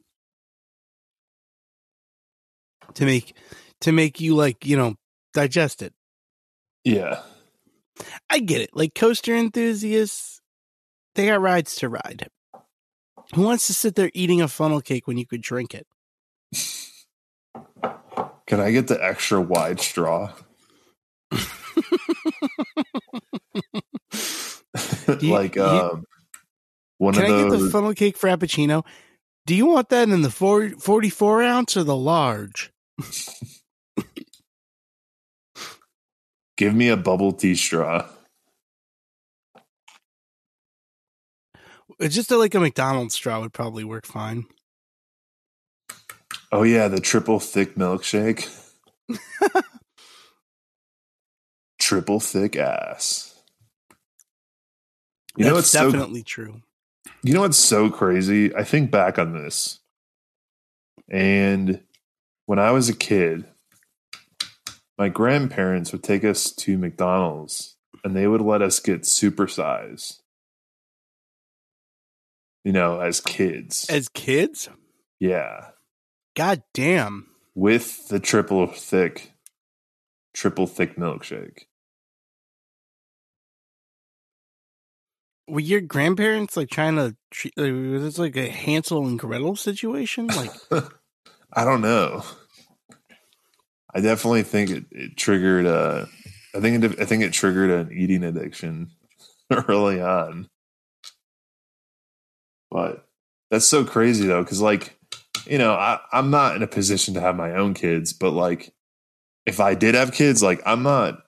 to 2.93 3.07
make 3.07 3.35
to 3.81 3.93
make 3.93 4.21
you 4.21 4.37
like, 4.37 4.67
you 4.67 4.77
know, 4.77 4.97
digest 5.33 5.81
it. 5.81 5.95
Yeah. 6.85 7.23
I 8.31 8.39
get 8.41 8.61
it. 8.61 8.71
Like 8.75 8.95
coaster 8.95 9.35
enthusiasts, 9.35 10.41
they 11.15 11.27
got 11.27 11.41
rides 11.41 11.77
to 11.77 11.89
ride. 11.89 12.29
Who 13.35 13.43
wants 13.43 13.67
to 13.69 13.75
sit 13.75 13.95
there 13.95 14.11
eating 14.15 14.41
a 14.43 14.49
funnel 14.49 14.81
cake 14.81 15.07
when 15.07 15.17
you 15.19 15.27
could 15.27 15.41
drink 15.43 15.75
it? 15.75 15.87
Can 18.47 18.61
I 18.61 18.71
get 18.73 18.89
the 18.89 19.03
extra 19.03 19.41
wide 19.41 19.81
straw? 19.81 20.33
you- 25.21 25.33
like 25.33 25.57
you- 25.57 25.63
um 25.63 26.05
one 26.99 27.15
Can 27.15 27.25
of 27.25 27.31
I 27.31 27.43
get 27.43 27.51
the 27.51 27.57
those 27.59 27.73
funnel 27.73 27.93
cake 27.95 28.19
frappuccino? 28.19 28.85
Do 29.47 29.55
you 29.55 29.67
want 29.67 29.89
that 29.91 30.09
in 30.09 30.23
the 30.23 30.31
40, 30.31 30.77
44 30.77 31.43
ounce 31.43 31.77
or 31.77 31.85
the 31.85 31.97
large? 31.97 32.73
give 36.57 36.75
me 36.75 36.89
a 36.89 36.97
bubble 36.97 37.33
tea 37.33 37.55
straw. 37.55 38.07
It's 42.01 42.15
just 42.15 42.31
a, 42.31 42.37
like 42.37 42.55
a 42.55 42.61
McDonald's 42.61 43.15
straw 43.15 43.41
would 43.41 43.53
probably 43.53 43.85
work 43.85 44.07
fine. 44.07 44.47
Oh 46.51 46.63
yeah, 46.63 46.89
the 46.89 47.01
triple 47.01 47.41
thick 47.41 47.77
milkshake. 47.77 48.49
triple 51.81 52.21
thick 52.21 52.57
ass. 52.57 53.35
You 55.37 55.45
know 55.45 55.55
That's 55.55 55.55
what's 55.55 55.71
so 55.71 55.91
definitely 55.91 56.23
true. 56.23 56.63
You 57.23 57.35
know 57.35 57.41
what's 57.41 57.59
so 57.59 57.91
crazy? 57.91 58.55
I 58.55 58.65
think 58.65 58.91
back 58.91 59.19
on 59.19 59.33
this. 59.33 59.81
And 61.11 61.81
when 62.47 62.59
I 62.59 62.71
was 62.71 62.89
a 62.89 62.95
kid, 62.95 63.45
my 64.99 65.09
grandparents 65.09 65.93
would 65.93 66.03
take 66.03 66.25
us 66.25 66.53
to 66.53 66.79
McDonald's 66.79 67.77
and 68.05 68.15
they 68.15 68.27
would 68.27 68.41
let 68.41 68.63
us 68.63 68.81
get 68.81 69.03
supersize. 69.03 70.21
You 72.65 72.73
know, 72.73 73.01
as 73.01 73.21
kids. 73.21 73.87
As 73.91 74.09
kids, 74.09 74.69
yeah. 75.21 75.69
god 76.35 76.63
damn. 76.73 77.29
With 77.55 78.09
the 78.09 78.21
triple 78.21 78.67
thick 78.67 79.33
triple 80.35 80.67
thick 80.67 80.97
milkshake. 80.97 81.65
Were 85.47 85.61
your 85.61 85.83
grandparents 85.83 86.57
like 86.57 86.71
trying 86.71 86.97
to 86.97 87.17
treat? 87.31 87.53
Like, 87.57 87.73
was 87.73 88.03
this 88.03 88.19
like 88.19 88.37
a 88.37 88.49
Hansel 88.49 89.07
and 89.07 89.19
Gretel 89.19 89.57
situation? 89.57 90.27
Like, 90.29 90.51
I 91.53 91.65
don't 91.65 91.83
know. 91.83 92.25
I 93.95 94.01
definitely 94.01 94.43
think 94.43 94.71
it, 94.71 94.85
it 94.91 95.17
triggered. 95.17 95.67
Uh, 95.67 96.07
I 96.55 96.61
think 96.61 96.83
it, 96.83 97.01
I 97.01 97.05
think 97.05 97.23
it 97.23 97.33
triggered 97.33 97.71
an 97.71 97.93
eating 97.93 98.25
addiction 98.25 98.91
early 99.69 100.01
on. 100.01 100.49
But 102.71 103.07
that's 103.51 103.67
so 103.67 103.85
crazy 103.85 104.27
though, 104.27 104.43
because 104.43 104.61
like 104.61 104.99
you 105.47 105.59
know, 105.59 105.75
I, 105.75 106.01
I'm 106.13 106.31
not 106.31 106.57
in 106.57 106.63
a 106.63 106.67
position 106.67 107.15
to 107.15 107.21
have 107.21 107.37
my 107.37 107.55
own 107.55 107.75
kids, 107.75 108.13
but 108.13 108.31
like 108.31 108.73
if 109.47 109.61
I 109.61 109.75
did 109.75 109.95
have 109.95 110.13
kids, 110.13 110.43
like 110.43 110.61
I'm 110.67 110.83
not 110.83 111.23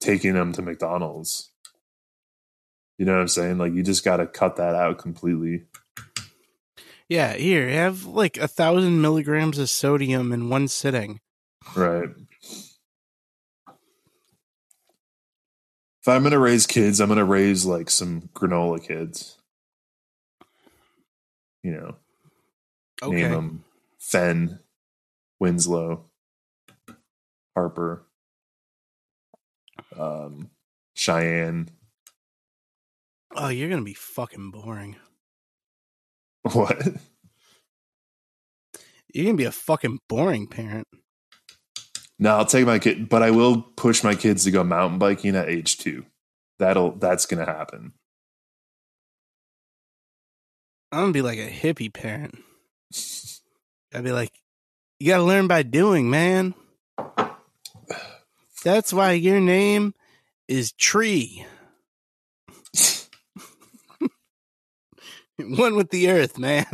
taking 0.00 0.34
them 0.34 0.52
to 0.52 0.62
McDonald's. 0.62 1.50
You 2.98 3.06
know 3.06 3.14
what 3.14 3.20
I'm 3.20 3.28
saying? 3.28 3.58
Like 3.58 3.72
you 3.72 3.82
just 3.82 4.04
got 4.04 4.18
to 4.18 4.26
cut 4.26 4.56
that 4.56 4.74
out 4.74 4.98
completely. 4.98 5.64
yeah, 7.08 7.34
here 7.34 7.68
have 7.68 8.04
like 8.04 8.36
a 8.36 8.48
thousand 8.48 9.00
milligrams 9.00 9.58
of 9.58 9.70
sodium 9.70 10.32
in 10.32 10.48
one 10.48 10.68
sitting. 10.68 11.20
Right. 11.76 12.10
If 16.00 16.08
I'm 16.08 16.22
gonna 16.22 16.38
raise 16.38 16.66
kids, 16.66 17.00
I'm 17.00 17.08
gonna 17.08 17.24
raise 17.24 17.64
like 17.64 17.88
some 17.88 18.28
granola 18.34 18.82
kids. 18.86 19.38
You 21.62 21.72
know, 21.72 21.96
name 23.08 23.30
them 23.30 23.64
Fenn, 23.98 24.60
Winslow, 25.40 26.04
Harper, 27.56 28.04
um, 29.98 30.50
Cheyenne. 30.94 31.70
oh, 33.34 33.48
you're 33.48 33.70
gonna 33.70 33.82
be 33.82 33.94
fucking 33.94 34.50
boring. 34.50 34.96
What? 36.52 36.86
You're 39.14 39.24
gonna 39.24 39.36
be 39.38 39.44
a 39.44 39.52
fucking 39.52 40.00
boring 40.08 40.46
parent. 40.46 40.86
No, 42.18 42.36
I'll 42.36 42.44
take 42.44 42.66
my 42.66 42.78
kid, 42.78 43.08
but 43.08 43.22
I 43.22 43.30
will 43.30 43.62
push 43.62 44.04
my 44.04 44.14
kids 44.14 44.44
to 44.44 44.50
go 44.50 44.62
mountain 44.62 44.98
biking 44.98 45.34
at 45.36 45.48
age 45.48 45.78
two. 45.78 46.04
That'll 46.58 46.92
that's 46.92 47.26
gonna 47.26 47.44
happen. 47.46 47.92
I'm 50.92 51.00
gonna 51.00 51.12
be 51.12 51.22
like 51.22 51.38
a 51.38 51.50
hippie 51.50 51.92
parent. 51.92 52.38
I'd 53.92 54.04
be 54.04 54.12
like, 54.12 54.32
you 55.00 55.08
gotta 55.08 55.24
learn 55.24 55.48
by 55.48 55.62
doing, 55.62 56.08
man. 56.08 56.54
That's 58.64 58.92
why 58.92 59.12
your 59.12 59.40
name 59.40 59.94
is 60.48 60.72
Tree. 60.72 61.44
One 65.38 65.74
with 65.74 65.90
the 65.90 66.10
earth, 66.10 66.38
man. 66.38 66.66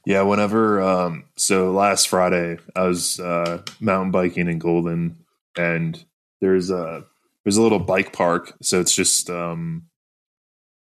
Yeah, 0.05 0.21
whenever 0.21 0.81
um 0.81 1.25
so 1.35 1.71
last 1.71 2.09
Friday 2.09 2.57
I 2.75 2.83
was 2.87 3.19
uh 3.19 3.63
mountain 3.79 4.11
biking 4.11 4.47
in 4.47 4.59
Golden 4.59 5.17
and 5.57 6.03
there's 6.41 6.69
a 6.69 7.03
there's 7.43 7.57
a 7.57 7.61
little 7.61 7.79
bike 7.79 8.13
park, 8.13 8.53
so 8.61 8.79
it's 8.79 8.95
just 8.95 9.29
um 9.29 9.87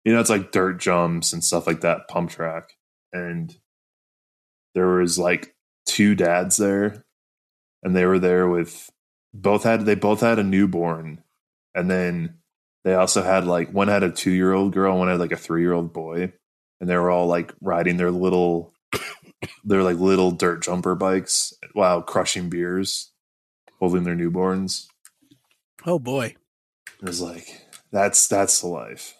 you 0.04 0.14
know 0.14 0.20
it's 0.20 0.30
like 0.30 0.52
dirt 0.52 0.80
jumps 0.80 1.32
and 1.34 1.44
stuff 1.44 1.68
like 1.68 1.82
that, 1.82 2.08
pump 2.10 2.32
track. 2.32 2.72
And 3.14 3.56
there 4.76 4.88
was 4.88 5.18
like 5.18 5.56
two 5.86 6.16
dads 6.16 6.58
there 6.58 7.06
and 7.84 7.96
they 7.96 8.06
were 8.06 8.20
there 8.20 8.48
with 8.48 8.90
both 9.34 9.64
had 9.64 9.86
they 9.86 9.96
both 9.96 10.22
had 10.22 10.40
a 10.40 10.44
newborn 10.44 11.24
and 11.76 11.90
then 11.90 12.36
they 12.84 12.94
also 12.94 13.22
had 13.24 13.46
like 13.46 13.72
one 13.72 13.88
had 13.88 14.04
a 14.04 14.10
2-year-old 14.10 14.74
girl, 14.74 14.98
one 14.98 15.08
had 15.08 15.20
like 15.20 15.32
a 15.32 15.36
3-year-old 15.36 15.94
boy 15.94 16.34
and 16.82 16.90
they 16.90 16.98
were 16.98 17.10
all 17.10 17.28
like 17.28 17.54
riding 17.62 17.96
their 17.98 18.12
little 18.12 18.73
they're 19.64 19.84
like 19.84 19.98
little 19.98 20.32
dirt 20.32 20.64
jumper 20.64 20.96
bikes 20.96 21.54
while 21.74 22.02
crushing 22.02 22.50
beers, 22.50 23.12
holding 23.80 24.04
their 24.04 24.16
newborns. 24.16 24.88
Oh 25.86 26.00
boy. 26.00 26.36
It 27.02 27.08
was 27.08 27.22
like 27.22 27.48
that's 27.92 28.28
that's 28.28 28.62
the 28.62 28.68
life. 28.68 29.16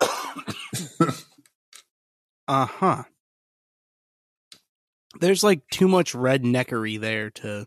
Uh 2.46 2.66
huh. 2.66 3.02
There's 5.20 5.44
like 5.44 5.66
too 5.70 5.88
much 5.88 6.12
redneckery 6.12 7.00
there 7.00 7.30
to. 7.30 7.66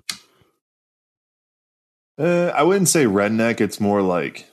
Uh, 2.20 2.52
I 2.54 2.64
wouldn't 2.64 2.90
say 2.90 3.06
redneck. 3.06 3.62
It's 3.62 3.80
more 3.80 4.02
like 4.02 4.46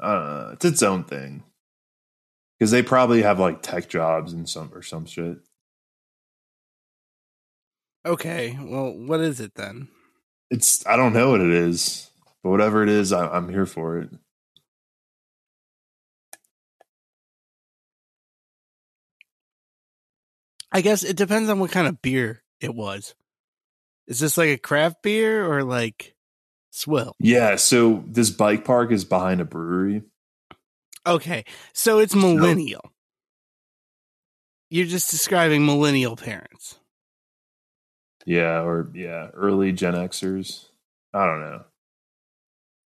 uh, 0.00 0.50
it's 0.52 0.64
its 0.64 0.82
own 0.82 1.04
thing 1.04 1.44
because 2.58 2.70
they 2.70 2.82
probably 2.82 3.22
have 3.22 3.38
like 3.38 3.62
tech 3.62 3.88
jobs 3.88 4.32
and 4.32 4.48
some 4.48 4.70
or 4.72 4.82
some 4.82 5.06
shit. 5.06 5.38
Okay, 8.06 8.58
well, 8.60 8.92
what 8.92 9.20
is 9.20 9.40
it 9.40 9.54
then? 9.54 9.88
It's 10.50 10.86
I 10.86 10.96
don't 10.96 11.14
know 11.14 11.30
what 11.30 11.40
it 11.40 11.50
is, 11.50 12.10
but 12.42 12.50
whatever 12.50 12.82
it 12.82 12.88
is, 12.88 13.12
I, 13.12 13.28
I'm 13.28 13.48
here 13.48 13.66
for 13.66 13.98
it. 13.98 14.10
I 20.70 20.80
guess 20.80 21.04
it 21.04 21.16
depends 21.16 21.48
on 21.48 21.60
what 21.60 21.70
kind 21.70 21.86
of 21.86 22.02
beer 22.02 22.42
it 22.60 22.74
was. 22.74 23.14
Is 24.08 24.18
this 24.18 24.36
like 24.36 24.50
a 24.50 24.58
craft 24.58 25.02
beer 25.02 25.46
or 25.46 25.62
like 25.62 26.14
swill? 26.70 27.14
Yeah. 27.20 27.56
So 27.56 28.04
this 28.08 28.30
bike 28.30 28.64
park 28.64 28.90
is 28.90 29.04
behind 29.04 29.40
a 29.40 29.44
brewery. 29.44 30.02
Okay, 31.06 31.44
so 31.72 31.98
it's 31.98 32.14
millennial. 32.14 32.92
You're 34.70 34.86
just 34.86 35.10
describing 35.10 35.66
millennial 35.66 36.16
parents. 36.16 36.78
Yeah, 38.26 38.62
or 38.62 38.90
yeah, 38.94 39.28
early 39.34 39.72
Gen 39.72 39.94
Xers. 39.94 40.66
I 41.12 41.26
don't 41.26 41.40
know. 41.40 41.64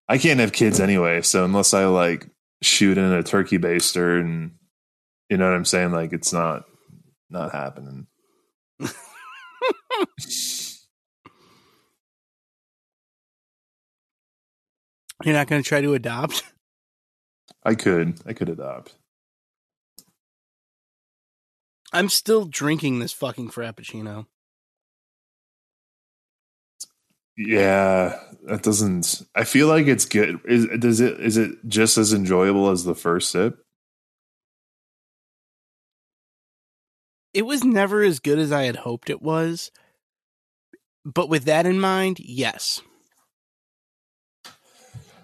I 0.09 0.19
can't 0.19 0.41
have 0.41 0.53
kids 0.53 0.81
anyway, 0.81 1.23
so 1.23 1.45
unless 1.45 1.73
I 1.73 1.85
like 1.85 2.27
shoot 2.63 2.99
in 2.99 3.13
a 3.13 3.23
turkey 3.23 3.59
baster 3.59 4.21
and 4.21 4.53
you 5.29 5.37
know 5.37 5.47
what 5.49 5.55
I'm 5.55 5.65
saying, 5.65 5.93
like 5.93 6.13
it's 6.13 6.33
not 6.33 6.65
not 7.31 7.53
happening. 7.53 8.09
You're 15.23 15.35
not 15.35 15.49
going 15.49 15.63
to 15.63 15.69
try 15.69 15.81
to 15.81 15.95
adopt? 15.95 16.43
I 17.63 17.75
could. 17.75 18.21
I 18.27 18.33
could 18.33 18.49
adopt. 18.49 18.95
I'm 21.93 22.09
still 22.09 22.45
drinking 22.45 23.01
this 23.01 23.13
fucking 23.13 23.51
frappuccino. 23.51 24.27
Yeah, 27.37 28.21
that 28.45 28.63
doesn't 28.63 29.23
I 29.35 29.45
feel 29.45 29.67
like 29.67 29.87
it's 29.87 30.05
good. 30.05 30.41
Is 30.45 30.67
does 30.79 31.01
it 31.01 31.19
is 31.21 31.37
it 31.37 31.53
just 31.67 31.97
as 31.97 32.13
enjoyable 32.13 32.71
as 32.71 32.85
the 32.85 32.95
first 32.95 33.31
sip? 33.31 33.65
It 37.33 37.43
was 37.43 37.65
never 37.65 38.03
as 38.03 38.19
good 38.19 38.39
as 38.39 38.53
I 38.53 38.65
had 38.65 38.77
hoped 38.77 39.09
it 39.09 39.23
was. 39.23 39.71
But 41.05 41.29
with 41.29 41.45
that 41.45 41.65
in 41.65 41.81
mind, 41.81 42.19
yes. 42.21 42.83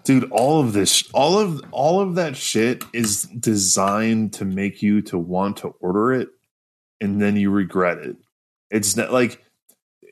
Dude 0.07 0.31
all 0.31 0.59
of 0.59 0.73
this 0.73 1.03
all 1.13 1.37
of 1.37 1.61
all 1.71 1.99
of 1.99 2.15
that 2.15 2.35
shit 2.35 2.83
is 2.93 3.23
designed 3.23 4.33
to 4.33 4.45
make 4.45 4.81
you 4.81 5.01
to 5.01 5.17
want 5.17 5.57
to 5.57 5.67
order 5.79 6.13
it 6.13 6.29
and 7.01 7.21
then 7.21 7.35
you 7.35 7.51
regret 7.51 7.97
it 7.97 8.15
it's 8.71 8.95
not 8.95 9.11
like 9.11 9.43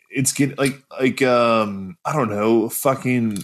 it's 0.10 0.34
get 0.34 0.58
like 0.58 0.84
like 1.00 1.22
um 1.22 1.98
i 2.06 2.14
don't 2.14 2.30
know 2.30 2.68
fucking 2.68 3.38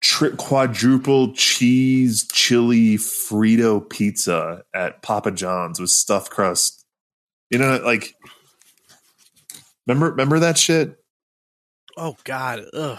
tri- 0.00 0.36
quadruple 0.36 1.32
cheese 1.32 2.28
chili 2.30 2.96
frito 2.96 3.88
pizza 3.88 4.62
at 4.74 5.02
papa 5.02 5.30
john's 5.30 5.80
with 5.80 5.90
stuffed 5.90 6.30
crust 6.30 6.84
you 7.50 7.58
know 7.58 7.78
like 7.84 8.14
Remember 9.86 10.10
remember 10.10 10.38
that 10.38 10.56
shit? 10.56 10.98
Oh 11.96 12.16
God, 12.24 12.64
ugh. 12.72 12.98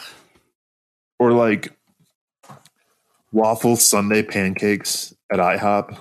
Or 1.26 1.32
like 1.32 1.76
waffle 3.32 3.78
Sunday 3.78 4.22
pancakes 4.22 5.12
at 5.32 5.40
IHOP. 5.40 5.98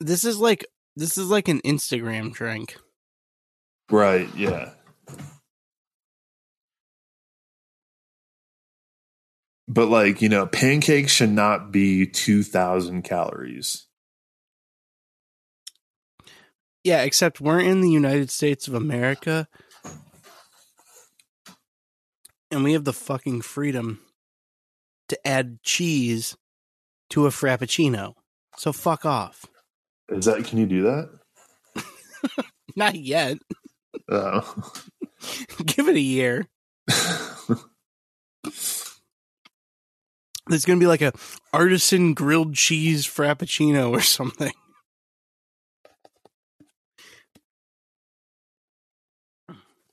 This 0.00 0.24
is 0.24 0.40
like 0.40 0.66
this 0.96 1.16
is 1.16 1.30
like 1.30 1.46
an 1.46 1.60
Instagram 1.60 2.32
drink. 2.32 2.76
Right, 3.88 4.28
yeah. 4.34 4.70
But 9.68 9.86
like, 9.86 10.20
you 10.20 10.28
know, 10.28 10.44
pancakes 10.44 11.12
should 11.12 11.30
not 11.30 11.70
be 11.70 12.04
2000 12.04 13.02
calories. 13.02 13.86
Yeah, 16.82 17.02
except 17.02 17.40
we're 17.40 17.60
in 17.60 17.80
the 17.80 17.90
United 17.90 18.32
States 18.32 18.66
of 18.66 18.74
America 18.74 19.46
and 22.50 22.64
we 22.64 22.72
have 22.72 22.84
the 22.84 22.92
fucking 22.92 23.42
freedom 23.42 24.00
to 25.08 25.26
add 25.26 25.62
cheese 25.62 26.36
to 27.10 27.26
a 27.26 27.30
frappuccino. 27.30 28.14
So 28.56 28.72
fuck 28.72 29.04
off. 29.04 29.46
Is 30.08 30.24
that 30.26 30.44
can 30.44 30.58
you 30.58 30.66
do 30.66 30.82
that? 30.82 31.08
Not 32.76 32.94
yet. 32.96 33.38
Oh. 34.08 34.72
Give 35.64 35.88
it 35.88 35.96
a 35.96 36.00
year. 36.00 36.46
There's 40.48 40.64
gonna 40.64 40.78
be 40.78 40.86
like 40.86 41.02
a 41.02 41.12
artisan 41.52 42.14
grilled 42.14 42.54
cheese 42.54 43.06
frappuccino 43.06 43.90
or 43.90 44.00
something. 44.00 44.52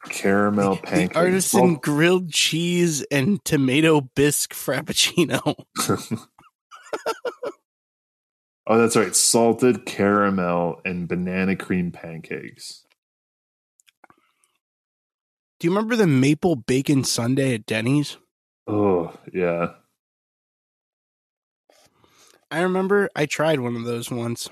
Caramel 0.10 0.76
The 0.76 0.82
pancakes. 0.82 1.16
artisan 1.16 1.76
grilled 1.76 2.32
cheese 2.32 3.04
and 3.12 3.44
tomato 3.46 4.02
bisque 4.02 4.54
frappuccino. 4.54 5.56
oh, 8.68 8.78
that's 8.78 8.96
right. 8.96 9.16
Salted 9.16 9.86
caramel 9.86 10.82
and 10.86 11.08
banana 11.08 11.56
cream 11.56 11.92
pancakes. 11.92 12.86
Do 15.60 15.68
you 15.68 15.72
remember 15.72 15.96
the 15.96 16.08
maple 16.08 16.58
bacon 16.58 17.04
sundae 17.06 17.56
at 17.56 17.66
Denny's? 17.66 18.18
Oh, 18.68 19.14
yeah. 19.32 19.74
I 22.52 22.60
remember 22.62 23.10
I 23.16 23.26
tried 23.26 23.62
one 23.62 23.76
of 23.78 23.84
those 23.86 24.12
once. 24.12 24.50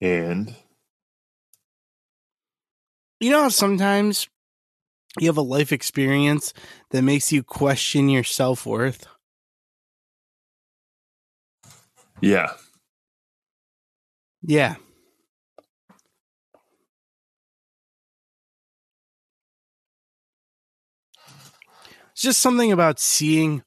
And 0.00 0.54
You 3.20 3.30
know 3.30 3.42
how 3.42 3.48
sometimes 3.48 4.28
you 5.18 5.26
have 5.26 5.36
a 5.36 5.42
life 5.42 5.72
experience 5.72 6.52
that 6.90 7.02
makes 7.02 7.32
you 7.32 7.42
question 7.42 8.08
your 8.08 8.24
self 8.24 8.64
worth? 8.66 9.06
yeah. 12.20 12.52
Yeah. 14.42 14.76
It's 22.12 22.22
just 22.22 22.40
something 22.40 22.72
about 22.72 22.98
seeing 22.98 23.62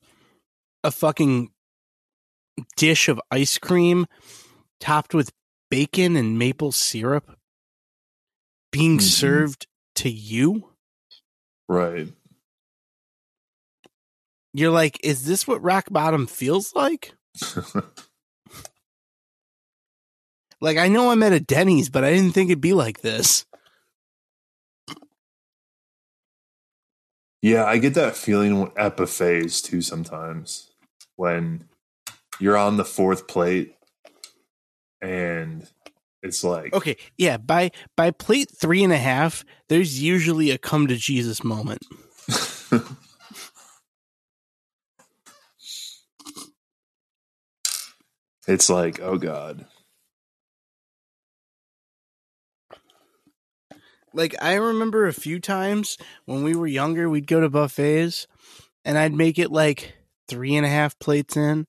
a 0.84 0.92
fucking 0.92 1.52
dish 2.76 3.08
of 3.08 3.22
ice 3.32 3.58
cream 3.58 4.08
topped 4.80 5.14
with 5.14 5.32
bacon 5.70 6.16
and 6.18 6.38
maple 6.38 6.72
syrup 6.72 7.38
being 8.72 8.98
Mhm. 8.98 9.02
served 9.02 9.68
to 9.96 10.10
you. 10.10 10.70
Right. 11.68 12.08
You're 14.54 14.72
like, 14.72 15.00
is 15.04 15.26
this 15.26 15.48
what 15.48 15.62
rock 15.64 15.86
bottom 15.92 16.28
feels 16.28 16.74
like? 16.76 17.14
Like, 20.64 20.78
I 20.78 20.90
know 20.90 21.10
I'm 21.10 21.24
at 21.24 21.34
a 21.34 21.40
Denny's, 21.40 21.90
but 21.90 22.04
I 22.04 22.14
didn't 22.14 22.34
think 22.34 22.52
it'd 22.52 22.62
be 22.62 22.74
like 22.74 23.02
this. 23.02 23.48
yeah, 27.42 27.66
I 27.66 27.80
get 27.80 27.96
that 27.96 28.16
feeling 28.16 28.72
at 28.78 28.96
buffets 28.98 29.62
too 29.62 29.82
sometimes 29.82 30.70
when 31.16 31.68
you're 32.40 32.58
on 32.58 32.78
the 32.78 32.86
fourth 32.86 33.28
plate 33.28 33.74
and 35.02 35.68
it's 36.24 36.44
like 36.44 36.74
Okay, 36.74 36.98
yeah, 37.18 37.38
by 37.38 37.72
by 37.96 38.12
plate 38.12 38.50
three 38.56 38.84
and 38.84 38.94
a 38.94 38.98
half, 38.98 39.46
there's 39.70 40.02
usually 40.02 40.52
a 40.52 40.58
come 40.58 40.88
to 40.88 40.96
Jesus 40.96 41.44
moment. 41.44 41.82
it's 48.48 48.70
like, 48.70 49.00
oh 49.02 49.18
god. 49.18 49.66
Like 54.14 54.36
I 54.42 54.56
remember 54.56 55.08
a 55.08 55.14
few 55.14 55.40
times 55.40 55.98
when 56.26 56.44
we 56.44 56.56
were 56.56 56.68
younger, 56.68 57.10
we'd 57.10 57.28
go 57.28 57.40
to 57.40 57.50
buffets 57.50 58.28
and 58.84 58.98
I'd 58.98 59.14
make 59.14 59.40
it 59.40 59.52
like 59.52 59.94
three 60.28 60.56
and 60.56 60.66
a 60.66 60.70
half 60.70 61.00
plates 61.00 61.38
in. 61.38 61.66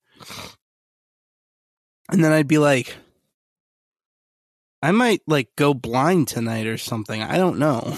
And 2.10 2.22
then 2.22 2.32
I'd 2.32 2.48
be 2.48 2.58
like, 2.58 2.96
I 4.82 4.90
might 4.90 5.22
like 5.26 5.48
go 5.56 5.74
blind 5.74 6.28
tonight 6.28 6.66
or 6.66 6.76
something. 6.76 7.22
I 7.22 7.36
don't 7.36 7.58
know. 7.58 7.96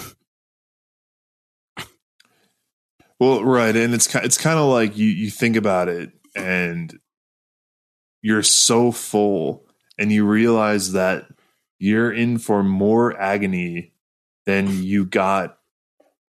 Well, 3.19 3.43
right, 3.45 3.75
and 3.75 3.93
it's 3.93 4.13
it's 4.15 4.37
kind 4.37 4.59
of 4.59 4.67
like 4.67 4.97
you 4.97 5.07
you 5.07 5.29
think 5.29 5.55
about 5.55 5.87
it, 5.87 6.11
and 6.35 6.93
you're 8.21 8.43
so 8.43 8.91
full, 8.91 9.65
and 9.97 10.11
you 10.11 10.25
realize 10.25 10.91
that 10.91 11.25
you're 11.79 12.11
in 12.11 12.37
for 12.39 12.61
more 12.61 13.17
agony 13.19 13.93
than 14.45 14.83
you 14.83 15.05
got 15.05 15.57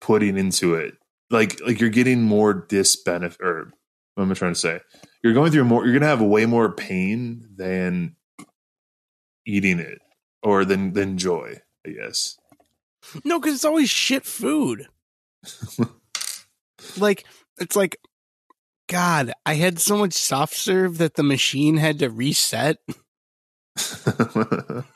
putting 0.01 0.38
into 0.38 0.76
it. 0.76 0.95
Like 1.32 1.62
like 1.66 1.80
you're 1.80 1.89
getting 1.89 2.22
more 2.22 2.54
disbenefit, 2.54 3.39
or 3.39 3.71
what 4.16 4.24
am 4.24 4.32
I 4.32 4.34
trying 4.34 4.54
to 4.54 4.59
say? 4.59 4.82
You're 5.24 5.34
going 5.34 5.54
through 5.54 5.63
more. 5.63 5.86
You're 5.86 5.93
gonna 5.93 6.08
have 6.08 6.21
way 6.21 6.46
more 6.46 6.74
pain 6.74 7.47
than 7.55 8.17
eating 9.46 9.80
it, 9.80 10.01
or 10.43 10.65
than 10.65 10.93
than 10.93 11.17
joy. 11.17 11.61
I 11.86 11.89
guess. 11.91 12.37
No, 13.25 13.39
because 13.39 13.55
it's 13.55 13.65
always 13.65 13.89
shit 13.89 14.25
food. 14.25 14.87
like 16.97 17.25
it's 17.59 17.75
like 17.75 17.97
God, 18.87 19.33
I 19.45 19.55
had 19.55 19.79
so 19.79 19.97
much 19.97 20.13
soft 20.13 20.55
serve 20.55 20.97
that 20.99 21.15
the 21.15 21.24
machine 21.24 21.78
had 21.78 21.99
to 21.99 22.09
reset. 22.09 22.78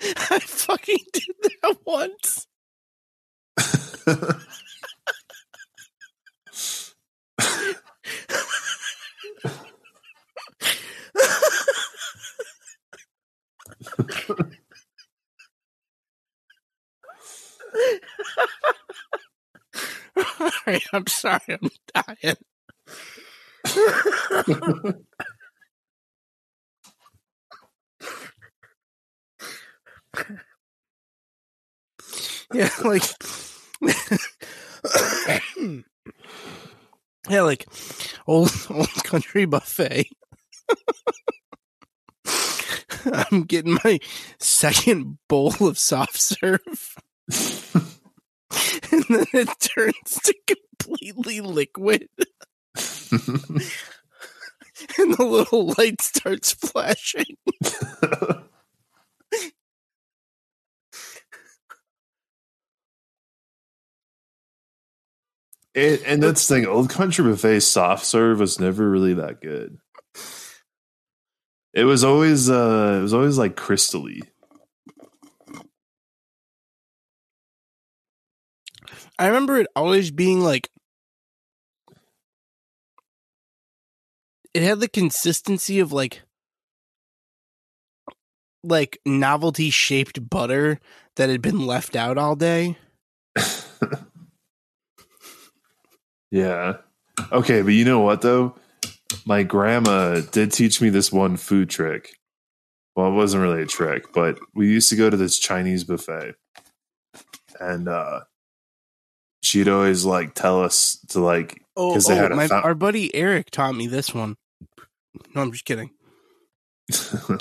I 0.00 0.38
fucking 0.68 0.98
did 1.12 1.24
that 1.62 1.76
once. 1.84 2.46
All 20.40 20.50
right, 20.66 20.82
I'm 20.92 21.06
sorry, 21.06 21.40
I'm 21.48 21.70
dying. 21.94 22.36
yeah, 32.52 32.70
like 32.84 33.02
yeah, 37.28 37.42
like 37.42 37.66
old 38.26 38.50
old 38.70 38.92
country 39.04 39.44
buffet. 39.44 40.08
I'm 43.04 43.44
getting 43.44 43.78
my 43.84 44.00
second 44.38 45.18
bowl 45.28 45.54
of 45.60 45.78
soft 45.78 46.20
serve. 46.20 46.96
and 48.90 49.04
then 49.08 49.26
it 49.34 49.48
turns 49.60 50.20
to 50.24 50.34
completely 50.46 51.40
liquid 51.40 52.08
and 54.98 55.14
the 55.14 55.24
little 55.24 55.74
light 55.78 56.00
starts 56.00 56.52
flashing. 56.52 57.36
It, 65.78 66.02
and 66.04 66.20
that's 66.20 66.48
the 66.48 66.56
thing. 66.56 66.66
Old 66.66 66.90
Country 66.90 67.24
Buffet 67.24 67.60
soft 67.60 68.04
serve 68.04 68.40
was 68.40 68.58
never 68.58 68.90
really 68.90 69.14
that 69.14 69.40
good. 69.40 69.78
It 71.72 71.84
was 71.84 72.02
always 72.02 72.50
uh 72.50 72.96
it 72.98 73.02
was 73.02 73.14
always 73.14 73.38
like 73.38 73.54
crystally. 73.54 74.22
I 79.20 79.28
remember 79.28 79.58
it 79.58 79.68
always 79.76 80.10
being 80.10 80.40
like 80.40 80.68
it 84.52 84.64
had 84.64 84.80
the 84.80 84.88
consistency 84.88 85.78
of 85.78 85.92
like 85.92 86.22
like 88.64 88.98
novelty 89.06 89.70
shaped 89.70 90.28
butter 90.28 90.80
that 91.14 91.28
had 91.28 91.40
been 91.40 91.64
left 91.64 91.94
out 91.94 92.18
all 92.18 92.34
day. 92.34 92.76
yeah. 96.30 96.78
Okay, 97.32 97.62
but 97.62 97.72
you 97.72 97.84
know 97.84 98.00
what 98.00 98.22
though? 98.22 98.54
My 99.24 99.42
grandma 99.42 100.20
did 100.20 100.52
teach 100.52 100.80
me 100.80 100.90
this 100.90 101.12
one 101.12 101.36
food 101.36 101.68
trick. 101.70 102.10
Well, 102.94 103.08
it 103.08 103.14
wasn't 103.14 103.42
really 103.42 103.62
a 103.62 103.66
trick, 103.66 104.12
but 104.12 104.38
we 104.54 104.68
used 104.68 104.88
to 104.90 104.96
go 104.96 105.08
to 105.08 105.16
this 105.16 105.38
Chinese 105.38 105.84
buffet. 105.84 106.34
And 107.60 107.88
uh 107.88 108.20
she'd 109.42 109.68
always 109.68 110.04
like 110.04 110.34
tell 110.34 110.62
us 110.62 110.98
to 111.10 111.20
like 111.20 111.62
Oh, 111.76 111.96
oh 111.96 112.14
had 112.14 112.32
my, 112.32 112.48
fount- 112.48 112.64
our 112.64 112.74
buddy 112.74 113.14
Eric 113.14 113.50
taught 113.50 113.76
me 113.76 113.86
this 113.86 114.12
one. 114.12 114.36
No, 115.34 115.42
I'm 115.42 115.52
just 115.52 115.64
kidding. 115.64 115.90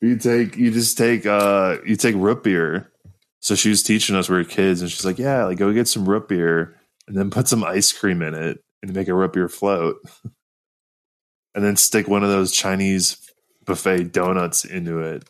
you 0.00 0.16
take 0.16 0.56
you 0.56 0.70
just 0.70 0.98
take 0.98 1.26
uh 1.26 1.76
you 1.86 1.96
take 1.96 2.14
root 2.16 2.42
beer. 2.42 2.90
So 3.40 3.54
she 3.54 3.68
was 3.70 3.82
teaching 3.84 4.16
us 4.16 4.28
we 4.28 4.36
were 4.36 4.44
kids 4.44 4.80
and 4.80 4.90
she's 4.90 5.04
like, 5.04 5.18
Yeah, 5.18 5.44
like 5.44 5.58
go 5.58 5.72
get 5.72 5.88
some 5.88 6.08
root 6.08 6.28
beer 6.28 6.77
and 7.08 7.16
then 7.16 7.30
put 7.30 7.48
some 7.48 7.64
ice 7.64 7.90
cream 7.92 8.22
in 8.22 8.34
it 8.34 8.62
and 8.82 8.94
make 8.94 9.08
a 9.08 9.14
root 9.14 9.32
beer 9.32 9.48
float. 9.48 9.96
and 11.54 11.64
then 11.64 11.74
stick 11.74 12.06
one 12.06 12.22
of 12.22 12.28
those 12.28 12.52
Chinese 12.52 13.16
buffet 13.64 14.12
donuts 14.12 14.64
into 14.64 15.00
it. 15.00 15.28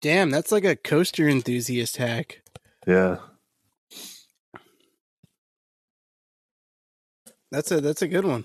Damn, 0.00 0.30
that's 0.30 0.50
like 0.50 0.64
a 0.64 0.74
coaster 0.74 1.28
enthusiast 1.28 1.96
hack. 1.96 2.42
Yeah. 2.86 3.18
That's 7.50 7.70
a 7.70 7.80
that's 7.80 8.02
a 8.02 8.08
good 8.08 8.24
one. 8.24 8.44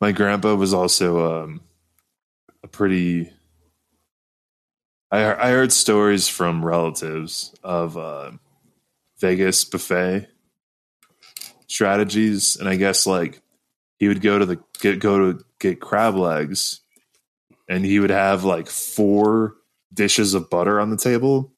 My 0.00 0.12
grandpa 0.12 0.54
was 0.56 0.74
also 0.74 1.44
um 1.44 1.60
a 2.64 2.68
pretty 2.68 3.30
I 5.10 5.48
I 5.48 5.50
heard 5.50 5.72
stories 5.72 6.28
from 6.28 6.64
relatives 6.64 7.54
of 7.62 7.96
uh, 7.96 8.32
Vegas 9.20 9.64
buffet 9.64 10.28
strategies, 11.66 12.56
and 12.56 12.68
I 12.68 12.76
guess 12.76 13.06
like 13.06 13.42
he 13.98 14.08
would 14.08 14.22
go 14.22 14.38
to 14.38 14.46
the 14.46 14.58
get 14.80 15.00
go 15.00 15.32
to 15.32 15.44
get 15.60 15.80
crab 15.80 16.14
legs, 16.14 16.80
and 17.68 17.84
he 17.84 18.00
would 18.00 18.10
have 18.10 18.44
like 18.44 18.68
four 18.68 19.54
dishes 19.92 20.34
of 20.34 20.50
butter 20.50 20.80
on 20.80 20.90
the 20.90 20.96
table. 20.96 21.52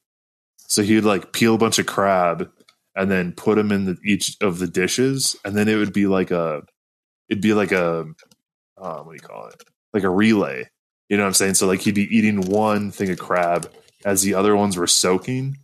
So 0.57 0.83
he 0.83 0.95
would 0.95 1.05
like 1.05 1.33
peel 1.33 1.55
a 1.55 1.57
bunch 1.57 1.79
of 1.79 1.85
crab 1.85 2.49
and 2.95 3.09
then 3.09 3.33
put 3.33 3.55
them 3.55 3.71
in 3.71 3.85
the, 3.85 3.97
each 4.05 4.37
of 4.41 4.59
the 4.59 4.67
dishes, 4.67 5.35
and 5.43 5.55
then 5.55 5.67
it 5.67 5.75
would 5.75 5.93
be 5.93 6.07
like 6.07 6.31
a 6.31 6.63
it'd 7.29 7.41
be 7.41 7.53
like 7.53 7.71
a 7.71 8.05
uh, 8.77 9.03
what 9.03 9.11
do 9.11 9.21
you 9.21 9.27
call 9.27 9.47
it? 9.47 9.63
Like 9.93 10.03
a 10.03 10.09
relay. 10.09 10.69
You 11.11 11.17
know 11.17 11.23
what 11.23 11.27
I'm 11.27 11.33
saying? 11.33 11.55
So 11.55 11.67
like 11.67 11.81
he'd 11.81 11.93
be 11.93 12.15
eating 12.15 12.39
one 12.39 12.89
thing 12.89 13.09
of 13.09 13.19
crab 13.19 13.69
as 14.05 14.21
the 14.21 14.33
other 14.33 14.55
ones 14.55 14.77
were 14.77 14.87
soaking, 14.87 15.57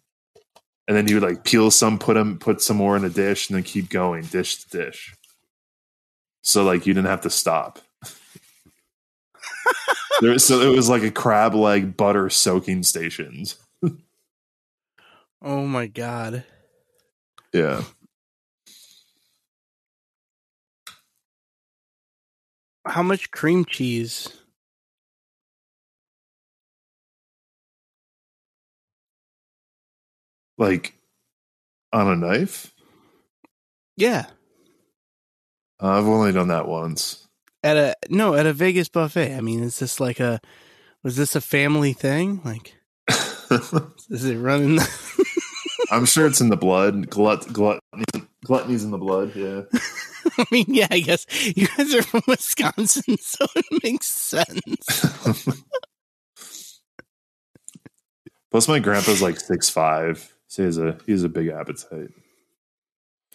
and 0.89 0.97
then 0.97 1.07
he 1.07 1.13
would 1.13 1.23
like 1.23 1.45
peel 1.45 1.71
some, 1.71 1.97
put 1.97 2.15
them, 2.15 2.37
put 2.37 2.61
some 2.61 2.75
more 2.75 2.97
in 2.97 3.05
a 3.05 3.09
dish, 3.09 3.49
and 3.49 3.55
then 3.55 3.63
keep 3.63 3.89
going 3.89 4.25
dish 4.25 4.65
to 4.65 4.77
dish. 4.77 5.15
So 6.41 6.65
like 6.65 6.85
you 6.85 6.93
didn't 6.93 7.07
have 7.07 7.21
to 7.21 7.29
stop. 7.29 7.79
there, 10.19 10.37
so 10.37 10.59
it 10.59 10.75
was 10.75 10.89
like 10.89 11.03
a 11.03 11.11
crab 11.11 11.55
leg 11.55 11.95
butter 11.95 12.29
soaking 12.29 12.83
stations. 12.83 13.55
Oh 15.41 15.65
my 15.65 15.87
god. 15.87 16.43
Yeah. 17.53 17.83
How 22.85 23.01
much 23.01 23.31
cream 23.31 23.63
cheese? 23.63 24.33
Like 30.57 30.93
on 31.93 32.07
a 32.07 32.15
knife. 32.15 32.73
Yeah. 33.95 34.25
Uh, 35.81 35.89
I've 35.89 36.07
only 36.07 36.31
done 36.31 36.47
that 36.47 36.67
once. 36.67 37.27
At 37.63 37.77
a 37.77 37.95
no, 38.09 38.35
at 38.35 38.45
a 38.45 38.53
Vegas 38.53 38.89
buffet. 38.89 39.35
I 39.35 39.41
mean, 39.41 39.63
is 39.63 39.79
this 39.79 39.99
like 39.99 40.19
a 40.19 40.39
was 41.03 41.15
this 41.15 41.35
a 41.35 41.41
family 41.41 41.93
thing? 41.93 42.41
Like 42.43 42.75
is 44.09 44.25
it 44.25 44.37
running 44.37 44.79
I'm 45.91 46.05
sure 46.05 46.27
it's 46.27 46.41
in 46.41 46.49
the 46.49 46.57
blood. 46.57 47.09
Glut, 47.09 47.51
glut, 47.51 47.79
gluttony's 48.43 48.83
in 48.83 48.91
the 48.91 48.97
blood. 48.97 49.35
Yeah. 49.35 49.61
I 50.37 50.45
mean, 50.51 50.65
yeah, 50.67 50.87
I 50.91 50.99
guess 50.99 51.25
you 51.55 51.67
guys 51.67 51.93
are 51.95 52.03
from 52.03 52.21
Wisconsin, 52.27 53.17
so 53.19 53.45
it 53.55 53.83
makes 53.83 54.07
sense. 54.07 55.05
Plus, 58.51 58.67
my 58.67 58.79
grandpa's 58.79 59.21
like 59.21 59.39
six 59.39 59.69
five, 59.69 60.33
so 60.57 60.63
he 60.63 60.65
has 60.65 60.77
a 60.79 60.97
he 61.05 61.11
has 61.11 61.23
a 61.23 61.29
big 61.29 61.49
appetite. 61.49 62.09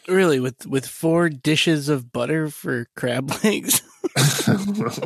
Really, 0.09 0.41
with 0.41 0.67
with 0.67 0.89
four 0.89 1.29
dishes 1.29 1.89
of 1.89 2.11
butter 2.11 2.49
for 2.49 2.89
crab 2.97 3.31
legs, 3.45 3.81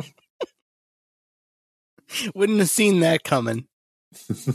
wouldn't 2.33 2.57
have 2.57 2.69
seen 2.69 3.01
that 3.01 3.23
coming. 3.23 3.67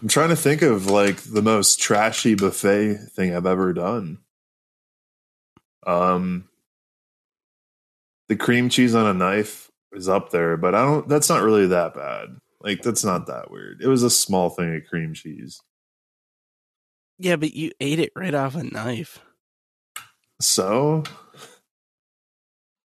I'm 0.00 0.08
trying 0.08 0.30
to 0.30 0.36
think 0.36 0.62
of 0.62 0.86
like 0.86 1.16
the 1.18 1.42
most 1.42 1.78
trashy 1.78 2.34
buffet 2.34 2.96
thing 3.10 3.36
I've 3.36 3.44
ever 3.44 3.74
done. 3.74 4.20
Um, 5.86 6.48
the 8.30 8.36
cream 8.36 8.70
cheese 8.70 8.94
on 8.94 9.04
a 9.06 9.12
knife 9.12 9.68
is 9.92 10.08
up 10.08 10.30
there, 10.30 10.56
but 10.56 10.74
I 10.74 10.84
don't. 10.84 11.08
That's 11.08 11.28
not 11.28 11.42
really 11.42 11.66
that 11.68 11.94
bad. 11.94 12.36
Like 12.60 12.82
that's 12.82 13.04
not 13.04 13.26
that 13.26 13.50
weird. 13.50 13.80
It 13.82 13.88
was 13.88 14.02
a 14.02 14.10
small 14.10 14.50
thing 14.50 14.74
of 14.74 14.84
cream 14.88 15.14
cheese. 15.14 15.60
Yeah, 17.18 17.36
but 17.36 17.54
you 17.54 17.72
ate 17.80 17.98
it 17.98 18.12
right 18.16 18.34
off 18.34 18.54
a 18.54 18.62
knife. 18.62 19.20
So, 20.40 21.04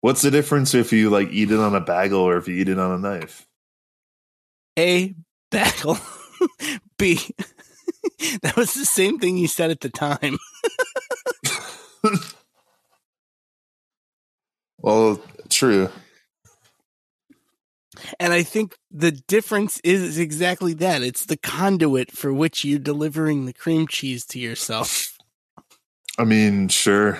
what's 0.00 0.22
the 0.22 0.30
difference 0.30 0.74
if 0.74 0.92
you 0.92 1.10
like 1.10 1.30
eat 1.30 1.50
it 1.50 1.58
on 1.58 1.74
a 1.74 1.80
bagel 1.80 2.20
or 2.20 2.36
if 2.36 2.48
you 2.48 2.54
eat 2.56 2.68
it 2.68 2.78
on 2.78 2.92
a 2.92 2.98
knife? 2.98 3.46
A 4.78 5.14
bagel. 5.50 5.98
B. 6.98 7.16
that 8.42 8.56
was 8.56 8.74
the 8.74 8.84
same 8.84 9.18
thing 9.18 9.36
you 9.36 9.48
said 9.48 9.70
at 9.70 9.80
the 9.80 9.90
time. 9.90 10.38
Well, 14.82 15.20
true. 15.48 15.90
And 18.18 18.32
I 18.32 18.42
think 18.42 18.76
the 18.90 19.12
difference 19.12 19.80
is 19.84 20.18
exactly 20.18 20.74
that. 20.74 21.02
It's 21.02 21.26
the 21.26 21.36
conduit 21.36 22.10
for 22.10 22.32
which 22.32 22.64
you're 22.64 22.78
delivering 22.78 23.46
the 23.46 23.52
cream 23.52 23.86
cheese 23.86 24.24
to 24.26 24.38
yourself. 24.38 25.18
I 26.18 26.24
mean, 26.24 26.68
sure. 26.68 27.18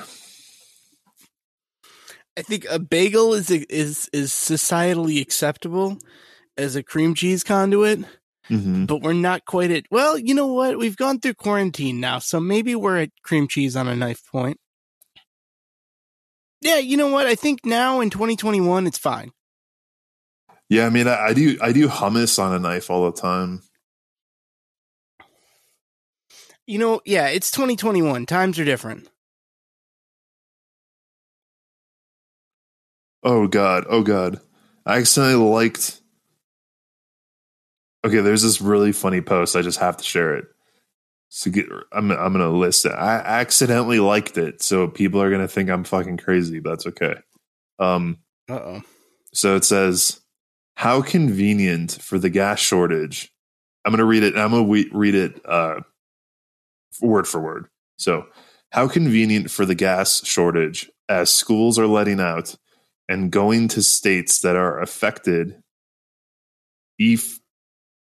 I 2.36 2.42
think 2.42 2.66
a 2.70 2.78
bagel 2.78 3.34
is 3.34 3.50
is 3.50 4.08
is 4.12 4.30
societally 4.30 5.20
acceptable 5.20 5.98
as 6.56 6.76
a 6.76 6.82
cream 6.82 7.14
cheese 7.14 7.44
conduit, 7.44 8.04
hmm 8.48 8.86
but 8.86 9.02
we're 9.02 9.12
not 9.12 9.44
quite 9.44 9.70
at 9.70 9.84
well, 9.90 10.18
you 10.18 10.34
know 10.34 10.46
what? 10.46 10.78
We've 10.78 10.96
gone 10.96 11.20
through 11.20 11.34
quarantine 11.34 12.00
now, 12.00 12.18
so 12.18 12.40
maybe 12.40 12.74
we're 12.74 12.98
at 12.98 13.10
cream 13.22 13.48
cheese 13.48 13.76
on 13.76 13.86
a 13.86 13.96
knife 13.96 14.22
point. 14.30 14.58
Yeah, 16.62 16.78
you 16.78 16.96
know 16.96 17.08
what? 17.08 17.26
I 17.26 17.34
think 17.34 17.66
now 17.66 18.00
in 18.00 18.08
2021 18.08 18.86
it's 18.86 18.98
fine. 18.98 19.32
Yeah, 20.72 20.86
I 20.86 20.88
mean, 20.88 21.06
I, 21.06 21.26
I 21.26 21.32
do. 21.34 21.58
I 21.60 21.72
do 21.72 21.86
hummus 21.86 22.42
on 22.42 22.54
a 22.54 22.58
knife 22.58 22.88
all 22.88 23.04
the 23.04 23.20
time. 23.20 23.60
You 26.66 26.78
know, 26.78 27.02
yeah, 27.04 27.26
it's 27.26 27.50
2021. 27.50 28.24
Times 28.24 28.58
are 28.58 28.64
different. 28.64 29.06
Oh 33.22 33.48
god. 33.48 33.84
Oh 33.86 34.02
god. 34.02 34.40
I 34.86 34.96
accidentally 34.96 35.44
liked. 35.46 36.00
Okay, 38.02 38.20
there's 38.20 38.42
this 38.42 38.62
really 38.62 38.92
funny 38.92 39.20
post. 39.20 39.56
I 39.56 39.60
just 39.60 39.78
have 39.78 39.98
to 39.98 40.04
share 40.04 40.36
it. 40.36 40.46
So 41.28 41.50
get, 41.50 41.66
I'm 41.92 42.10
I'm 42.12 42.32
gonna 42.32 42.48
list 42.48 42.86
it. 42.86 42.92
I 42.92 43.16
accidentally 43.16 44.00
liked 44.00 44.38
it, 44.38 44.62
so 44.62 44.88
people 44.88 45.20
are 45.20 45.30
gonna 45.30 45.48
think 45.48 45.68
I'm 45.68 45.84
fucking 45.84 46.16
crazy. 46.16 46.60
But 46.60 46.70
that's 46.70 46.86
okay. 46.86 47.16
Um, 47.78 48.20
Uh-oh. 48.48 48.80
So 49.34 49.56
it 49.56 49.64
says, 49.64 50.21
"How 50.76 51.02
convenient 51.02 51.92
for 52.00 52.18
the 52.18 52.30
gas 52.30 52.58
shortage." 52.58 53.32
I'm 53.84 53.90
going 53.90 53.98
to 53.98 54.04
read 54.04 54.22
it. 54.22 54.36
I'm 54.36 54.50
going 54.50 54.62
to 54.62 54.68
we- 54.68 54.90
read 54.92 55.14
it 55.14 55.40
uh, 55.44 55.80
word 57.00 57.26
for 57.26 57.40
word. 57.40 57.66
So, 57.96 58.26
how 58.70 58.88
convenient 58.88 59.50
for 59.50 59.66
the 59.66 59.74
gas 59.74 60.24
shortage 60.24 60.90
as 61.08 61.30
schools 61.30 61.78
are 61.78 61.86
letting 61.86 62.20
out 62.20 62.54
and 63.08 63.30
going 63.30 63.68
to 63.68 63.82
states 63.82 64.40
that 64.40 64.56
are 64.56 64.80
affected. 64.80 65.62
If 66.98 67.40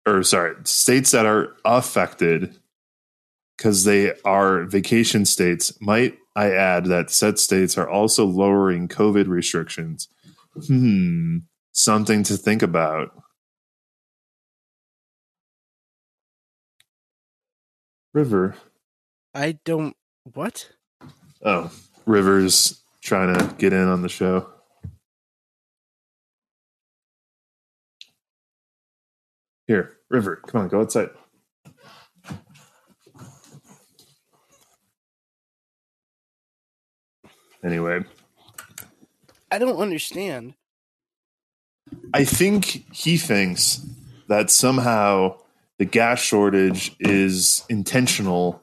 or 0.06 0.22
sorry, 0.22 0.54
states 0.64 1.10
that 1.10 1.26
are 1.26 1.54
affected 1.64 2.56
because 3.56 3.84
they 3.84 4.12
are 4.24 4.64
vacation 4.64 5.24
states. 5.24 5.72
Might 5.80 6.16
I 6.36 6.52
add 6.52 6.86
that 6.86 7.10
said 7.10 7.38
states 7.38 7.76
are 7.76 7.88
also 7.88 8.24
lowering 8.24 8.88
COVID 8.88 9.26
restrictions? 9.26 10.08
Hmm, 10.66 11.38
something 11.76 12.22
to 12.24 12.36
think 12.36 12.62
about. 12.62 13.12
River. 18.14 18.56
I 19.34 19.58
don't. 19.64 19.94
What? 20.32 20.70
Oh, 21.44 21.70
River's 22.06 22.82
trying 23.02 23.38
to 23.38 23.54
get 23.56 23.74
in 23.74 23.86
on 23.86 24.00
the 24.02 24.08
show. 24.08 24.48
Here, 29.66 29.98
River, 30.08 30.36
come 30.46 30.62
on, 30.62 30.68
go 30.68 30.80
outside. 30.80 31.10
Anyway, 37.64 38.04
I 39.50 39.58
don't 39.58 39.78
understand. 39.78 40.54
I 42.16 42.24
think 42.24 42.86
he 42.94 43.18
thinks 43.18 43.84
that 44.26 44.50
somehow 44.50 45.36
the 45.78 45.84
gas 45.84 46.18
shortage 46.18 46.96
is 46.98 47.62
intentional 47.68 48.62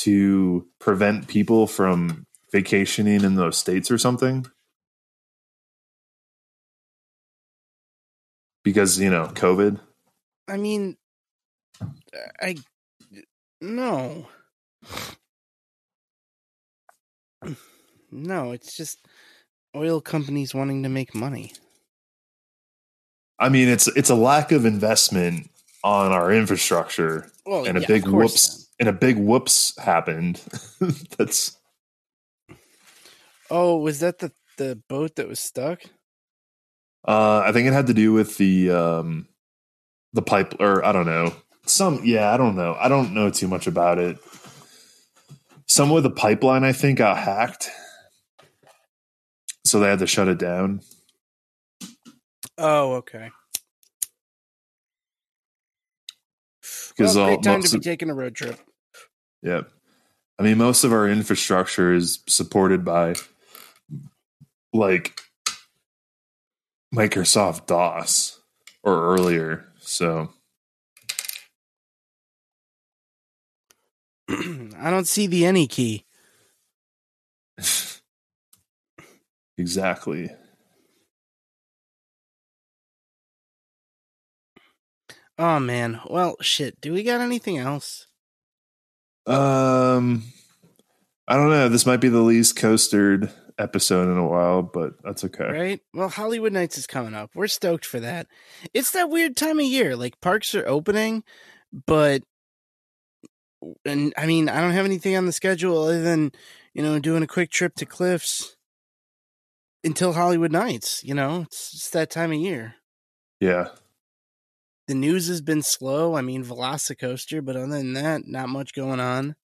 to 0.00 0.66
prevent 0.78 1.26
people 1.26 1.66
from 1.66 2.26
vacationing 2.52 3.24
in 3.24 3.34
those 3.36 3.56
states 3.56 3.90
or 3.90 3.96
something. 3.96 4.44
Because, 8.62 9.00
you 9.00 9.08
know, 9.08 9.28
COVID. 9.28 9.80
I 10.46 10.58
mean, 10.58 10.98
I 12.42 12.56
no, 13.62 14.26
no. 18.10 18.52
It's 18.52 18.76
just 18.76 18.98
oil 19.74 20.02
companies 20.02 20.54
wanting 20.54 20.82
to 20.82 20.90
make 20.90 21.14
money. 21.14 21.52
I 23.38 23.48
mean, 23.48 23.68
it's 23.68 23.88
it's 23.88 24.10
a 24.10 24.14
lack 24.14 24.52
of 24.52 24.64
investment 24.64 25.50
on 25.84 26.12
our 26.12 26.32
infrastructure 26.32 27.30
Well, 27.44 27.64
and 27.64 27.76
a 27.76 27.80
yeah, 27.80 27.86
big 27.86 28.06
of 28.06 28.12
whoops 28.12 28.68
and 28.78 28.88
a 28.88 28.92
big 28.92 29.16
whoops 29.16 29.76
happened. 29.78 30.40
That's. 31.18 31.56
Oh, 33.50 33.78
was 33.78 34.00
that 34.00 34.18
the 34.18 34.32
the 34.58 34.80
boat 34.88 35.16
that 35.16 35.28
was 35.28 35.40
stuck? 35.40 35.82
uh 37.06 37.42
I 37.44 37.52
think 37.52 37.66
it 37.66 37.72
had 37.72 37.88
to 37.88 37.94
do 37.94 38.12
with 38.12 38.36
the 38.38 38.70
um 38.70 39.26
the 40.12 40.22
pipe 40.22 40.54
or 40.60 40.84
I 40.84 40.92
don't 40.92 41.06
know. 41.06 41.34
Some 41.66 42.00
yeah, 42.04 42.32
I 42.32 42.36
don't 42.36 42.56
know. 42.56 42.76
I 42.78 42.88
don't 42.88 43.14
know 43.14 43.30
too 43.30 43.48
much 43.48 43.66
about 43.66 43.98
it. 43.98 44.18
Some 45.66 45.90
with 45.90 46.02
the 46.04 46.10
pipeline 46.10 46.64
I 46.64 46.72
think 46.72 46.98
got 46.98 47.16
hacked. 47.18 47.70
So 49.64 49.80
they 49.80 49.88
had 49.88 50.00
to 50.00 50.06
shut 50.06 50.28
it 50.28 50.38
down. 50.38 50.80
Oh, 52.58 52.94
okay. 52.94 53.30
Because 56.96 57.16
well, 57.16 57.26
great 57.26 57.42
time 57.42 57.62
to 57.62 57.70
be 57.70 57.76
of- 57.78 57.82
taking 57.82 58.10
a 58.10 58.14
road 58.14 58.34
trip. 58.34 58.58
Yeah. 59.42 59.62
I 60.38 60.42
mean, 60.42 60.58
most 60.58 60.84
of 60.84 60.92
our 60.92 61.08
infrastructure 61.08 61.92
is 61.92 62.20
supported 62.26 62.84
by 62.84 63.14
like 64.72 65.20
Microsoft 66.94 67.66
DOS 67.66 68.40
or 68.82 69.14
earlier. 69.14 69.72
So, 69.80 70.30
I 74.28 74.90
don't 74.90 75.06
see 75.06 75.26
the 75.26 75.44
any 75.44 75.66
key. 75.66 76.04
exactly. 79.58 80.30
Oh 85.38 85.58
man. 85.58 86.00
Well, 86.08 86.36
shit. 86.40 86.80
Do 86.80 86.92
we 86.92 87.02
got 87.02 87.20
anything 87.20 87.58
else? 87.58 88.06
Um, 89.26 90.24
I 91.28 91.36
don't 91.36 91.50
know. 91.50 91.68
This 91.68 91.86
might 91.86 92.00
be 92.00 92.08
the 92.08 92.20
least 92.20 92.56
coastered 92.56 93.32
episode 93.58 94.10
in 94.10 94.18
a 94.18 94.26
while, 94.26 94.62
but 94.62 94.94
that's 95.02 95.24
okay. 95.24 95.44
Right? 95.44 95.80
Well, 95.94 96.08
Hollywood 96.08 96.52
Nights 96.52 96.78
is 96.78 96.86
coming 96.86 97.14
up. 97.14 97.30
We're 97.34 97.46
stoked 97.46 97.84
for 97.84 98.00
that. 98.00 98.26
It's 98.74 98.90
that 98.92 99.10
weird 99.10 99.36
time 99.36 99.58
of 99.58 99.64
year. 99.66 99.96
Like 99.96 100.20
parks 100.20 100.54
are 100.54 100.66
opening, 100.66 101.22
but 101.86 102.22
and 103.84 104.12
I 104.16 104.26
mean, 104.26 104.48
I 104.48 104.60
don't 104.60 104.72
have 104.72 104.84
anything 104.84 105.16
on 105.16 105.26
the 105.26 105.32
schedule 105.32 105.84
other 105.84 106.02
than, 106.02 106.32
you 106.74 106.82
know, 106.82 106.98
doing 106.98 107.22
a 107.22 107.28
quick 107.28 107.50
trip 107.50 107.74
to 107.76 107.86
Cliffs 107.86 108.56
until 109.84 110.12
Hollywood 110.12 110.52
Nights, 110.52 111.02
you 111.04 111.14
know? 111.14 111.42
It's 111.42 111.72
just 111.72 111.92
that 111.92 112.10
time 112.10 112.32
of 112.32 112.38
year. 112.38 112.76
Yeah. 113.40 113.68
The 114.88 114.94
news 114.94 115.28
has 115.28 115.40
been 115.40 115.62
slow. 115.62 116.16
I 116.16 116.22
mean, 116.22 116.44
Velocicoaster, 116.44 117.44
but 117.44 117.56
other 117.56 117.68
than 117.68 117.92
that, 117.94 118.26
not 118.26 118.48
much 118.48 118.74
going 118.74 119.00
on. 119.00 119.36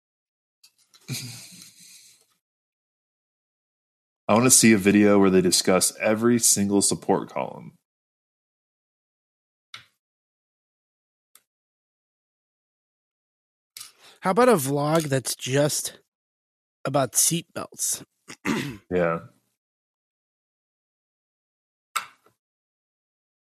I 4.28 4.34
want 4.34 4.46
to 4.46 4.52
see 4.52 4.74
a 4.74 4.78
video 4.78 5.20
where 5.20 5.30
they 5.30 5.42
discuss 5.42 5.96
every 6.02 6.40
single 6.40 6.82
support 6.82 7.30
column. 7.30 7.74
How 14.22 14.32
about 14.32 14.50
a 14.50 14.54
vlog 14.54 15.04
that's 15.04 15.36
just 15.36 16.00
about 16.84 17.14
seatbelts? 17.14 18.04
Yeah. 18.92 19.20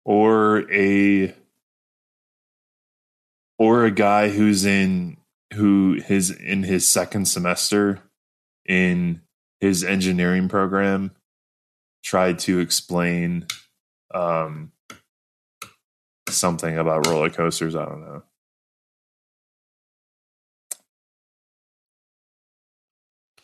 Or 0.04 0.70
a 0.72 1.34
or 3.60 3.84
a 3.84 3.90
guy 3.90 4.30
who's 4.30 4.64
in 4.64 5.18
who 5.52 6.00
his 6.04 6.30
in 6.30 6.62
his 6.62 6.88
second 6.88 7.26
semester 7.26 8.00
in 8.66 9.20
his 9.60 9.84
engineering 9.84 10.48
program 10.48 11.10
tried 12.02 12.38
to 12.38 12.58
explain 12.58 13.46
um 14.14 14.72
something 16.30 16.78
about 16.78 17.06
roller 17.06 17.28
coasters, 17.28 17.76
I 17.76 17.84
don't 17.84 18.00
know. 18.00 18.22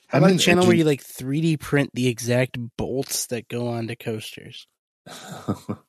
How 0.08 0.18
about 0.18 0.26
I'm 0.28 0.30
a 0.30 0.32
an 0.34 0.38
channel 0.38 0.66
where 0.66 0.76
you 0.76 0.84
like 0.84 1.02
3D 1.02 1.60
print 1.60 1.90
the 1.92 2.06
exact 2.06 2.56
bolts 2.78 3.26
that 3.26 3.48
go 3.48 3.68
onto 3.68 3.96
coasters? 3.96 4.66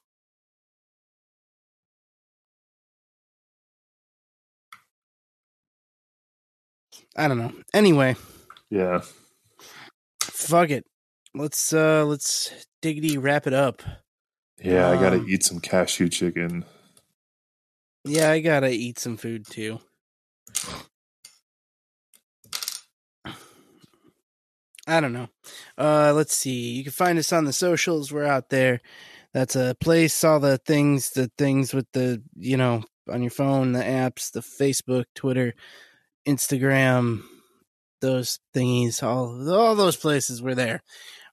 I 7.17 7.27
don't 7.27 7.39
know. 7.39 7.51
Anyway, 7.73 8.15
yeah. 8.69 9.01
fuck 10.21 10.69
it. 10.69 10.85
Let's 11.33 11.73
uh 11.73 12.05
let's 12.05 12.51
diggity 12.81 13.17
wrap 13.17 13.47
it 13.47 13.53
up. 13.53 13.81
Yeah, 14.63 14.89
I 14.89 14.95
gotta 14.95 15.17
Um, 15.17 15.25
eat 15.29 15.43
some 15.43 15.59
cashew 15.59 16.09
chicken. 16.09 16.63
Yeah, 18.05 18.31
I 18.31 18.39
gotta 18.39 18.69
eat 18.69 18.99
some 18.99 19.17
food 19.17 19.45
too. 19.49 19.79
I 24.89 25.01
don't 25.01 25.13
know. 25.13 25.27
Uh 25.77 26.13
let's 26.15 26.33
see. 26.33 26.71
You 26.71 26.83
can 26.83 26.93
find 26.93 27.19
us 27.19 27.33
on 27.33 27.43
the 27.45 27.53
socials. 27.53 28.11
We're 28.11 28.25
out 28.25 28.49
there. 28.49 28.79
That's 29.33 29.55
a 29.55 29.75
place, 29.79 30.23
all 30.23 30.39
the 30.39 30.57
things, 30.57 31.09
the 31.11 31.29
things 31.37 31.73
with 31.73 31.85
the, 31.91 32.23
you 32.37 32.57
know, 32.57 32.83
on 33.11 33.21
your 33.21 33.29
phone, 33.31 33.73
the 33.73 33.83
apps, 33.83 34.31
the 34.31 34.39
Facebook, 34.39 35.05
Twitter, 35.13 35.53
Instagram, 36.27 37.21
those 38.01 38.39
thingies, 38.55 39.01
all 39.01 39.49
all 39.51 39.75
those 39.75 39.95
places 39.95 40.41
we're 40.41 40.55
there. 40.55 40.81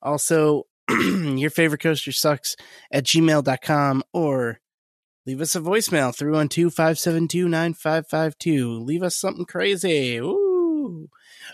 Also, 0.02 0.64
your 0.90 1.50
favorite 1.50 1.80
coaster 1.82 2.12
sucks 2.12 2.56
at 2.92 3.04
gmail.com 3.04 4.02
or 4.12 4.60
leave 5.26 5.40
us 5.40 5.54
a 5.56 5.60
voicemail 5.60 6.14
312-572-9552 7.64 8.84
leave 8.84 9.02
us 9.02 9.16
something 9.16 9.46
crazy 9.46 10.18
Ooh. 10.18 11.08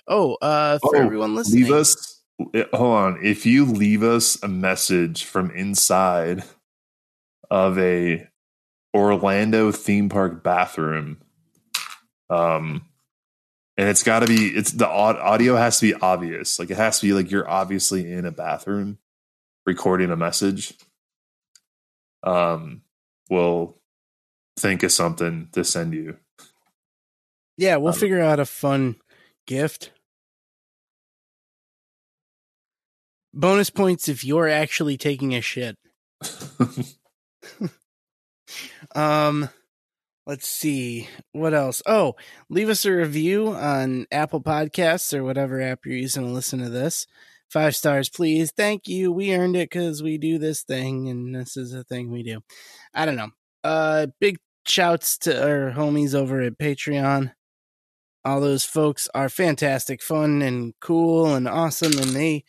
oh 0.09 0.35
uh 0.43 0.79
for 0.81 0.97
Oh, 0.97 1.01
everyone 1.05 1.35
listening 1.37 1.63
Leave 1.65 1.73
us. 1.73 2.23
eh, 2.55 2.65
Hold 2.73 2.97
on. 2.97 3.19
If 3.25 3.47
you 3.47 3.65
leave 3.65 4.03
us 4.03 4.43
a 4.43 4.49
message 4.49 5.25
from 5.25 5.51
inside 5.53 6.43
of 7.51 7.79
a 7.79 8.27
Orlando 8.95 9.71
theme 9.71 10.09
park 10.09 10.43
bathroom. 10.43 11.19
Um, 12.29 12.87
and 13.81 13.89
it's 13.89 14.03
got 14.03 14.21
to 14.21 14.27
be 14.27 14.49
it's 14.49 14.73
the 14.73 14.87
audio 14.87 15.57
has 15.57 15.81
to 15.81 15.95
be 15.95 15.99
obvious. 16.03 16.59
Like 16.59 16.71
it 16.71 16.77
has 16.77 17.01
to 17.01 17.07
be 17.07 17.15
like 17.15 17.31
you're 17.31 17.49
obviously 17.49 18.13
in 18.13 18.27
a 18.27 18.31
bathroom 18.31 18.99
recording 19.65 20.11
a 20.11 20.17
message. 20.17 20.75
Um, 22.23 22.83
we'll 23.31 23.79
think 24.59 24.83
of 24.83 24.93
something 24.93 25.49
to 25.53 25.65
send 25.65 25.95
you. 25.95 26.19
Yeah, 27.57 27.77
we'll 27.77 27.95
Um, 27.95 27.99
figure 27.99 28.21
out 28.21 28.39
a 28.39 28.45
fun 28.45 28.97
gift. 29.47 29.93
Bonus 33.33 33.71
points 33.71 34.11
if 34.11 34.25
you're 34.25 34.49
actually 34.49 34.99
taking 34.99 35.35
a 35.35 35.41
shit. 35.41 35.79
Um, 38.95 39.49
let's 40.31 40.47
see 40.47 41.09
what 41.33 41.53
else. 41.53 41.83
Oh, 41.87 42.15
leave 42.49 42.69
us 42.69 42.85
a 42.85 42.93
review 42.93 43.49
on 43.49 44.07
Apple 44.13 44.41
Podcasts 44.41 45.13
or 45.13 45.25
whatever 45.25 45.61
app 45.61 45.81
you're 45.85 45.97
using 45.97 46.23
to 46.23 46.31
listen 46.31 46.61
to 46.61 46.71
this. 46.71 47.09
Five 47.49 47.75
stars, 47.75 48.09
please. 48.09 48.53
Thank 48.53 48.87
you. 48.87 49.11
We 49.11 49.35
earned 49.35 49.57
it 49.57 49.71
because 49.71 50.05
we 50.05 50.19
do 50.19 50.39
this 50.39 50.63
thing, 50.63 51.09
and 51.09 51.35
this 51.35 51.57
is 51.57 51.75
a 51.75 51.83
thing 51.83 52.13
we 52.13 52.23
do. 52.23 52.43
I 52.95 53.07
don't 53.07 53.17
know. 53.17 53.31
Uh, 53.65 54.07
big 54.21 54.39
shouts 54.65 55.19
to 55.19 55.37
our 55.37 55.73
homies 55.73 56.15
over 56.15 56.41
at 56.43 56.59
Patreon. 56.59 57.33
All 58.25 58.41
those 58.41 58.65
folks 58.65 59.09
are 59.13 59.29
fantastic, 59.29 60.01
fun, 60.01 60.43
and 60.43 60.75
cool, 60.81 61.35
and 61.35 61.49
awesome, 61.49 61.99
and 61.99 62.11
they 62.11 62.45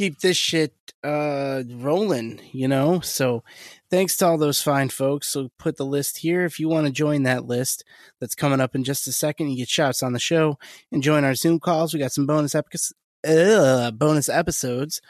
keep 0.00 0.20
this 0.20 0.38
shit 0.38 0.72
uh 1.04 1.62
rolling, 1.68 2.40
you 2.52 2.66
know. 2.66 3.00
So 3.00 3.44
thanks 3.90 4.16
to 4.16 4.26
all 4.26 4.38
those 4.38 4.62
fine 4.62 4.88
folks. 4.88 5.28
So 5.28 5.50
put 5.58 5.76
the 5.76 5.84
list 5.84 6.18
here 6.18 6.46
if 6.46 6.58
you 6.58 6.70
want 6.70 6.86
to 6.86 6.92
join 6.92 7.24
that 7.24 7.44
list 7.44 7.84
that's 8.18 8.34
coming 8.34 8.62
up 8.62 8.74
in 8.74 8.82
just 8.82 9.06
a 9.06 9.12
second. 9.12 9.50
You 9.50 9.58
get 9.58 9.68
shouts 9.68 10.02
on 10.02 10.14
the 10.14 10.18
show 10.18 10.58
and 10.90 11.02
join 11.02 11.22
our 11.24 11.34
Zoom 11.34 11.60
calls. 11.60 11.92
We 11.92 12.00
got 12.00 12.12
some 12.12 12.24
bonus 12.24 12.54
episodes, 12.54 12.94
uh, 13.28 13.90
bonus 13.90 14.30
episodes 14.30 15.02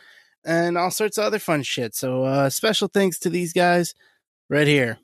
and 0.44 0.76
all 0.76 0.90
sorts 0.90 1.18
of 1.18 1.24
other 1.24 1.38
fun 1.38 1.62
shit. 1.62 1.94
So 1.94 2.24
uh 2.24 2.50
special 2.50 2.88
thanks 2.88 3.20
to 3.20 3.30
these 3.30 3.52
guys 3.52 3.94
right 4.48 4.66
here. 4.66 4.98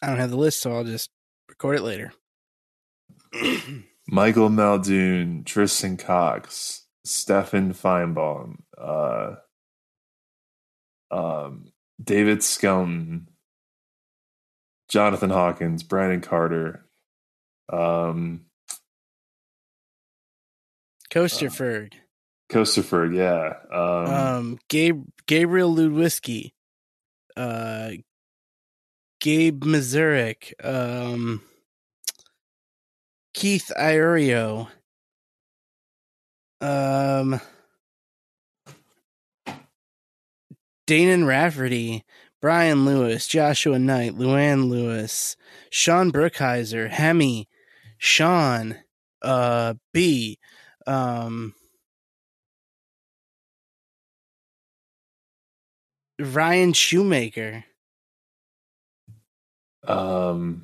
I 0.00 0.06
don't 0.06 0.20
have 0.20 0.30
the 0.30 0.36
list, 0.36 0.60
so 0.60 0.72
I'll 0.72 0.84
just 0.84 1.10
record 1.48 1.78
it 1.78 1.82
later. 1.82 2.12
Michael 4.06 4.50
Maldoon, 4.50 5.44
Tristan 5.44 5.96
Cox, 5.96 6.83
Stefan 7.04 7.74
Feinbaum, 7.74 8.56
uh, 8.78 9.36
um, 11.10 11.66
David 12.02 12.42
Skelton, 12.42 13.28
Jonathan 14.88 15.30
Hawkins, 15.30 15.82
Brandon 15.82 16.20
Carter, 16.20 16.86
um, 17.70 18.46
Coasterford, 21.10 21.92
Coasterford, 22.48 23.14
yeah, 23.14 23.54
um, 23.72 24.14
um, 24.14 24.58
Gabe, 24.68 25.04
Gabriel 25.26 25.74
Ludwski, 25.74 26.52
uh, 27.36 27.90
Gabe 29.20 29.60
Mazurik, 29.60 30.52
um, 30.64 31.42
Keith 33.34 33.70
Iorio, 33.76 34.68
um, 36.60 37.40
Danon 40.86 41.26
Rafferty, 41.26 42.04
Brian 42.40 42.84
Lewis, 42.84 43.26
Joshua 43.26 43.78
Knight, 43.78 44.14
Luann 44.16 44.68
Lewis, 44.68 45.36
Sean 45.70 46.12
Brookhiser, 46.12 46.90
Hemi, 46.90 47.48
Sean, 47.98 48.76
uh, 49.22 49.74
B, 49.92 50.38
um, 50.86 51.54
Ryan 56.20 56.72
Shoemaker, 56.72 57.64
um, 59.86 60.62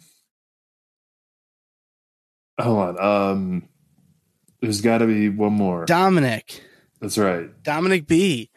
hold 2.61 2.99
on, 2.99 3.33
um, 3.33 3.69
there's 4.61 4.81
got 4.81 4.99
to 4.99 5.07
be 5.07 5.29
one 5.29 5.53
more. 5.53 5.85
Dominic, 5.87 6.63
That's 7.01 7.19
right, 7.19 7.51
Dominic 7.63 8.07
B, 8.07 8.51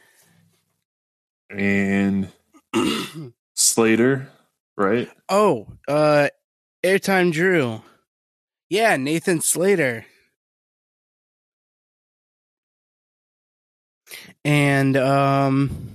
and 1.50 2.30
Slater, 3.56 4.30
right? 4.78 5.10
oh, 5.30 5.68
uh, 5.88 6.30
Airtime 6.84 7.32
Drew, 7.32 7.82
yeah, 8.70 8.98
Nathan 8.98 9.42
Slater, 9.42 10.06
and 14.44 14.98
um. 14.98 15.90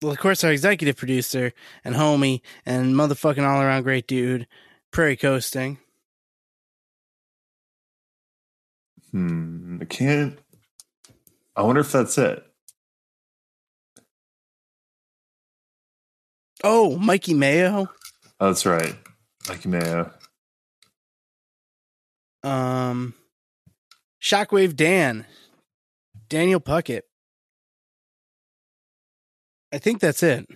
Well, 0.00 0.12
of 0.12 0.18
course, 0.18 0.44
our 0.44 0.52
executive 0.52 0.96
producer 0.96 1.52
and 1.84 1.96
homie 1.96 2.40
and 2.64 2.94
motherfucking 2.94 3.42
all 3.44 3.60
around 3.60 3.82
great 3.82 4.06
dude, 4.06 4.46
Prairie 4.92 5.16
Coasting. 5.16 5.78
Hmm, 9.12 9.78
I 9.80 9.84
can't. 9.84 10.38
I 11.56 11.62
wonder 11.62 11.80
if 11.80 11.90
that's 11.92 12.18
it. 12.18 12.44
Oh, 16.62 16.98
Mikey 16.98 17.34
Mayo. 17.34 17.88
Oh, 18.40 18.46
that's 18.46 18.66
right, 18.66 18.94
Mikey 19.48 19.68
Mayo. 19.68 20.12
Um, 22.42 23.14
Shockwave 24.22 24.76
Dan, 24.76 25.26
Daniel 26.28 26.60
Puckett. 26.60 27.02
I 29.72 29.78
think 29.78 30.00
that's 30.00 30.22
it. 30.22 30.46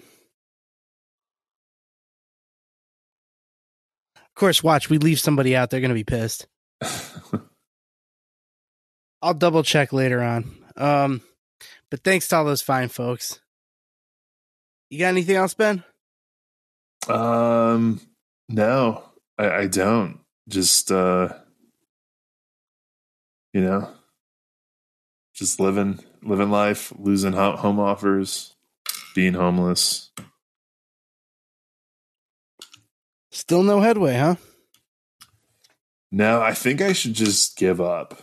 Of 4.16 4.34
course, 4.34 4.62
watch. 4.62 4.88
We 4.88 4.98
leave 4.98 5.20
somebody 5.20 5.54
out. 5.54 5.70
They're 5.70 5.80
going 5.80 5.90
to 5.90 5.94
be 5.94 6.04
pissed. 6.04 6.46
I'll 9.22 9.34
double 9.34 9.62
check 9.62 9.92
later 9.92 10.20
on. 10.20 10.50
Um, 10.76 11.20
but 11.90 12.02
thanks 12.02 12.28
to 12.28 12.36
all 12.36 12.44
those 12.44 12.62
fine 12.62 12.88
folks. 12.88 13.40
You 14.90 14.98
got 14.98 15.08
anything 15.08 15.36
else, 15.36 15.54
Ben? 15.54 15.84
um, 17.08 18.00
no, 18.48 19.04
I, 19.38 19.50
I 19.50 19.66
don't. 19.66 20.20
Just 20.48 20.90
uh, 20.92 21.28
you 23.52 23.60
know, 23.60 23.88
just 25.34 25.60
living 25.60 26.00
living 26.22 26.50
life, 26.50 26.92
losing 26.98 27.32
ho- 27.32 27.56
home 27.56 27.80
offers, 27.80 28.54
being 29.14 29.34
homeless. 29.34 30.10
Still 33.30 33.62
no 33.62 33.80
headway, 33.80 34.16
huh? 34.16 34.34
No, 36.10 36.42
I 36.42 36.52
think 36.52 36.82
I 36.82 36.92
should 36.92 37.14
just 37.14 37.56
give 37.56 37.80
up. 37.80 38.20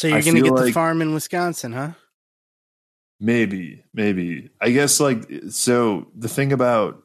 So 0.00 0.08
you're 0.08 0.16
I 0.16 0.22
going 0.22 0.36
to 0.36 0.42
feel 0.44 0.54
get 0.54 0.64
the 0.64 0.72
farm 0.72 1.02
in 1.02 1.12
Wisconsin, 1.12 1.72
huh? 1.72 1.90
Maybe, 3.20 3.84
maybe. 3.92 4.48
I 4.58 4.70
guess 4.70 4.98
like 4.98 5.30
so 5.50 6.06
the 6.16 6.26
thing 6.26 6.54
about 6.54 7.02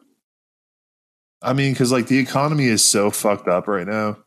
I 1.42 1.52
mean 1.52 1.76
cuz 1.76 1.92
like 1.92 2.08
the 2.08 2.20
economy 2.20 2.68
is 2.68 2.86
so 2.86 3.12
fucked 3.12 3.50
up 3.50 3.68
right 3.68 3.86
now. 3.86 4.20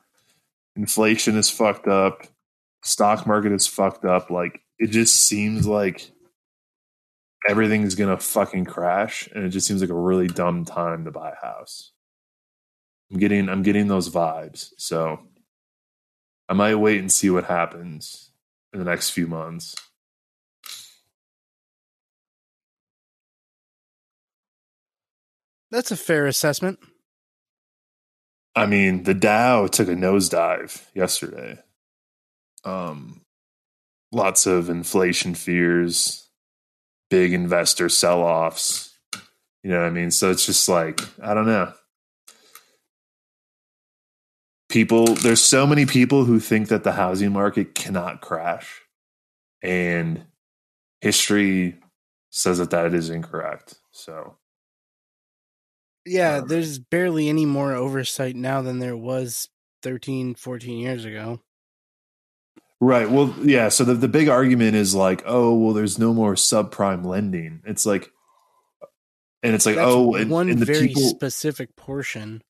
Inflation 0.76 1.38
is 1.38 1.48
fucked 1.48 1.88
up. 1.88 2.26
Stock 2.82 3.26
market 3.26 3.52
is 3.52 3.66
fucked 3.66 4.04
up. 4.04 4.28
Like 4.28 4.60
it 4.78 4.88
just 4.88 5.16
seems 5.16 5.66
like 5.66 6.10
everything's 7.48 7.94
going 7.94 8.14
to 8.14 8.22
fucking 8.22 8.66
crash 8.66 9.30
and 9.34 9.46
it 9.46 9.48
just 9.48 9.66
seems 9.66 9.80
like 9.80 9.88
a 9.88 9.94
really 9.94 10.26
dumb 10.26 10.66
time 10.66 11.06
to 11.06 11.10
buy 11.10 11.30
a 11.30 11.46
house. 11.46 11.92
I'm 13.10 13.18
getting 13.18 13.48
I'm 13.48 13.62
getting 13.62 13.88
those 13.88 14.10
vibes. 14.10 14.72
So 14.76 15.20
I 16.50 16.52
might 16.52 16.74
wait 16.74 17.00
and 17.00 17.10
see 17.10 17.30
what 17.30 17.44
happens 17.44 18.27
in 18.72 18.78
the 18.78 18.84
next 18.84 19.10
few 19.10 19.26
months. 19.26 19.74
That's 25.70 25.90
a 25.90 25.96
fair 25.96 26.26
assessment. 26.26 26.78
I 28.54 28.66
mean, 28.66 29.04
the 29.04 29.14
Dow 29.14 29.66
took 29.66 29.88
a 29.88 29.92
nosedive 29.92 30.82
yesterday. 30.94 31.58
Um, 32.64 33.20
lots 34.10 34.46
of 34.46 34.68
inflation 34.68 35.34
fears, 35.34 36.28
big 37.10 37.32
investor 37.32 37.88
sell 37.88 38.22
offs. 38.22 38.96
You 39.62 39.70
know 39.70 39.80
what 39.80 39.86
I 39.86 39.90
mean? 39.90 40.10
So 40.10 40.30
it's 40.30 40.46
just 40.46 40.68
like, 40.68 41.00
I 41.22 41.34
don't 41.34 41.46
know. 41.46 41.72
People, 44.68 45.06
there's 45.14 45.40
so 45.40 45.66
many 45.66 45.86
people 45.86 46.24
who 46.24 46.38
think 46.40 46.68
that 46.68 46.84
the 46.84 46.92
housing 46.92 47.32
market 47.32 47.74
cannot 47.74 48.20
crash. 48.20 48.82
and 49.62 50.24
history 51.00 51.76
says 52.30 52.58
that 52.58 52.70
that 52.70 52.94
is 52.94 53.10
incorrect. 53.10 53.74
So 53.90 54.36
Yeah, 56.04 56.36
Um, 56.38 56.48
there's 56.48 56.78
barely 56.78 57.28
any 57.28 57.44
more 57.46 57.74
oversight 57.74 58.36
now 58.36 58.62
than 58.62 58.78
there 58.78 58.96
was 58.96 59.48
13, 59.82 60.34
14 60.34 60.78
years 60.78 61.04
ago. 61.04 61.40
Right. 62.80 63.10
Well, 63.10 63.34
yeah. 63.42 63.68
So 63.70 63.84
the, 63.84 63.94
the 63.94 64.08
big 64.08 64.28
argument 64.28 64.76
is 64.76 64.94
like, 64.94 65.22
oh, 65.26 65.54
well, 65.54 65.74
there's 65.74 65.98
no 65.98 66.14
more 66.14 66.34
subprime 66.34 67.04
lending. 67.04 67.60
It's 67.66 67.84
like, 67.84 68.10
and 69.42 69.54
it's 69.54 69.66
like, 69.66 69.76
That's 69.76 69.88
oh, 69.90 70.14
and, 70.14 70.30
one 70.30 70.48
and 70.48 70.60
the 70.60 70.66
very 70.66 70.88
people, 70.88 71.02
specific 71.02 71.74
portion. 71.76 72.42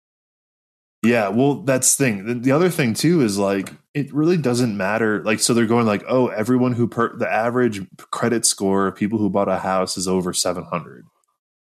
Yeah. 1.03 1.29
Well, 1.29 1.63
that's 1.63 1.97
the 1.97 2.05
thing. 2.05 2.27
The, 2.27 2.35
the 2.35 2.53
other 2.53 2.71
thing 2.71 2.95
too 2.95 3.21
is 3.23 3.39
like, 3.39 3.73
it 3.95 4.13
really 4.13 4.37
doesn't 4.37 4.77
matter. 4.77 5.23
Like, 5.23 5.41
so 5.41 5.55
they're 5.55 5.67
going 5.67 5.87
like, 5.87 6.05
oh, 6.09 6.29
everyone 6.29 6.73
who 6.73 6.89
per 6.89 7.17
the 7.17 7.31
average 7.31 7.87
credit 8.11 8.45
score 8.45 8.89
of 8.89 8.97
people 8.97 9.19
who 9.19 9.31
bought 9.31 9.49
a 9.49 9.59
house 9.59 9.97
is 9.97 10.09
over 10.09 10.33
700 10.33 11.05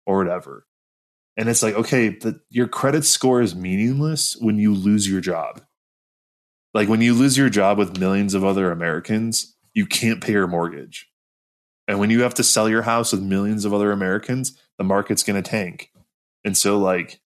or 0.06 0.18
whatever. 0.18 0.66
And 1.38 1.48
it's 1.48 1.64
like, 1.64 1.76
okay, 1.76 2.10
the, 2.10 2.42
your 2.50 2.68
credit 2.68 3.06
score 3.06 3.42
is 3.42 3.56
meaningless 3.56 4.36
when 4.40 4.58
you 4.58 4.74
lose 4.74 5.10
your 5.10 5.22
job. 5.22 5.62
Like 6.74 6.90
when 6.90 7.02
you 7.02 7.14
lose 7.14 7.38
your 7.38 7.50
job 7.50 7.78
with 7.78 8.00
millions 8.00 8.34
of 8.34 8.44
other 8.44 8.72
Americans, 8.72 9.56
you 9.74 9.86
can't 9.86 10.22
pay 10.22 10.34
your 10.34 10.48
mortgage. 10.48 11.10
And 11.88 12.00
when 12.00 12.10
you 12.10 12.22
have 12.22 12.34
to 12.36 12.44
sell 12.44 12.70
your 12.70 12.84
house 12.84 13.12
with 13.12 13.22
millions 13.22 13.66
of 13.66 13.74
other 13.74 13.92
Americans, 13.92 14.58
the 14.78 14.84
market's 14.84 15.24
going 15.24 15.42
to 15.42 15.50
tank. 15.50 15.92
And 16.46 16.58
so 16.58 16.78
like 16.78 17.20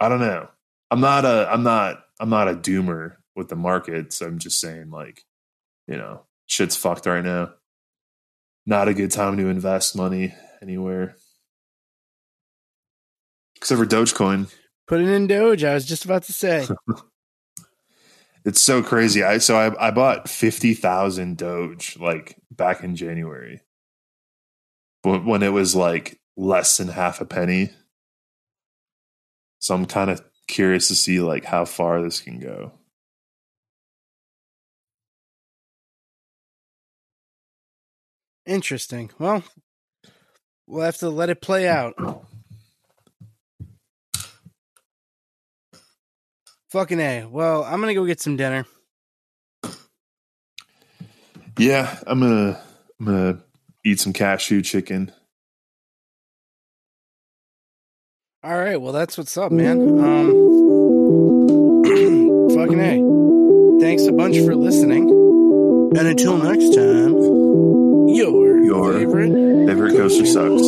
I 0.00 0.08
don't 0.08 0.20
know. 0.20 0.48
I'm 0.90 1.00
not 1.00 1.24
a 1.24 1.48
I'm 1.50 1.62
not 1.62 2.02
I'm 2.20 2.30
not 2.30 2.48
a 2.48 2.54
doomer 2.54 3.16
with 3.36 3.48
the 3.48 3.56
markets. 3.56 4.20
I'm 4.20 4.38
just 4.38 4.60
saying 4.60 4.90
like, 4.90 5.22
you 5.86 5.96
know, 5.96 6.22
shit's 6.46 6.76
fucked 6.76 7.06
right 7.06 7.24
now. 7.24 7.50
Not 8.66 8.88
a 8.88 8.94
good 8.94 9.10
time 9.10 9.36
to 9.38 9.48
invest 9.48 9.96
money 9.96 10.34
anywhere. 10.60 11.16
Except 13.56 13.78
for 13.78 13.86
Dogecoin. 13.86 14.52
Put 14.86 15.00
it 15.00 15.08
in 15.08 15.26
Doge. 15.26 15.64
I 15.64 15.74
was 15.74 15.84
just 15.84 16.04
about 16.04 16.24
to 16.24 16.32
say. 16.32 16.66
It's 18.48 18.62
so 18.62 18.82
crazy. 18.82 19.22
I 19.22 19.38
so 19.38 19.58
I 19.58 19.88
I 19.88 19.90
bought 19.90 20.26
fifty 20.26 20.72
thousand 20.72 21.36
Doge 21.36 21.98
like 21.98 22.36
back 22.50 22.82
in 22.82 22.96
January, 22.96 23.60
when 25.02 25.26
when 25.26 25.42
it 25.42 25.52
was 25.52 25.76
like 25.76 26.18
less 26.34 26.78
than 26.78 26.88
half 26.88 27.20
a 27.20 27.26
penny. 27.26 27.70
So 29.58 29.74
I'm 29.74 29.84
kind 29.84 30.08
of 30.08 30.22
curious 30.48 30.88
to 30.88 30.96
see 30.96 31.20
like 31.20 31.44
how 31.44 31.64
far 31.64 32.02
this 32.02 32.20
can 32.20 32.40
go. 32.40 32.72
Interesting. 38.46 39.10
Well, 39.18 39.44
we'll 40.66 40.84
have 40.84 40.96
to 40.98 41.10
let 41.10 41.28
it 41.28 41.42
play 41.42 41.68
out. 41.68 41.94
Fucking 46.70 47.00
A. 47.00 47.26
Well, 47.26 47.62
I'm 47.64 47.80
going 47.80 47.88
to 47.88 47.94
go 47.94 48.06
get 48.06 48.20
some 48.20 48.36
dinner. 48.36 48.66
Yeah, 51.58 51.98
I'm 52.06 52.20
gonna 52.20 52.62
I'm 53.00 53.06
gonna 53.06 53.42
eat 53.84 53.98
some 53.98 54.12
cashew 54.12 54.62
chicken. 54.62 55.10
All 58.44 58.56
right, 58.56 58.80
well 58.80 58.92
that's 58.92 59.18
what's 59.18 59.36
up, 59.36 59.50
man. 59.50 59.80
Um, 59.98 60.30
fucking 62.54 62.78
a. 62.78 63.80
Thanks 63.80 64.06
a 64.06 64.12
bunch 64.12 64.36
for 64.36 64.54
listening, 64.54 65.10
and 65.10 66.06
until 66.06 66.38
next 66.38 66.72
time, 66.72 67.14
your 68.08 68.62
your 68.62 68.92
favorite 68.92 69.66
favorite 69.66 69.96
coaster 69.96 70.24
sucks. 70.24 70.62